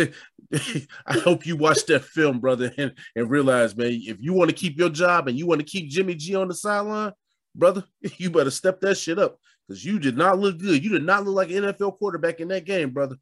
I 1.06 1.18
hope 1.20 1.46
you 1.46 1.58
watch 1.58 1.86
that 1.88 2.04
film, 2.06 2.40
brother, 2.40 2.72
and, 2.78 2.94
and 3.16 3.30
realize, 3.30 3.76
man, 3.76 3.92
if 3.92 4.18
you 4.20 4.34
want 4.34 4.50
to 4.50 4.56
keep 4.56 4.78
your 4.78 4.90
job 4.90 5.28
and 5.28 5.38
you 5.38 5.46
want 5.48 5.60
to 5.60 5.66
keep 5.66 5.90
Jimmy 5.90 6.16
G 6.16 6.36
on 6.36 6.48
the 6.48 6.54
sideline, 6.54 7.12
brother, 7.54 7.84
you 8.18 8.30
better 8.30 8.52
step 8.52 8.80
that 8.82 8.96
shit 8.96 9.20
up 9.20 9.40
because 9.68 9.84
you 9.84 10.00
did 10.00 10.18
not 10.18 10.40
look 10.40 10.60
good. 10.60 10.84
You 10.84 10.92
did 10.92 11.04
not 11.04 11.26
look 11.26 11.36
like 11.36 11.50
an 11.50 11.64
NFL 11.64 11.98
quarterback 11.98 12.40
in 12.40 12.48
that 12.50 12.66
game, 12.66 12.92
brother. 12.92 13.18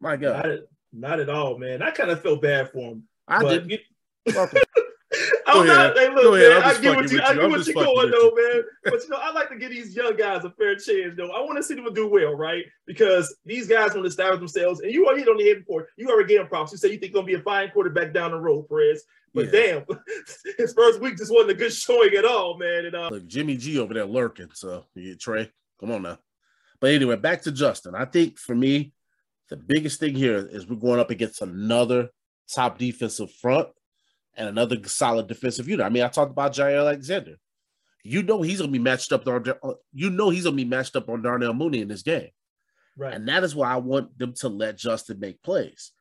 My 0.00 0.16
God, 0.16 0.46
not, 0.46 0.58
not 0.92 1.20
at 1.20 1.28
all, 1.28 1.58
man. 1.58 1.82
I 1.82 1.90
kind 1.90 2.10
of 2.10 2.22
felt 2.22 2.42
bad 2.42 2.70
for 2.70 2.92
him. 2.92 3.04
I 3.28 3.42
did. 3.42 3.80
I 4.28 4.48
I'm 5.60 5.66
not. 5.66 5.96
Hey, 5.96 6.08
look, 6.08 6.34
man. 6.34 6.62
I 6.62 6.80
get 6.80 6.96
what 6.96 7.10
you. 7.10 7.20
I 7.22 7.34
get 7.34 7.50
what 7.50 7.66
you're 7.66 7.74
going 7.74 8.10
though, 8.10 8.32
man. 8.34 8.62
But 8.84 9.02
you 9.02 9.08
know, 9.08 9.18
I 9.20 9.32
like 9.32 9.48
to 9.50 9.56
give 9.56 9.70
these 9.70 9.94
young 9.94 10.16
guys 10.16 10.44
a 10.44 10.50
fair 10.50 10.74
chance. 10.76 11.14
Though 11.16 11.30
I 11.30 11.40
want 11.40 11.56
to 11.56 11.62
see 11.62 11.74
them 11.74 11.92
do 11.92 12.08
well, 12.08 12.34
right? 12.34 12.64
Because 12.86 13.34
these 13.44 13.68
guys 13.68 13.90
want 13.90 14.02
to 14.02 14.08
establish 14.08 14.38
themselves, 14.38 14.80
and 14.80 14.92
you 14.92 15.06
already 15.06 15.20
hit 15.20 15.28
on 15.28 15.36
the 15.36 15.44
head 15.44 15.58
before. 15.58 15.88
You 15.96 16.08
already 16.08 16.28
gave 16.28 16.40
him 16.40 16.48
props. 16.48 16.72
You 16.72 16.78
said 16.78 16.90
you 16.90 16.98
think 16.98 17.12
gonna 17.12 17.26
be 17.26 17.34
a 17.34 17.40
fine 17.40 17.70
quarterback 17.70 18.12
down 18.12 18.32
the 18.32 18.38
road, 18.38 18.68
Perez. 18.68 19.04
But 19.34 19.50
damn, 19.50 19.84
his 20.58 20.72
first 20.74 21.00
week 21.00 21.16
just 21.16 21.32
wasn't 21.32 21.50
a 21.50 21.54
good 21.54 21.72
showing 21.72 22.14
at 22.14 22.24
all, 22.24 22.56
man. 22.56 22.86
And 22.86 22.94
uh, 22.94 23.08
Look, 23.10 23.26
Jimmy 23.26 23.56
G 23.56 23.80
over 23.80 23.92
there 23.92 24.04
lurking. 24.04 24.50
So, 24.54 24.84
yeah, 24.94 25.14
Trey, 25.18 25.50
come 25.80 25.90
on 25.90 26.02
now. 26.02 26.18
But 26.80 26.92
anyway, 26.92 27.16
back 27.16 27.42
to 27.42 27.52
Justin. 27.52 27.96
I 27.96 28.04
think 28.04 28.38
for 28.38 28.54
me, 28.54 28.92
the 29.50 29.56
biggest 29.56 29.98
thing 29.98 30.14
here 30.14 30.36
is 30.36 30.68
we're 30.68 30.76
going 30.76 31.00
up 31.00 31.10
against 31.10 31.42
another 31.42 32.10
top 32.52 32.78
defensive 32.78 33.32
front 33.32 33.68
and 34.36 34.48
another 34.48 34.76
solid 34.86 35.26
defensive 35.26 35.68
unit. 35.68 35.86
I 35.86 35.88
mean, 35.88 36.02
I 36.02 36.08
talked 36.08 36.32
about 36.32 36.52
Jaire 36.52 36.78
Alexander. 36.78 37.36
You 38.02 38.22
know 38.22 38.42
he's 38.42 38.60
gonna 38.60 38.72
be 38.72 38.78
matched 38.78 39.12
up 39.12 39.26
on. 39.26 39.44
You 39.92 40.10
know 40.10 40.30
he's 40.30 40.44
gonna 40.44 40.56
be 40.56 40.64
matched 40.64 40.94
up 40.96 41.08
on 41.08 41.22
Darnell 41.22 41.54
Mooney 41.54 41.80
in 41.80 41.88
this 41.88 42.02
game, 42.02 42.28
right. 42.98 43.14
and 43.14 43.26
that 43.28 43.44
is 43.44 43.54
why 43.54 43.72
I 43.72 43.76
want 43.76 44.18
them 44.18 44.34
to 44.40 44.48
let 44.48 44.76
Justin 44.76 45.20
make 45.20 45.42
plays 45.42 45.92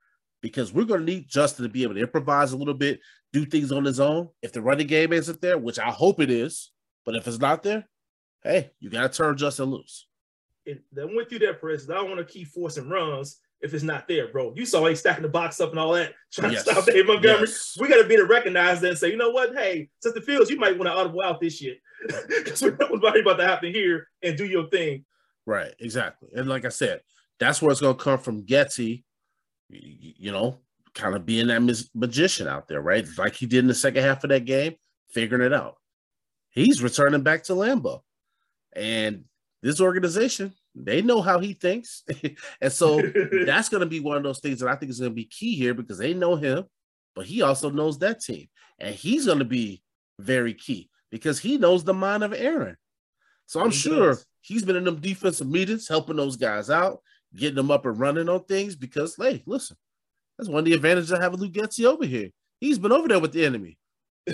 because 0.41 0.73
we're 0.73 0.83
gonna 0.83 1.05
need 1.05 1.29
Justin 1.29 1.63
to 1.63 1.69
be 1.69 1.83
able 1.83 1.93
to 1.95 2.01
improvise 2.01 2.51
a 2.51 2.57
little 2.57 2.73
bit, 2.73 2.99
do 3.31 3.45
things 3.45 3.71
on 3.71 3.85
his 3.85 4.01
own. 4.01 4.27
If 4.41 4.51
the 4.51 4.61
running 4.61 4.87
game 4.87 5.13
isn't 5.13 5.39
there, 5.39 5.57
which 5.57 5.79
I 5.79 5.91
hope 5.91 6.19
it 6.19 6.29
is, 6.29 6.71
but 7.05 7.15
if 7.15 7.25
it's 7.25 7.39
not 7.39 7.63
there, 7.63 7.87
hey, 8.43 8.71
you 8.81 8.89
gotta 8.89 9.07
turn 9.07 9.37
Justin 9.37 9.65
loose. 9.65 10.05
it, 10.65 10.83
I'm 11.01 11.15
with 11.15 11.31
you 11.31 11.39
there, 11.39 11.53
Perez. 11.53 11.89
I 11.89 11.93
don't 11.93 12.09
want 12.09 12.19
to 12.19 12.33
keep 12.33 12.49
forcing 12.49 12.89
runs 12.89 13.39
if 13.63 13.73
it's 13.73 13.83
not 13.83 14.07
there, 14.07 14.27
bro. 14.27 14.53
You 14.55 14.65
saw 14.65 14.85
he 14.85 14.93
stacking 14.95 15.23
the 15.23 15.29
box 15.29 15.59
up 15.61 15.71
and 15.71 15.79
all 15.79 15.93
that, 15.93 16.13
trying 16.31 16.51
Yes. 16.51 16.65
to 16.65 16.71
stop 16.71 16.85
Dave 16.85 17.07
Montgomery. 17.07 17.47
Yes. 17.47 17.77
We 17.79 17.87
got 17.87 18.01
to 18.01 18.07
be 18.07 18.17
to 18.17 18.25
recognize 18.25 18.81
that 18.81 18.89
and 18.89 18.97
say, 18.97 19.09
you 19.09 19.17
know 19.17 19.29
what? 19.31 19.55
Hey, 19.55 19.89
since 20.01 20.13
the 20.13 20.21
fields, 20.21 20.49
you 20.51 20.59
might 20.59 20.77
want 20.77 20.87
to 20.89 20.93
audible 20.93 21.21
out 21.23 21.39
this 21.39 21.57
shit 21.57 21.79
because 22.27 22.61
we 22.61 22.71
know 22.71 22.87
what's 22.89 23.19
about 23.19 23.37
to 23.37 23.47
happen 23.47 23.73
here 23.73 24.07
and 24.21 24.37
do 24.37 24.45
your 24.45 24.67
thing. 24.67 25.05
Right, 25.45 25.73
exactly. 25.79 26.29
And 26.35 26.47
like 26.49 26.65
I 26.65 26.69
said, 26.69 27.01
that's 27.39 27.61
where 27.61 27.71
it's 27.71 27.81
going 27.81 27.97
to 27.97 28.03
come 28.03 28.19
from 28.19 28.43
Getsy, 28.45 29.03
you 29.69 30.31
know, 30.31 30.59
kind 30.93 31.15
of 31.15 31.25
being 31.25 31.47
that 31.47 31.87
magician 31.95 32.47
out 32.47 32.67
there, 32.67 32.81
right? 32.81 33.05
Like 33.17 33.33
he 33.35 33.45
did 33.45 33.59
in 33.59 33.67
the 33.67 33.73
second 33.73 34.03
half 34.03 34.23
of 34.23 34.29
that 34.29 34.45
game, 34.45 34.75
figuring 35.09 35.45
it 35.45 35.53
out. 35.53 35.77
He's 36.49 36.83
returning 36.83 37.23
back 37.23 37.43
to 37.43 37.53
Lambeau. 37.53 38.01
And 38.75 39.23
this 39.61 39.81
organization, 39.81 40.53
they 40.75 41.01
know 41.01 41.21
how 41.21 41.39
he 41.39 41.53
thinks. 41.53 42.03
and 42.61 42.71
so 42.71 43.01
that's 43.45 43.69
going 43.69 43.81
to 43.81 43.87
be 43.87 43.99
one 43.99 44.17
of 44.17 44.23
those 44.23 44.39
things 44.39 44.59
that 44.59 44.69
I 44.69 44.75
think 44.75 44.89
is 44.91 44.99
going 44.99 45.11
to 45.11 45.15
be 45.15 45.25
key 45.25 45.55
here 45.55 45.73
because 45.73 45.97
they 45.97 46.13
know 46.13 46.35
him, 46.35 46.65
but 47.15 47.25
he 47.25 47.41
also 47.41 47.69
knows 47.69 47.99
that 47.99 48.21
team. 48.21 48.47
And 48.79 48.93
he's 48.95 49.25
going 49.25 49.39
to 49.39 49.45
be 49.45 49.83
very 50.19 50.53
key 50.53 50.89
because 51.11 51.39
he 51.39 51.57
knows 51.57 51.83
the 51.83 51.93
mind 51.93 52.23
of 52.23 52.33
Aaron. 52.33 52.77
So 53.45 53.61
I'm 53.61 53.71
He 53.71 53.77
sure 53.77 54.09
does. 54.09 54.25
he's 54.41 54.63
been 54.63 54.75
in 54.75 54.83
them 54.83 54.99
defensive 54.99 55.47
meetings, 55.47 55.87
helping 55.87 56.15
those 56.15 56.37
guys 56.37 56.69
out, 56.69 57.01
getting 57.35 57.55
them 57.55 57.71
up 57.71 57.85
and 57.85 57.99
running 57.99 58.29
on 58.29 58.43
things 58.45 58.75
because, 58.75 59.15
hey, 59.15 59.43
listen, 59.45 59.77
that's 60.37 60.49
one 60.49 60.59
of 60.59 60.65
the 60.65 60.73
advantages 60.73 61.11
of 61.11 61.21
having 61.21 61.39
Luke 61.39 61.53
Getsy 61.53 61.85
over 61.85 62.05
here. 62.05 62.29
He's 62.59 62.79
been 62.79 62.91
over 62.91 63.07
there 63.07 63.19
with 63.19 63.33
the 63.33 63.45
enemy. 63.45 63.77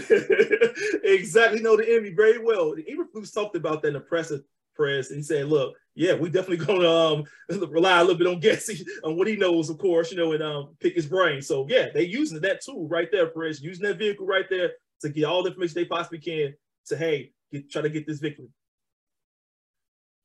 exactly. 1.03 1.61
Know 1.61 1.75
the 1.77 1.89
enemy 1.89 2.11
very 2.11 2.37
well. 2.37 2.75
Even 2.77 3.07
Eberflus 3.07 3.33
talked 3.33 3.55
about 3.55 3.81
that 3.81 3.89
in 3.89 3.93
the 3.95 3.99
press 3.99 4.31
press. 4.75 5.09
And 5.09 5.17
he 5.17 5.23
said, 5.23 5.47
"Look, 5.47 5.75
yeah, 5.99 6.13
we 6.13 6.29
definitely 6.29 6.65
to 6.65 6.89
um, 6.89 7.23
rely 7.69 7.99
a 7.99 8.03
little 8.03 8.17
bit 8.17 8.27
on 8.27 8.39
Getsy 8.39 8.87
on 9.03 9.17
what 9.17 9.27
he 9.27 9.35
knows, 9.35 9.69
of 9.69 9.77
course, 9.77 10.11
you 10.11 10.17
know, 10.17 10.31
and 10.31 10.41
um, 10.41 10.69
pick 10.79 10.95
his 10.95 11.05
brain. 11.05 11.41
So 11.41 11.67
yeah, 11.69 11.87
they 11.93 12.03
using 12.03 12.39
that 12.39 12.61
tool 12.63 12.87
right 12.87 13.09
there, 13.11 13.27
Perez, 13.27 13.61
using 13.61 13.83
that 13.83 13.99
vehicle 13.99 14.25
right 14.25 14.45
there 14.49 14.71
to 15.01 15.09
get 15.09 15.25
all 15.25 15.43
the 15.43 15.49
information 15.49 15.75
they 15.75 15.85
possibly 15.85 16.19
can 16.19 16.55
to 16.87 16.97
hey, 16.97 17.33
get, 17.51 17.69
try 17.69 17.81
to 17.81 17.89
get 17.89 18.07
this 18.07 18.19
victory. 18.19 18.47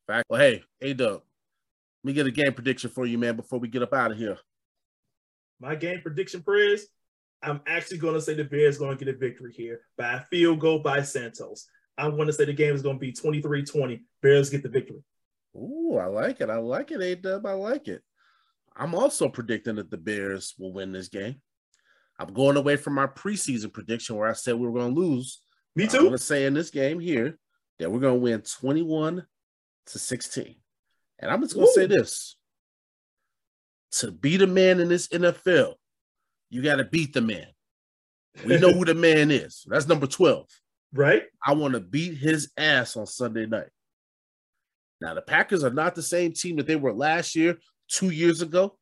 Fact. 0.07 0.27
Well, 0.31 0.41
hey, 0.41 0.63
hey, 0.79 0.95
Doug, 0.95 1.15
let 1.15 1.23
me 2.05 2.13
get 2.13 2.27
a 2.27 2.31
game 2.31 2.53
prediction 2.53 2.91
for 2.91 3.05
you, 3.05 3.19
man, 3.19 3.35
before 3.35 3.59
we 3.59 3.67
get 3.67 3.83
up 3.83 3.93
out 3.93 4.13
of 4.13 4.17
here. 4.17 4.39
My 5.59 5.75
game 5.75 6.01
prediction, 6.03 6.43
Perez, 6.43 6.87
I'm 7.43 7.61
actually 7.67 7.99
going 7.99 8.15
to 8.15 8.21
say 8.21 8.35
the 8.35 8.45
Bears 8.45 8.79
going 8.79 8.97
to 8.97 9.05
get 9.05 9.13
a 9.13 9.19
victory 9.19 9.53
here 9.53 9.81
by 9.99 10.15
a 10.15 10.21
field 10.21 10.61
goal 10.61 10.79
by 10.79 11.03
Santos. 11.03 11.67
I'm 11.99 12.15
going 12.15 12.29
to 12.29 12.33
say 12.33 12.45
the 12.45 12.53
game 12.53 12.75
is 12.75 12.83
going 12.83 12.97
to 12.97 13.01
be 13.01 13.13
23-20. 13.13 14.03
Bears 14.23 14.51
get 14.51 14.63
the 14.63 14.69
victory. 14.69 15.03
Ooh, 15.57 15.99
I 16.01 16.07
like 16.07 16.41
it. 16.41 16.51
I 16.51 16.57
like 16.57 16.91
it, 16.91 17.01
A 17.01 17.15
Dub. 17.15 17.47
I 17.47 17.53
like 17.53 17.89
it. 17.89 18.03
I'm 18.77 18.95
also 18.95 19.29
predicting 19.29 19.77
that 19.77 19.91
the 19.91 19.97
Bears 19.97 20.55
will 20.59 20.73
win 20.73 20.93
this 20.93 21.09
game. 21.09 21.41
I'm 22.19 22.33
going 22.33 22.57
away 22.57 22.77
from 22.77 22.95
my 22.95 23.07
preseason 23.07 23.73
prediction 23.73 24.17
where 24.17 24.29
I 24.29 24.33
said 24.33 24.57
we 24.57 24.67
were 24.67 24.79
going 24.79 24.95
to 24.95 25.01
lose. 25.01 25.41
Me 25.77 25.87
too. 25.87 25.99
I'm 25.99 26.05
going 26.05 26.13
to 26.17 26.19
say 26.19 26.45
in 26.45 26.55
this 26.55 26.71
game 26.71 27.01
here 27.01 27.39
that 27.79 27.91
we're 27.91 28.01
going 28.01 28.15
to 28.15 28.21
win 28.21 28.41
21 28.43 29.25
to 29.87 29.99
16. 29.99 30.55
And 31.19 31.31
I'm 31.31 31.41
just 31.41 31.55
going 31.55 31.67
to 31.67 31.73
say 31.73 31.87
this 31.87 32.37
to 33.99 34.11
beat 34.11 34.43
a 34.43 34.47
man 34.47 34.81
in 34.81 34.89
this 34.89 35.09
NFL, 35.09 35.75
you 36.51 36.63
got 36.63 36.77
to 36.77 36.85
beat 36.85 37.13
the 37.13 37.21
man. 37.21 37.47
We 38.45 38.59
know 38.59 38.73
who 38.73 38.85
the 38.85 38.95
man 38.95 39.31
is. 39.31 39.65
That's 39.69 39.87
number 39.87 40.07
12. 40.07 40.47
right? 40.93 41.23
I 41.45 41.55
want 41.55 41.75
to 41.75 41.81
beat 41.81 42.19
his 42.19 42.51
ass 42.57 42.97
on 42.97 43.07
Sunday 43.07 43.47
night. 43.47 43.69
Now, 45.05 45.13
the 45.13 45.21
Packers 45.21 45.63
are 45.63 45.71
not 45.71 45.95
the 45.95 46.03
same 46.03 46.33
team 46.33 46.57
that 46.57 46.67
they 46.67 46.77
were 46.77 46.95
last 46.95 47.37
year, 47.37 47.59
two 47.89 48.09
years 48.09 48.41
ago. 48.41 48.79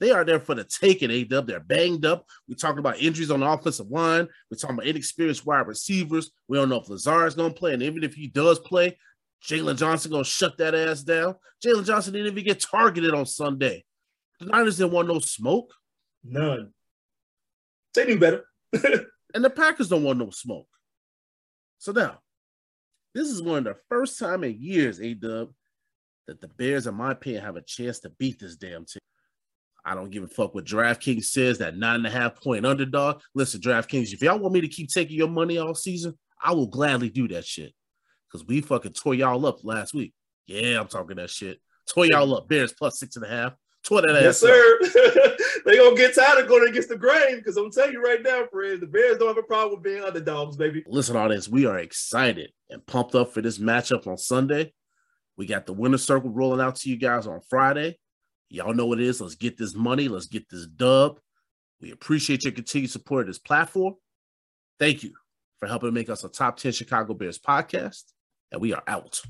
They 0.00 0.10
are 0.10 0.22
there 0.22 0.38
for 0.38 0.54
the 0.54 0.64
taking, 0.64 1.10
A 1.10 1.24
dub. 1.24 1.46
They're 1.46 1.60
banged 1.60 2.04
up. 2.04 2.26
We're 2.46 2.56
talking 2.56 2.80
about 2.80 3.00
injuries 3.00 3.30
on 3.30 3.40
the 3.40 3.48
offensive 3.48 3.90
line. 3.90 4.28
We're 4.50 4.58
talking 4.58 4.76
about 4.76 4.86
inexperienced 4.86 5.46
wide 5.46 5.66
receivers. 5.66 6.30
We 6.46 6.58
don't 6.58 6.68
know 6.68 6.80
if 6.80 6.90
Lazard 6.90 7.28
is 7.28 7.34
going 7.34 7.54
to 7.54 7.58
play. 7.58 7.72
And 7.72 7.82
even 7.82 8.04
if 8.04 8.12
he 8.14 8.26
does 8.26 8.58
play, 8.58 8.98
Jaylon 9.42 9.78
Johnson 9.78 10.10
going 10.10 10.24
to 10.24 10.28
shut 10.28 10.58
that 10.58 10.74
ass 10.74 11.02
down. 11.02 11.36
Jaylon 11.64 11.86
Johnson 11.86 12.12
didn't 12.12 12.32
even 12.32 12.44
get 12.44 12.60
targeted 12.60 13.14
on 13.14 13.24
Sunday. 13.24 13.82
The 14.40 14.46
Niners 14.46 14.76
didn't 14.76 14.92
want 14.92 15.08
no 15.08 15.20
smoke, 15.20 15.72
None. 16.22 16.72
They 17.94 18.04
knew 18.04 18.18
better. 18.18 18.44
and 18.72 19.44
the 19.44 19.50
Packers 19.50 19.88
don't 19.88 20.04
want 20.04 20.18
no 20.18 20.30
smoke. 20.30 20.68
So 21.78 21.92
now, 21.92 22.18
this 23.14 23.28
is 23.28 23.42
one 23.42 23.58
of 23.58 23.64
the 23.64 23.76
first 23.88 24.18
time 24.18 24.44
in 24.44 24.56
years, 24.60 25.00
A 25.00 25.14
Dub, 25.14 25.50
that 26.26 26.40
the 26.40 26.48
Bears, 26.48 26.86
in 26.86 26.94
my 26.94 27.12
opinion, 27.12 27.44
have 27.44 27.56
a 27.56 27.62
chance 27.62 28.00
to 28.00 28.10
beat 28.10 28.38
this 28.38 28.56
damn 28.56 28.84
team. 28.84 29.00
I 29.84 29.94
don't 29.94 30.10
give 30.10 30.22
a 30.22 30.28
fuck 30.28 30.54
what 30.54 30.64
DraftKings 30.64 31.24
says, 31.24 31.58
that 31.58 31.76
nine 31.76 31.96
and 31.96 32.06
a 32.06 32.10
half 32.10 32.40
point 32.40 32.64
underdog. 32.64 33.20
Listen, 33.34 33.60
DraftKings, 33.60 34.12
if 34.12 34.22
y'all 34.22 34.38
want 34.38 34.54
me 34.54 34.60
to 34.60 34.68
keep 34.68 34.88
taking 34.88 35.16
your 35.16 35.28
money 35.28 35.58
all 35.58 35.74
season, 35.74 36.16
I 36.40 36.52
will 36.52 36.68
gladly 36.68 37.10
do 37.10 37.26
that 37.28 37.44
shit. 37.44 37.72
Because 38.28 38.46
we 38.46 38.60
fucking 38.60 38.92
tore 38.92 39.14
y'all 39.14 39.44
up 39.44 39.64
last 39.64 39.92
week. 39.92 40.14
Yeah, 40.46 40.80
I'm 40.80 40.88
talking 40.88 41.16
that 41.16 41.30
shit. 41.30 41.60
Tore 41.88 42.06
y'all 42.06 42.34
up. 42.34 42.48
Bears 42.48 42.72
plus 42.72 42.98
six 42.98 43.16
and 43.16 43.24
a 43.24 43.28
half. 43.28 43.54
Tore 43.84 44.02
that 44.02 44.22
yes, 44.22 44.42
ass 44.42 44.48
up. 44.48 44.90
sir. 44.90 45.36
they 45.66 45.76
gonna 45.76 45.96
get 45.96 46.14
tired 46.14 46.42
of 46.42 46.48
going 46.48 46.68
against 46.68 46.88
the 46.88 46.96
grain 46.96 47.36
because 47.36 47.56
I'm 47.56 47.70
telling 47.70 47.92
you 47.92 48.02
right 48.02 48.22
now, 48.22 48.44
friends, 48.50 48.80
the 48.80 48.86
Bears 48.86 49.18
don't 49.18 49.28
have 49.28 49.38
a 49.38 49.42
problem 49.42 49.74
with 49.74 49.82
being 49.82 50.04
underdogs, 50.04 50.56
baby. 50.56 50.84
Listen, 50.86 51.16
audience, 51.16 51.48
we 51.48 51.66
are 51.66 51.78
excited 51.78 52.52
and 52.70 52.86
pumped 52.86 53.16
up 53.16 53.34
for 53.34 53.42
this 53.42 53.58
matchup 53.58 54.06
on 54.06 54.16
Sunday. 54.16 54.72
We 55.36 55.46
got 55.46 55.66
the 55.66 55.72
winner 55.72 55.98
circle 55.98 56.30
rolling 56.30 56.60
out 56.60 56.76
to 56.76 56.90
you 56.90 56.96
guys 56.96 57.26
on 57.26 57.40
Friday. 57.48 57.98
Y'all 58.48 58.74
know 58.74 58.86
what 58.86 59.00
it 59.00 59.06
is. 59.06 59.20
Let's 59.20 59.34
get 59.34 59.56
this 59.56 59.74
money. 59.74 60.08
Let's 60.08 60.26
get 60.26 60.48
this 60.48 60.66
dub. 60.66 61.18
We 61.80 61.90
appreciate 61.90 62.44
your 62.44 62.52
continued 62.52 62.90
support 62.90 63.22
of 63.22 63.26
this 63.28 63.38
platform. 63.38 63.94
Thank 64.78 65.02
you 65.02 65.12
for 65.58 65.66
helping 65.66 65.94
make 65.94 66.10
us 66.10 66.24
a 66.24 66.28
top 66.28 66.56
10 66.58 66.72
Chicago 66.72 67.14
Bears 67.14 67.38
podcast. 67.38 68.04
And 68.50 68.60
we 68.60 68.74
are 68.74 68.82
out. 68.86 69.22